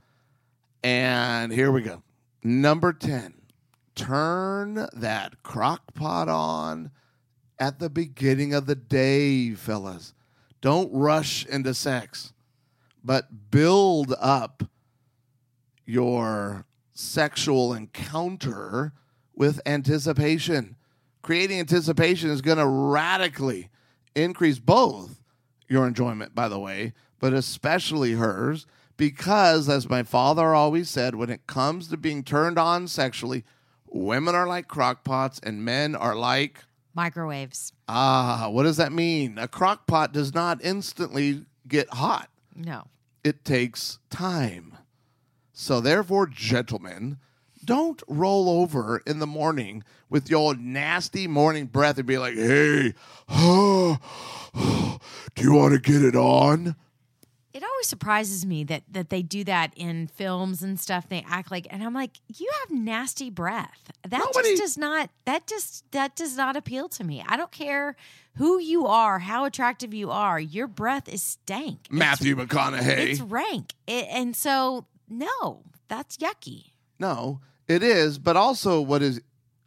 And 0.85 1.51
here 1.53 1.73
we 1.73 1.81
go. 1.83 2.03
Number 2.45 2.93
10. 2.93 3.35
Turn 3.95 4.87
that 4.93 5.43
crock 5.43 5.95
pot 5.95 6.29
on 6.29 6.91
at 7.59 7.79
the 7.79 7.89
beginning 7.89 8.53
of 8.53 8.67
the 8.67 8.75
day, 8.75 9.55
fellas. 9.55 10.13
Don't 10.61 10.93
rush 10.93 11.47
into 11.47 11.73
sex, 11.73 12.35
but 13.03 13.51
build 13.51 14.15
up 14.21 14.63
your 15.87 16.67
sexual 16.99 17.73
encounter 17.75 18.93
with 19.35 19.61
anticipation. 19.67 20.77
Creating 21.23 21.59
anticipation 21.61 22.31
is 22.31 22.41
going 22.41 22.59
to 22.59 22.67
radically 22.67 23.69
increase 24.15 24.59
both 24.59 25.21
your 25.69 25.87
enjoyment, 25.87 26.35
by 26.35 26.49
the 26.49 26.59
way, 26.59 26.93
but 27.19 27.33
especially 27.33 28.13
hers, 28.13 28.67
because 28.97 29.69
as 29.69 29.89
my 29.91 30.03
father 30.03 30.55
always 30.55 30.89
said, 30.89 31.15
when 31.15 31.29
it 31.31 31.47
comes 31.47 31.89
to 31.89 31.97
being 31.97 32.23
turned 32.23 32.59
on 32.59 32.87
sexually, 32.89 33.45
women 33.89 34.35
are 34.35 34.47
like 34.47 34.69
crockpots 34.69 35.41
and 35.45 35.65
men 35.65 35.95
are 35.95 36.15
like 36.15 36.65
Microwaves. 36.95 37.73
ah, 37.89 38.49
what 38.51 38.63
does 38.63 38.79
that 38.79 38.93
mean? 38.93 39.37
A 39.39 39.49
crock 39.49 39.87
pot 39.87 40.13
does 40.13 40.33
not 40.33 40.65
instantly 40.65 41.45
get 41.69 41.89
hot 41.91 42.31
No. 42.55 42.85
it 43.25 43.45
takes 43.45 43.99
time. 44.09 44.79
So, 45.59 45.81
therefore, 45.81 46.27
gentlemen, 46.27 47.17
don't 47.65 48.03
roll 48.07 48.61
over 48.61 49.01
in 49.07 49.21
the 49.21 49.27
morning 49.27 49.85
with 50.11 50.29
your 50.29 50.55
nasty 50.55 51.27
morning 51.27 51.65
breath 51.65 51.97
and 51.97 52.07
be 52.07 52.19
like, 52.19 52.35
hey, 52.35 52.93
do 53.29 53.99
you 55.39 55.55
want 55.55 55.73
to 55.73 55.81
get 55.81 56.03
it 56.03 56.15
on? 56.15 56.77
It 57.55 57.63
always 57.65 57.87
surprises 57.87 58.45
me 58.45 58.65
that 58.65 58.83
that 58.91 59.09
they 59.09 59.23
do 59.23 59.45
that 59.45 59.73
in 59.77 60.09
films 60.09 60.63
and 60.63 60.79
stuff. 60.79 61.09
They 61.09 61.25
act 61.27 61.51
like, 61.51 61.67
and 61.71 61.83
I'm 61.83 61.95
like, 61.95 62.21
you 62.37 62.51
have 62.61 62.79
nasty 62.79 63.31
breath. 63.31 63.91
That 64.07 64.19
Nobody- 64.19 64.51
just 64.51 64.63
does 64.63 64.77
not. 64.77 65.09
That 65.25 65.47
just 65.47 65.91
that 65.93 66.15
does 66.17 66.37
not 66.37 66.59
appeal 66.59 66.91
to 66.91 67.03
me. 67.03 67.25
I 67.27 67.39
don't 67.39 67.51
care 67.51 67.97
who 68.35 68.59
you 68.61 68.87
are, 68.87 69.21
how 69.21 69.47
attractive 69.47 69.95
you 69.95 70.11
are. 70.11 70.39
Your 70.39 70.67
breath 70.67 71.09
is 71.09 71.23
stank. 71.23 71.87
It's- 71.87 71.99
Matthew 71.99 72.37
McConaughey. 72.37 73.13
It's 73.13 73.21
rank, 73.23 73.73
it, 73.87 74.07
and 74.11 74.37
so 74.37 74.85
no, 75.09 75.63
that's 75.89 76.17
yucky. 76.17 76.73
No, 76.99 77.41
it 77.69 77.83
is, 77.83 78.19
but 78.19 78.37
also 78.37 78.81
what 78.81 79.03
is, 79.03 79.21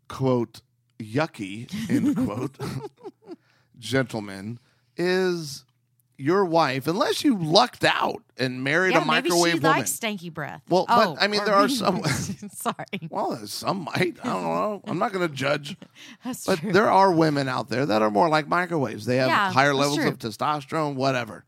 quote, 0.07 0.61
yucky, 0.99 1.67
end 1.89 2.15
quote, 2.25 2.57
gentlemen, 3.77 4.59
is 4.97 5.65
your 6.17 6.43
wife, 6.43 6.85
unless 6.87 7.23
you 7.23 7.37
lucked 7.37 7.85
out 7.85 8.21
and 8.37 8.61
married 8.61 8.91
yeah, 8.91 9.03
a 9.03 9.05
maybe 9.05 9.29
microwave 9.29 9.53
she 9.53 9.59
woman. 9.59 9.71
likes 9.77 9.97
stanky 9.97 10.33
breath. 10.33 10.61
Well, 10.67 10.85
but, 10.85 11.07
Oh, 11.07 11.17
I 11.19 11.27
mean, 11.27 11.45
there 11.45 11.53
are 11.55 11.69
some- 11.69 12.03
Sorry, 12.53 13.07
Well, 13.09 13.37
some 13.47 13.85
might. 13.85 14.17
I 14.21 14.27
don't 14.27 14.43
know. 14.43 14.81
I'm 14.85 14.99
not 14.99 15.13
going 15.13 15.25
to 15.27 15.33
judge. 15.33 15.77
that's 16.25 16.45
But 16.45 16.59
true. 16.59 16.73
there 16.73 16.91
are 16.91 17.13
women 17.13 17.47
out 17.47 17.69
there 17.69 17.85
that 17.85 18.01
are 18.01 18.11
more 18.11 18.27
like 18.27 18.49
microwaves. 18.49 19.05
They 19.05 19.15
have 19.17 19.29
Yeah, 19.29 19.51
higher 19.53 19.73
levels 19.73 19.97
true. 19.99 20.09
of 20.09 20.17
testosterone, 20.19 20.95
whatever. 20.95 21.45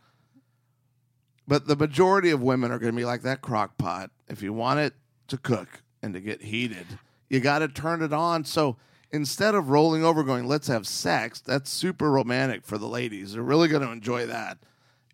But 1.51 1.67
the 1.67 1.75
majority 1.75 2.29
of 2.29 2.41
women 2.41 2.71
are 2.71 2.79
going 2.79 2.93
to 2.93 2.97
be 2.97 3.03
like 3.03 3.23
that 3.23 3.41
crock 3.41 3.77
pot. 3.77 4.09
If 4.29 4.41
you 4.41 4.53
want 4.53 4.79
it 4.79 4.93
to 5.27 5.37
cook 5.37 5.83
and 6.01 6.13
to 6.13 6.21
get 6.21 6.43
heated, 6.43 6.87
you 7.29 7.41
got 7.41 7.59
to 7.59 7.67
turn 7.67 8.01
it 8.01 8.13
on. 8.13 8.45
So 8.45 8.77
instead 9.11 9.53
of 9.53 9.67
rolling 9.67 10.01
over 10.01 10.23
going, 10.23 10.47
let's 10.47 10.67
have 10.69 10.87
sex, 10.87 11.41
that's 11.41 11.69
super 11.69 12.09
romantic 12.09 12.63
for 12.65 12.77
the 12.77 12.87
ladies. 12.87 13.33
They're 13.33 13.43
really 13.43 13.67
going 13.67 13.81
to 13.81 13.91
enjoy 13.91 14.27
that. 14.27 14.59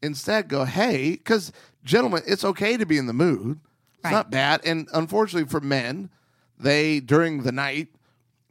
Instead, 0.04 0.48
go, 0.48 0.66
hey, 0.66 1.14
because 1.14 1.52
gentlemen, 1.84 2.22
it's 2.28 2.44
okay 2.46 2.78
to 2.78 2.86
be 2.86 3.00
in 3.00 3.08
the 3.08 3.14
mood. 3.14 3.60
It's 3.96 4.04
Right. 4.04 4.12
not 4.12 4.30
bad. 4.30 4.62
And 4.64 4.88
unfortunately 4.94 5.50
for 5.50 5.60
men, 5.60 6.12
they, 6.60 7.00
during 7.00 7.42
the 7.42 7.52
night, 7.52 7.88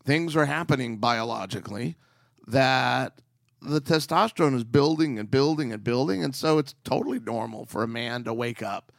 things 0.05 0.35
are 0.35 0.47
happening 0.47 0.97
biologically 0.97 1.95
that 2.49 3.21
the 3.67 3.81
testosterone 3.81 4.55
is 4.55 4.65
building 4.65 5.19
and 5.19 5.31
building 5.31 5.73
and 5.73 5.83
building. 5.83 6.25
And 6.25 6.35
so 6.35 6.59
it's 6.59 6.75
totally 6.85 7.21
normal 7.21 7.65
for 7.65 7.83
a 7.83 7.89
man 7.89 8.25
to 8.25 8.35
wake 8.35 8.63
up 8.63 8.93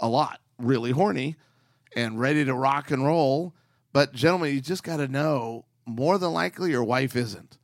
a 0.00 0.08
lot, 0.08 0.40
really 0.58 0.90
horny 0.90 1.36
and 1.94 2.20
ready 2.20 2.44
to 2.44 2.54
rock 2.54 2.90
and 2.90 3.04
roll. 3.04 3.54
But, 3.92 4.12
gentlemen, 4.12 4.54
you 4.54 4.60
just 4.60 4.84
got 4.84 4.98
to 4.98 5.08
know 5.08 5.64
more 5.84 6.18
than 6.18 6.32
likely 6.32 6.70
your 6.70 6.84
wife 6.84 7.16
isn't. 7.16 7.58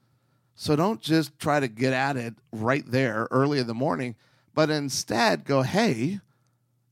So 0.54 0.74
don't 0.74 1.00
just 1.00 1.38
try 1.38 1.60
to 1.60 1.68
get 1.68 1.92
at 1.92 2.16
it 2.16 2.34
right 2.50 2.84
there 2.86 3.28
early 3.30 3.58
in 3.58 3.66
the 3.66 3.74
morning, 3.74 4.16
but 4.54 4.70
instead 4.70 5.44
go, 5.44 5.62
hey, 5.62 6.20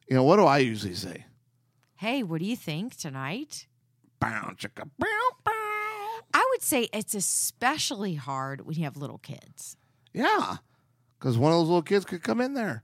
you 0.07 0.17
know, 0.17 0.23
what 0.23 0.37
do 0.37 0.45
I 0.45 0.59
usually 0.59 0.95
say? 0.95 1.25
hey, 2.05 2.23
what 2.23 2.39
do 2.39 2.45
you 2.45 2.57
think 2.57 2.95
tonight? 2.97 3.67
Bow, 4.21 4.51
chicka, 4.59 4.87
bow, 4.99 5.29
bow. 5.43 5.54
I 6.35 6.45
would 6.51 6.63
say 6.63 6.89
it's 6.93 7.15
especially 7.15 8.15
hard 8.15 8.67
when 8.67 8.77
you 8.77 8.85
have 8.85 8.97
little 8.97 9.19
kids. 9.19 9.77
Yeah. 10.13 10.57
Because 11.19 11.39
one 11.39 11.53
of 11.53 11.59
those 11.59 11.69
little 11.69 11.83
kids 11.83 12.05
could 12.05 12.23
come 12.23 12.41
in 12.41 12.55
there. 12.55 12.83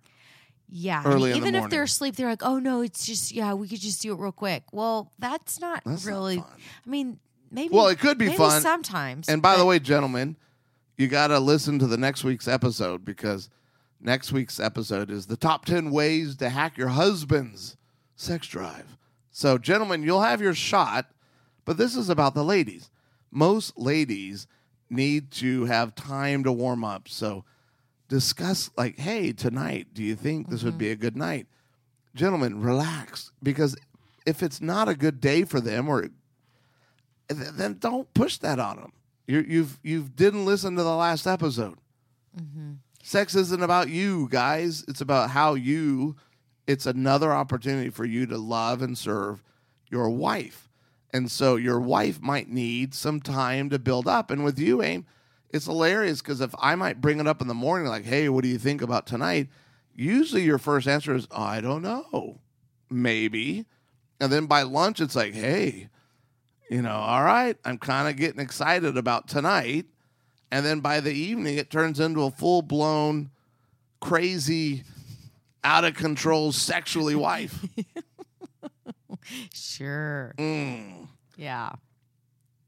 Yeah. 0.68 1.02
Early 1.04 1.32
in 1.32 1.40
the 1.40 1.48
even 1.48 1.54
if 1.56 1.68
they're 1.68 1.82
asleep, 1.82 2.14
they're 2.14 2.28
like, 2.28 2.44
oh 2.44 2.60
no, 2.60 2.80
it's 2.80 3.04
just, 3.04 3.32
yeah, 3.32 3.54
we 3.54 3.66
could 3.66 3.80
just 3.80 4.00
do 4.00 4.12
it 4.12 4.20
real 4.20 4.30
quick. 4.30 4.62
Well, 4.72 5.10
that's 5.18 5.60
not 5.60 5.82
That's 5.84 6.06
not 6.06 6.12
really, 6.12 6.36
fun. 6.36 6.46
I 6.86 6.88
mean, 6.88 7.18
maybe. 7.50 7.74
Well, 7.74 7.88
it 7.88 7.98
could 7.98 8.18
be 8.18 8.28
fun. 8.36 8.62
sometimes. 8.62 9.28
And 9.28 9.42
by 9.42 9.56
the 9.56 9.64
way, 9.66 9.80
gentlemen, 9.80 10.36
you 10.96 11.08
got 11.08 11.28
to 11.28 11.40
listen 11.40 11.80
to 11.80 11.88
the 11.88 11.96
next 11.96 12.22
week's 12.22 12.46
episode 12.46 13.04
because 13.04 13.50
next 14.00 14.30
week's 14.32 14.60
episode 14.60 15.10
is 15.10 15.26
the 15.26 15.36
top 15.36 15.64
10 15.64 15.90
ways 15.90 16.36
to 16.36 16.50
hack 16.50 16.78
your 16.78 16.88
husband's 16.88 17.76
sex 18.14 18.46
drive. 18.46 18.96
So, 19.32 19.58
gentlemen, 19.58 20.04
you'll 20.04 20.22
have 20.22 20.40
your 20.40 20.54
shot, 20.54 21.10
but 21.64 21.78
this 21.78 21.96
is 21.96 22.08
about 22.08 22.34
the 22.34 22.44
ladies. 22.44 22.90
Most 23.30 23.78
ladies 23.78 24.46
need 24.88 25.30
to 25.32 25.64
have 25.66 25.94
time 25.94 26.44
to 26.44 26.52
warm 26.52 26.84
up. 26.84 27.08
So, 27.08 27.44
discuss, 28.08 28.70
like, 28.76 28.98
hey, 28.98 29.32
tonight, 29.32 29.88
do 29.92 30.02
you 30.02 30.16
think 30.16 30.48
this 30.48 30.64
would 30.64 30.78
be 30.78 30.86
mm-hmm. 30.86 30.92
a 30.92 30.96
good 30.96 31.16
night? 31.16 31.46
Gentlemen, 32.14 32.60
relax 32.60 33.30
because 33.42 33.76
if 34.26 34.42
it's 34.42 34.60
not 34.60 34.88
a 34.88 34.94
good 34.94 35.20
day 35.20 35.44
for 35.44 35.60
them 35.60 35.88
or 35.88 36.08
then 37.28 37.76
don't 37.78 38.12
push 38.14 38.38
that 38.38 38.58
on 38.58 38.76
them. 38.76 38.92
You, 39.26 39.44
you've 39.46 39.78
you've 39.82 40.16
didn't 40.16 40.44
listen 40.44 40.76
to 40.76 40.82
the 40.82 40.94
last 40.94 41.26
episode. 41.26 41.78
Mm-hmm. 42.36 42.72
Sex 43.02 43.34
isn't 43.34 43.62
about 43.62 43.88
you 43.88 44.28
guys; 44.30 44.84
it's 44.88 45.00
about 45.00 45.30
how 45.30 45.54
you. 45.54 46.16
It's 46.66 46.86
another 46.86 47.32
opportunity 47.32 47.90
for 47.90 48.04
you 48.04 48.26
to 48.26 48.38
love 48.38 48.82
and 48.82 48.96
serve 48.96 49.42
your 49.90 50.08
wife, 50.10 50.69
and 51.12 51.30
so 51.30 51.56
your 51.56 51.80
wife 51.80 52.20
might 52.20 52.48
need 52.48 52.94
some 52.94 53.20
time 53.20 53.70
to 53.70 53.78
build 53.78 54.06
up. 54.06 54.30
And 54.30 54.44
with 54.44 54.58
you, 54.58 54.82
Aim, 54.82 55.06
it's 55.50 55.66
hilarious 55.66 56.20
because 56.22 56.40
if 56.40 56.54
I 56.58 56.74
might 56.74 57.00
bring 57.00 57.20
it 57.20 57.26
up 57.26 57.40
in 57.40 57.48
the 57.48 57.54
morning, 57.54 57.88
like, 57.88 58.04
"Hey, 58.04 58.28
what 58.28 58.42
do 58.42 58.48
you 58.48 58.58
think 58.58 58.82
about 58.82 59.06
tonight?" 59.06 59.48
Usually, 59.94 60.42
your 60.42 60.58
first 60.58 60.86
answer 60.86 61.14
is, 61.14 61.26
"I 61.30 61.60
don't 61.60 61.82
know, 61.82 62.40
maybe," 62.88 63.66
and 64.20 64.32
then 64.32 64.46
by 64.46 64.62
lunch, 64.62 65.00
it's 65.00 65.16
like, 65.16 65.34
"Hey." 65.34 65.90
you 66.70 66.80
know, 66.80 66.94
all 66.94 67.24
right, 67.24 67.56
I'm 67.64 67.78
kind 67.78 68.08
of 68.08 68.16
getting 68.16 68.40
excited 68.40 68.96
about 68.96 69.26
tonight. 69.26 69.86
And 70.52 70.64
then 70.64 70.80
by 70.80 71.00
the 71.00 71.12
evening, 71.12 71.58
it 71.58 71.68
turns 71.68 71.98
into 71.98 72.22
a 72.22 72.30
full 72.30 72.62
blown, 72.62 73.30
crazy, 74.00 74.84
out 75.64 75.84
of 75.84 75.94
control, 75.94 76.52
sexually 76.52 77.16
wife. 77.16 77.66
Sure. 79.54 80.34
Mm. 80.38 81.08
Yeah. 81.36 81.70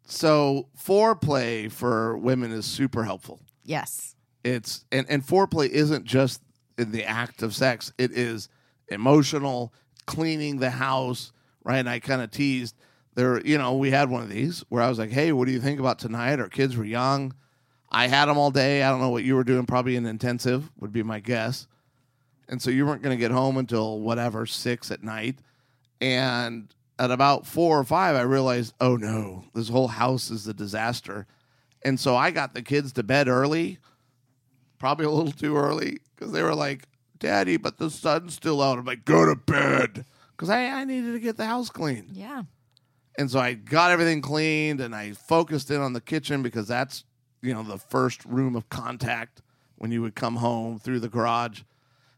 So, 0.06 0.68
foreplay 0.78 1.70
for 1.70 2.16
women 2.18 2.52
is 2.52 2.66
super 2.66 3.04
helpful. 3.04 3.40
Yes. 3.64 4.14
It's 4.44 4.84
and, 4.90 5.06
and 5.08 5.24
foreplay 5.24 5.68
isn't 5.68 6.04
just 6.04 6.42
in 6.78 6.92
the 6.92 7.04
act 7.04 7.42
of 7.42 7.54
sex, 7.54 7.92
it 7.98 8.12
is 8.12 8.48
emotional, 8.88 9.72
cleaning 10.06 10.58
the 10.58 10.70
house, 10.70 11.32
right? 11.64 11.78
And 11.78 11.88
I 11.88 12.00
kind 12.00 12.22
of 12.22 12.30
teased 12.30 12.74
there, 13.14 13.40
you 13.46 13.58
know, 13.58 13.74
we 13.76 13.90
had 13.90 14.08
one 14.08 14.22
of 14.22 14.28
these 14.28 14.64
where 14.68 14.82
I 14.82 14.88
was 14.88 14.98
like, 14.98 15.10
hey, 15.10 15.32
what 15.32 15.46
do 15.46 15.52
you 15.52 15.60
think 15.60 15.78
about 15.78 15.98
tonight? 15.98 16.40
Our 16.40 16.48
kids 16.48 16.76
were 16.76 16.84
young. 16.84 17.34
I 17.90 18.06
had 18.06 18.26
them 18.26 18.38
all 18.38 18.50
day. 18.50 18.82
I 18.82 18.90
don't 18.90 19.00
know 19.00 19.10
what 19.10 19.24
you 19.24 19.34
were 19.34 19.44
doing, 19.44 19.66
probably 19.66 19.96
an 19.96 20.06
intensive, 20.06 20.70
would 20.80 20.92
be 20.92 21.02
my 21.02 21.20
guess. 21.20 21.66
And 22.48 22.60
so 22.60 22.70
you 22.70 22.86
weren't 22.86 23.02
going 23.02 23.16
to 23.16 23.20
get 23.20 23.30
home 23.30 23.58
until 23.58 24.00
whatever, 24.00 24.46
six 24.46 24.90
at 24.90 25.02
night. 25.02 25.38
And 26.02 26.74
at 26.98 27.12
about 27.12 27.46
four 27.46 27.78
or 27.78 27.84
five, 27.84 28.16
I 28.16 28.22
realized, 28.22 28.74
oh 28.80 28.96
no, 28.96 29.44
this 29.54 29.68
whole 29.68 29.86
house 29.86 30.32
is 30.32 30.48
a 30.48 30.52
disaster. 30.52 31.28
And 31.84 31.98
so 31.98 32.16
I 32.16 32.32
got 32.32 32.54
the 32.54 32.62
kids 32.62 32.92
to 32.94 33.04
bed 33.04 33.28
early, 33.28 33.78
probably 34.80 35.06
a 35.06 35.10
little 35.10 35.32
too 35.32 35.56
early 35.56 36.00
because 36.14 36.32
they 36.32 36.42
were 36.42 36.56
like, 36.56 36.88
"Daddy, 37.18 37.56
but 37.56 37.78
the 37.78 37.88
sun's 37.88 38.34
still 38.34 38.60
out." 38.60 38.78
I'm 38.78 38.84
like, 38.84 39.04
"Go 39.04 39.24
to 39.24 39.36
bed," 39.36 40.04
because 40.32 40.50
I, 40.50 40.66
I 40.66 40.84
needed 40.84 41.12
to 41.12 41.20
get 41.20 41.36
the 41.36 41.46
house 41.46 41.70
clean. 41.70 42.10
Yeah. 42.12 42.42
And 43.16 43.30
so 43.30 43.38
I 43.38 43.54
got 43.54 43.92
everything 43.92 44.22
cleaned 44.22 44.80
and 44.80 44.94
I 44.94 45.12
focused 45.12 45.70
in 45.70 45.80
on 45.80 45.92
the 45.92 46.00
kitchen 46.00 46.42
because 46.42 46.66
that's, 46.66 47.04
you 47.42 47.52
know, 47.52 47.62
the 47.62 47.78
first 47.78 48.24
room 48.24 48.56
of 48.56 48.68
contact 48.70 49.42
when 49.76 49.92
you 49.92 50.02
would 50.02 50.14
come 50.14 50.36
home 50.36 50.78
through 50.78 51.00
the 51.00 51.08
garage. 51.08 51.62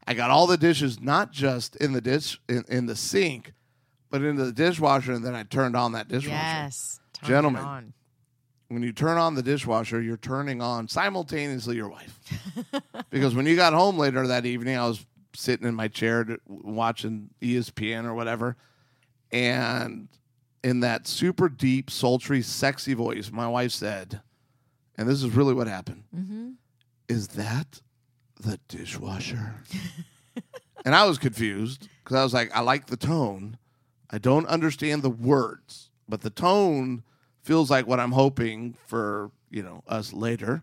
I 0.07 0.15
got 0.15 0.31
all 0.31 0.47
the 0.47 0.57
dishes 0.57 1.01
not 1.01 1.33
just 1.33 1.77
in 1.77 1.93
the 1.93 2.01
dish 2.01 2.41
in, 2.49 2.65
in 2.69 2.87
the 2.87 2.95
sink, 2.95 3.53
but 4.15 4.23
into 4.23 4.45
the 4.45 4.53
dishwasher 4.53 5.13
and 5.13 5.25
then 5.25 5.35
I 5.35 5.43
turned 5.43 5.75
on 5.75 5.91
that 5.93 6.07
dishwasher. 6.07 6.37
Yes. 6.37 7.01
Turn 7.15 7.25
it 7.27 7.33
Gentlemen. 7.33 7.63
on. 7.65 7.93
When 8.69 8.85
you 8.85 8.93
turn 8.93 9.19
on 9.19 9.35
the 9.35 9.43
dishwasher, 9.43 10.01
you're 10.01 10.17
turning 10.17 10.63
on 10.63 10.87
simultaneously 10.87 11.75
your 11.75 11.89
wife. 11.89 12.17
because 13.11 13.35
when 13.35 13.45
you 13.45 13.57
got 13.57 13.73
home 13.73 13.99
later 13.99 14.25
that 14.29 14.47
evening, 14.47 14.77
I 14.77 14.87
was 14.87 15.05
sitting 15.35 15.67
in 15.67 15.75
my 15.75 15.89
chair 15.89 16.23
to, 16.23 16.39
watching 16.47 17.31
ESPN 17.43 18.05
or 18.05 18.15
whatever, 18.15 18.57
and 19.33 20.07
in 20.63 20.79
that 20.79 21.09
super 21.09 21.49
deep, 21.49 21.91
sultry, 21.91 22.41
sexy 22.41 22.95
voice, 22.95 23.33
my 23.33 23.49
wife 23.49 23.73
said, 23.73 24.21
and 24.97 25.09
this 25.09 25.25
is 25.25 25.31
really 25.31 25.55
what 25.55 25.67
happened, 25.67 26.05
Mm-hmm. 26.17 26.51
is 27.09 27.27
that 27.29 27.81
the 28.41 28.61
dishwasher? 28.69 29.57
and 30.85 30.95
I 30.95 31.05
was 31.05 31.19
confused 31.19 31.89
because 32.05 32.17
I 32.17 32.23
was 32.23 32.33
like, 32.33 32.57
I 32.57 32.61
like 32.61 32.87
the 32.87 32.97
tone. 32.97 33.59
I 34.15 34.19
don't 34.19 34.47
understand 34.47 35.03
the 35.03 35.11
words, 35.11 35.91
but 36.09 36.21
the 36.21 36.31
tone 36.31 37.03
feels 37.43 37.69
like 37.71 37.87
what 37.89 37.99
I'm 37.99 38.13
hoping 38.13 38.77
for, 38.87 39.33
you 39.51 39.63
know, 39.63 39.83
us 39.89 40.13
later. 40.13 40.63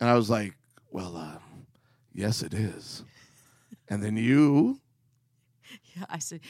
And 0.00 0.08
I 0.08 0.14
was 0.14 0.30
like, 0.30 0.54
well, 0.90 1.16
uh, 1.16 1.38
yes, 2.14 2.42
it 2.42 2.54
is. 2.54 3.02
And 3.88 4.02
then 4.02 4.16
you, 4.16 4.78
Yeah, 5.96 6.04
I 6.08 6.18
said 6.20 6.40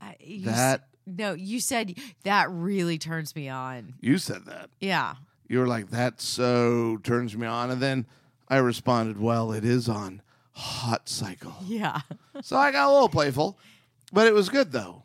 I, 0.00 0.14
you 0.20 0.46
that, 0.46 0.80
s- 0.80 0.86
no, 1.06 1.32
you 1.34 1.58
said 1.58 1.94
that 2.24 2.48
really 2.50 2.98
turns 2.98 3.34
me 3.34 3.48
on. 3.48 3.94
you 4.00 4.18
said 4.18 4.44
that. 4.46 4.70
Yeah. 4.80 5.14
You 5.48 5.58
were 5.58 5.66
like, 5.66 5.90
that 5.90 6.20
so 6.20 6.98
turns 7.02 7.36
me 7.36 7.46
on. 7.48 7.70
And 7.72 7.82
then 7.82 8.06
I 8.48 8.58
responded, 8.58 9.20
well, 9.20 9.50
it 9.52 9.64
is 9.64 9.88
on 9.88 10.22
Hot 10.52 11.08
Cycle. 11.08 11.54
Yeah. 11.66 12.00
So 12.42 12.56
I 12.56 12.70
got 12.72 12.88
a 12.88 12.92
little 12.92 13.08
playful, 13.08 13.58
but 14.12 14.26
it 14.26 14.34
was 14.34 14.48
good 14.48 14.70
though. 14.72 15.02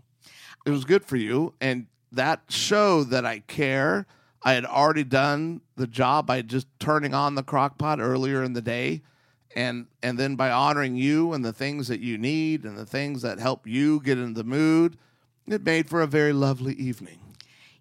It 0.67 0.71
was 0.71 0.83
good 0.83 1.05
for 1.05 1.15
you, 1.15 1.53
and 1.61 1.87
that 2.11 2.41
showed 2.49 3.09
that 3.11 3.25
I 3.25 3.39
care. 3.39 4.05
I 4.43 4.51
had 4.51 4.65
already 4.65 5.05
done 5.05 5.61
the 5.77 5.87
job 5.87 6.27
by 6.27 6.41
just 6.41 6.67
turning 6.77 7.13
on 7.13 7.35
the 7.35 7.43
crock 7.43 7.77
pot 7.77 8.01
earlier 8.01 8.43
in 8.43 8.51
the 8.51 8.61
day, 8.61 9.01
and 9.55 9.87
and 10.03 10.19
then 10.19 10.35
by 10.35 10.51
honoring 10.51 10.97
you 10.97 11.31
and 11.31 11.45
the 11.45 11.53
things 11.53 11.87
that 11.87 12.01
you 12.01 12.17
need 12.17 12.65
and 12.65 12.77
the 12.77 12.85
things 12.85 13.21
that 13.21 13.39
help 13.39 13.65
you 13.65 14.01
get 14.01 14.17
in 14.17 14.33
the 14.33 14.43
mood, 14.43 14.97
it 15.47 15.63
made 15.63 15.89
for 15.89 16.01
a 16.01 16.07
very 16.07 16.33
lovely 16.33 16.73
evening. 16.73 17.19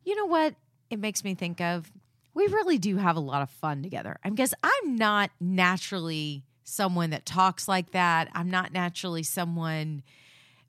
You 0.04 0.14
know 0.14 0.26
what 0.26 0.54
it 0.88 1.00
makes 1.00 1.24
me 1.24 1.34
think 1.34 1.60
of? 1.60 1.90
We 2.34 2.46
really 2.46 2.78
do 2.78 2.98
have 2.98 3.16
a 3.16 3.20
lot 3.20 3.42
of 3.42 3.50
fun 3.50 3.82
together. 3.82 4.18
I 4.22 4.30
guess 4.30 4.54
I'm 4.62 4.94
not 4.94 5.32
naturally 5.40 6.44
someone 6.62 7.10
that 7.10 7.26
talks 7.26 7.66
like 7.66 7.90
that. 7.90 8.28
I'm 8.32 8.48
not 8.48 8.72
naturally 8.72 9.24
someone 9.24 10.04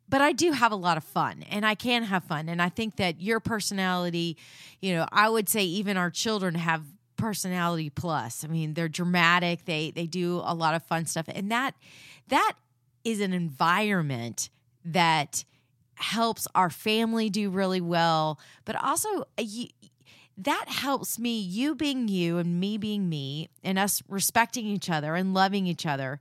but 0.09 0.21
I 0.21 0.31
do 0.31 0.51
have 0.51 0.71
a 0.71 0.75
lot 0.75 0.97
of 0.97 1.03
fun 1.03 1.43
and 1.49 1.65
I 1.65 1.75
can 1.75 2.03
have 2.03 2.23
fun. 2.23 2.49
And 2.49 2.61
I 2.61 2.69
think 2.69 2.95
that 2.97 3.21
your 3.21 3.39
personality, 3.39 4.37
you 4.81 4.93
know, 4.93 5.07
I 5.11 5.29
would 5.29 5.49
say 5.49 5.63
even 5.63 5.97
our 5.97 6.09
children 6.09 6.55
have 6.55 6.83
personality 7.17 7.89
plus. 7.89 8.43
I 8.43 8.47
mean, 8.47 8.73
they're 8.73 8.87
dramatic. 8.87 9.65
They 9.65 9.91
they 9.91 10.05
do 10.05 10.41
a 10.45 10.53
lot 10.53 10.75
of 10.75 10.83
fun 10.83 11.05
stuff. 11.05 11.25
And 11.27 11.51
that 11.51 11.75
that 12.29 12.53
is 13.03 13.19
an 13.19 13.33
environment 13.33 14.49
that 14.85 15.43
helps 15.95 16.47
our 16.53 16.69
family 16.69 17.29
do 17.29 17.49
really 17.49 17.81
well, 17.81 18.39
but 18.65 18.75
also 18.81 19.21
uh, 19.21 19.43
you, 19.43 19.67
that 20.37 20.65
helps 20.67 21.17
me, 21.17 21.39
you 21.39 21.73
being 21.73 22.07
you 22.07 22.37
and 22.37 22.59
me 22.59 22.77
being 22.77 23.09
me, 23.09 23.49
and 23.63 23.79
us 23.79 24.03
respecting 24.07 24.67
each 24.67 24.89
other 24.89 25.15
and 25.15 25.33
loving 25.33 25.65
each 25.65 25.85
other. 25.85 26.19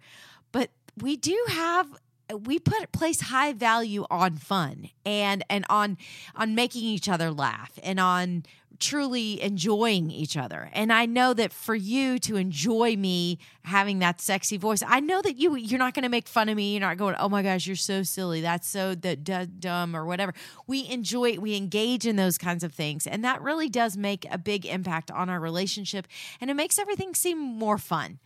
But 0.53 0.70
we 0.97 1.16
do 1.16 1.39
have 1.51 1.89
we 2.35 2.59
put 2.59 2.93
place 2.93 3.20
high 3.20 3.53
value 3.53 4.05
on 4.11 4.37
fun 4.37 4.91
and 5.05 5.45
and 5.49 5.64
on 5.68 5.97
on 6.35 6.55
making 6.55 6.83
each 6.83 7.09
other 7.09 7.31
laugh 7.31 7.79
and 7.83 8.01
on 8.01 8.45
truly 8.79 9.41
enjoying 9.41 10.11
each 10.11 10.37
other. 10.37 10.68
And 10.72 10.93
i 10.93 11.07
know 11.07 11.33
that 11.35 11.53
for 11.53 11.74
you 11.74 12.18
to 12.20 12.37
enjoy 12.37 12.97
me 12.97 13.39
having 13.62 14.01
that 14.01 14.20
sexy 14.20 14.57
voice 14.57 14.83
i 14.87 15.01
know 15.01 15.22
that 15.22 15.37
you 15.37 15.57
you're 15.57 15.79
not 15.79 15.95
going 15.95 16.03
to 16.03 16.09
make 16.09 16.29
fun 16.29 16.49
of 16.49 16.57
me. 16.57 16.72
You're 16.72 16.81
not 16.81 16.97
going 16.97 17.14
oh 17.18 17.29
my 17.29 17.43
gosh 17.43 17.66
you're 17.66 17.77
so 17.77 18.03
silly. 18.03 18.41
That's 18.41 18.68
so 18.68 18.95
d- 18.95 19.16
d- 19.16 19.47
dumb 19.59 19.97
or 19.97 20.05
whatever. 20.05 20.35
We 20.66 20.89
enjoy 20.89 21.39
we 21.39 21.57
engage 21.57 22.07
in 22.07 22.16
those 22.16 22.39
kinds 22.39 22.64
of 22.64 22.74
things. 22.74 23.07
And 23.07 23.24
that 23.24 23.41
really 23.41 23.68
does 23.68 23.97
make 23.97 24.27
a 24.31 24.39
big 24.39 24.66
impact 24.66 25.11
on 25.11 25.31
our 25.31 25.41
relationship 25.41 26.07
and 26.41 26.51
it 26.51 26.55
makes 26.55 26.79
everything 26.79 27.14
seem 27.14 27.39
more 27.39 27.79
fun. 27.79 28.18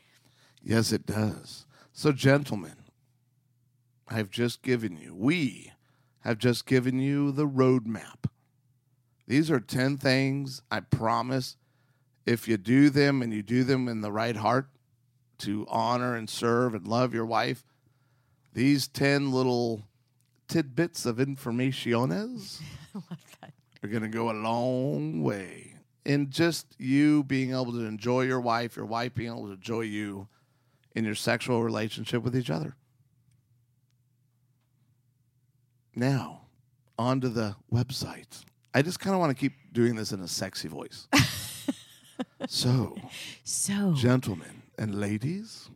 Yes, 0.62 0.92
it 0.92 1.06
does. 1.06 1.64
So, 1.92 2.12
gentlemen, 2.12 2.76
I've 4.10 4.30
just 4.30 4.62
given 4.62 4.96
you, 4.96 5.14
we 5.14 5.72
have 6.20 6.38
just 6.38 6.66
given 6.66 6.98
you 6.98 7.30
the 7.30 7.46
roadmap. 7.46 8.24
These 9.26 9.50
are 9.50 9.60
10 9.60 9.96
things 9.98 10.60
I 10.70 10.80
promise 10.80 11.56
if 12.26 12.48
you 12.48 12.56
do 12.56 12.90
them 12.90 13.22
and 13.22 13.32
you 13.32 13.42
do 13.42 13.62
them 13.62 13.88
in 13.88 14.00
the 14.00 14.10
right 14.10 14.36
heart 14.36 14.68
to 15.38 15.66
honor 15.70 16.16
and 16.16 16.28
serve 16.28 16.74
and 16.74 16.86
love 16.86 17.14
your 17.14 17.24
wife, 17.24 17.64
these 18.52 18.88
10 18.88 19.32
little 19.32 19.82
tidbits 20.48 21.06
of 21.06 21.16
informaciones 21.18 22.60
are 23.82 23.88
going 23.88 24.02
to 24.02 24.08
go 24.08 24.30
a 24.30 24.32
long 24.32 25.22
way 25.22 25.74
in 26.04 26.30
just 26.30 26.74
you 26.78 27.22
being 27.24 27.50
able 27.50 27.72
to 27.72 27.84
enjoy 27.84 28.22
your 28.22 28.40
wife, 28.40 28.76
your 28.76 28.86
wife 28.86 29.14
being 29.14 29.30
able 29.30 29.46
to 29.46 29.52
enjoy 29.52 29.82
you 29.82 30.26
in 30.94 31.04
your 31.04 31.14
sexual 31.14 31.62
relationship 31.62 32.22
with 32.22 32.36
each 32.36 32.50
other. 32.50 32.74
Now, 35.94 36.42
onto 36.98 37.28
the 37.28 37.54
website. 37.72 38.42
I 38.74 38.82
just 38.82 38.98
kind 39.00 39.14
of 39.14 39.20
want 39.20 39.30
to 39.36 39.40
keep 39.40 39.54
doing 39.72 39.96
this 39.96 40.12
in 40.12 40.20
a 40.20 40.28
sexy 40.28 40.68
voice. 40.68 41.08
so, 42.46 42.96
so 43.42 43.92
gentlemen 43.94 44.62
and 44.78 45.00
ladies, 45.00 45.70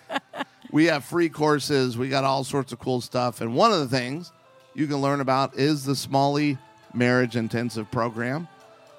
we 0.72 0.86
have 0.86 1.04
free 1.04 1.30
courses. 1.30 1.98
We 1.98 2.10
got 2.10 2.24
all 2.24 2.44
sorts 2.44 2.72
of 2.72 2.80
cool 2.80 3.02
stuff. 3.02 3.42
And 3.42 3.56
one 3.56 3.72
of 3.72 3.80
the 3.80 3.88
things 3.88 4.32
you 4.74 4.88
can 4.88 4.98
learn 4.98 5.22
about 5.22 5.56
is 5.56 5.84
the 5.86 5.96
Smalley 5.96 6.58
Marriage 6.94 7.36
Intensive 7.36 7.90
Program. 7.92 8.48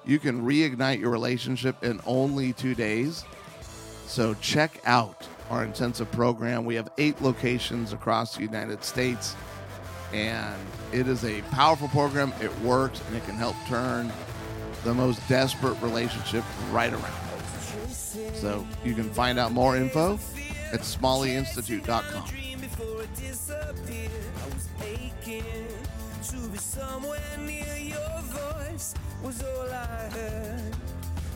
You 0.05 0.19
can 0.19 0.43
reignite 0.43 0.99
your 0.99 1.11
relationship 1.11 1.83
in 1.83 2.01
only 2.05 2.53
two 2.53 2.75
days. 2.75 3.23
So 4.07 4.33
check 4.35 4.81
out 4.85 5.27
our 5.49 5.63
intensive 5.63 6.11
program. 6.11 6.65
We 6.65 6.75
have 6.75 6.89
eight 6.97 7.21
locations 7.21 7.93
across 7.93 8.35
the 8.35 8.41
United 8.41 8.83
States. 8.83 9.35
And 10.13 10.59
it 10.91 11.07
is 11.07 11.23
a 11.23 11.41
powerful 11.43 11.87
program. 11.89 12.33
It 12.41 12.57
works 12.59 13.01
and 13.07 13.15
it 13.15 13.23
can 13.25 13.35
help 13.35 13.55
turn 13.67 14.11
the 14.83 14.93
most 14.93 15.25
desperate 15.29 15.79
relationship 15.81 16.43
right 16.71 16.91
around. 16.91 17.30
So 18.33 18.65
you 18.83 18.93
can 18.93 19.09
find 19.09 19.37
out 19.37 19.51
more 19.51 19.75
info 19.77 20.19
at 20.73 20.81
smalleyinstitute.com. 20.81 22.27
dream 22.27 22.59
before 22.59 23.03
it 23.03 23.15
disappeared. 23.15 24.11
I 24.41 24.45
was 24.53 24.67
aching 24.83 25.67
to 26.29 26.47
be 26.49 26.57
somewhere 26.57 27.37
near 27.45 27.77
your 27.77 28.19
voice 28.21 28.93
was 29.23 29.43
all 29.43 29.69
I 29.69 30.09
heard. 30.11 30.75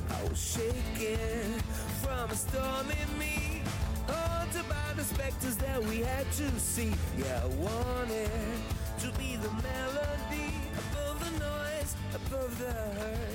I 0.09 0.23
was 0.29 0.39
shaking 0.39 1.59
from 2.01 2.29
a 2.29 2.35
storm 2.35 2.87
in 2.89 3.19
me. 3.19 3.61
Haunted 4.07 4.67
by 4.69 4.93
the 4.95 5.03
specters 5.03 5.55
that 5.57 5.81
we 5.83 5.99
had 5.99 6.31
to 6.33 6.49
see. 6.59 6.91
Yeah, 7.17 7.41
I 7.43 7.47
wanted 7.47 8.29
to 8.99 9.07
be 9.19 9.35
the 9.35 9.49
melody 9.49 10.53
above 10.91 11.19
the 11.19 11.39
noise, 11.39 11.95
above 12.13 12.59
the 12.59 12.71
hurt. 12.71 13.34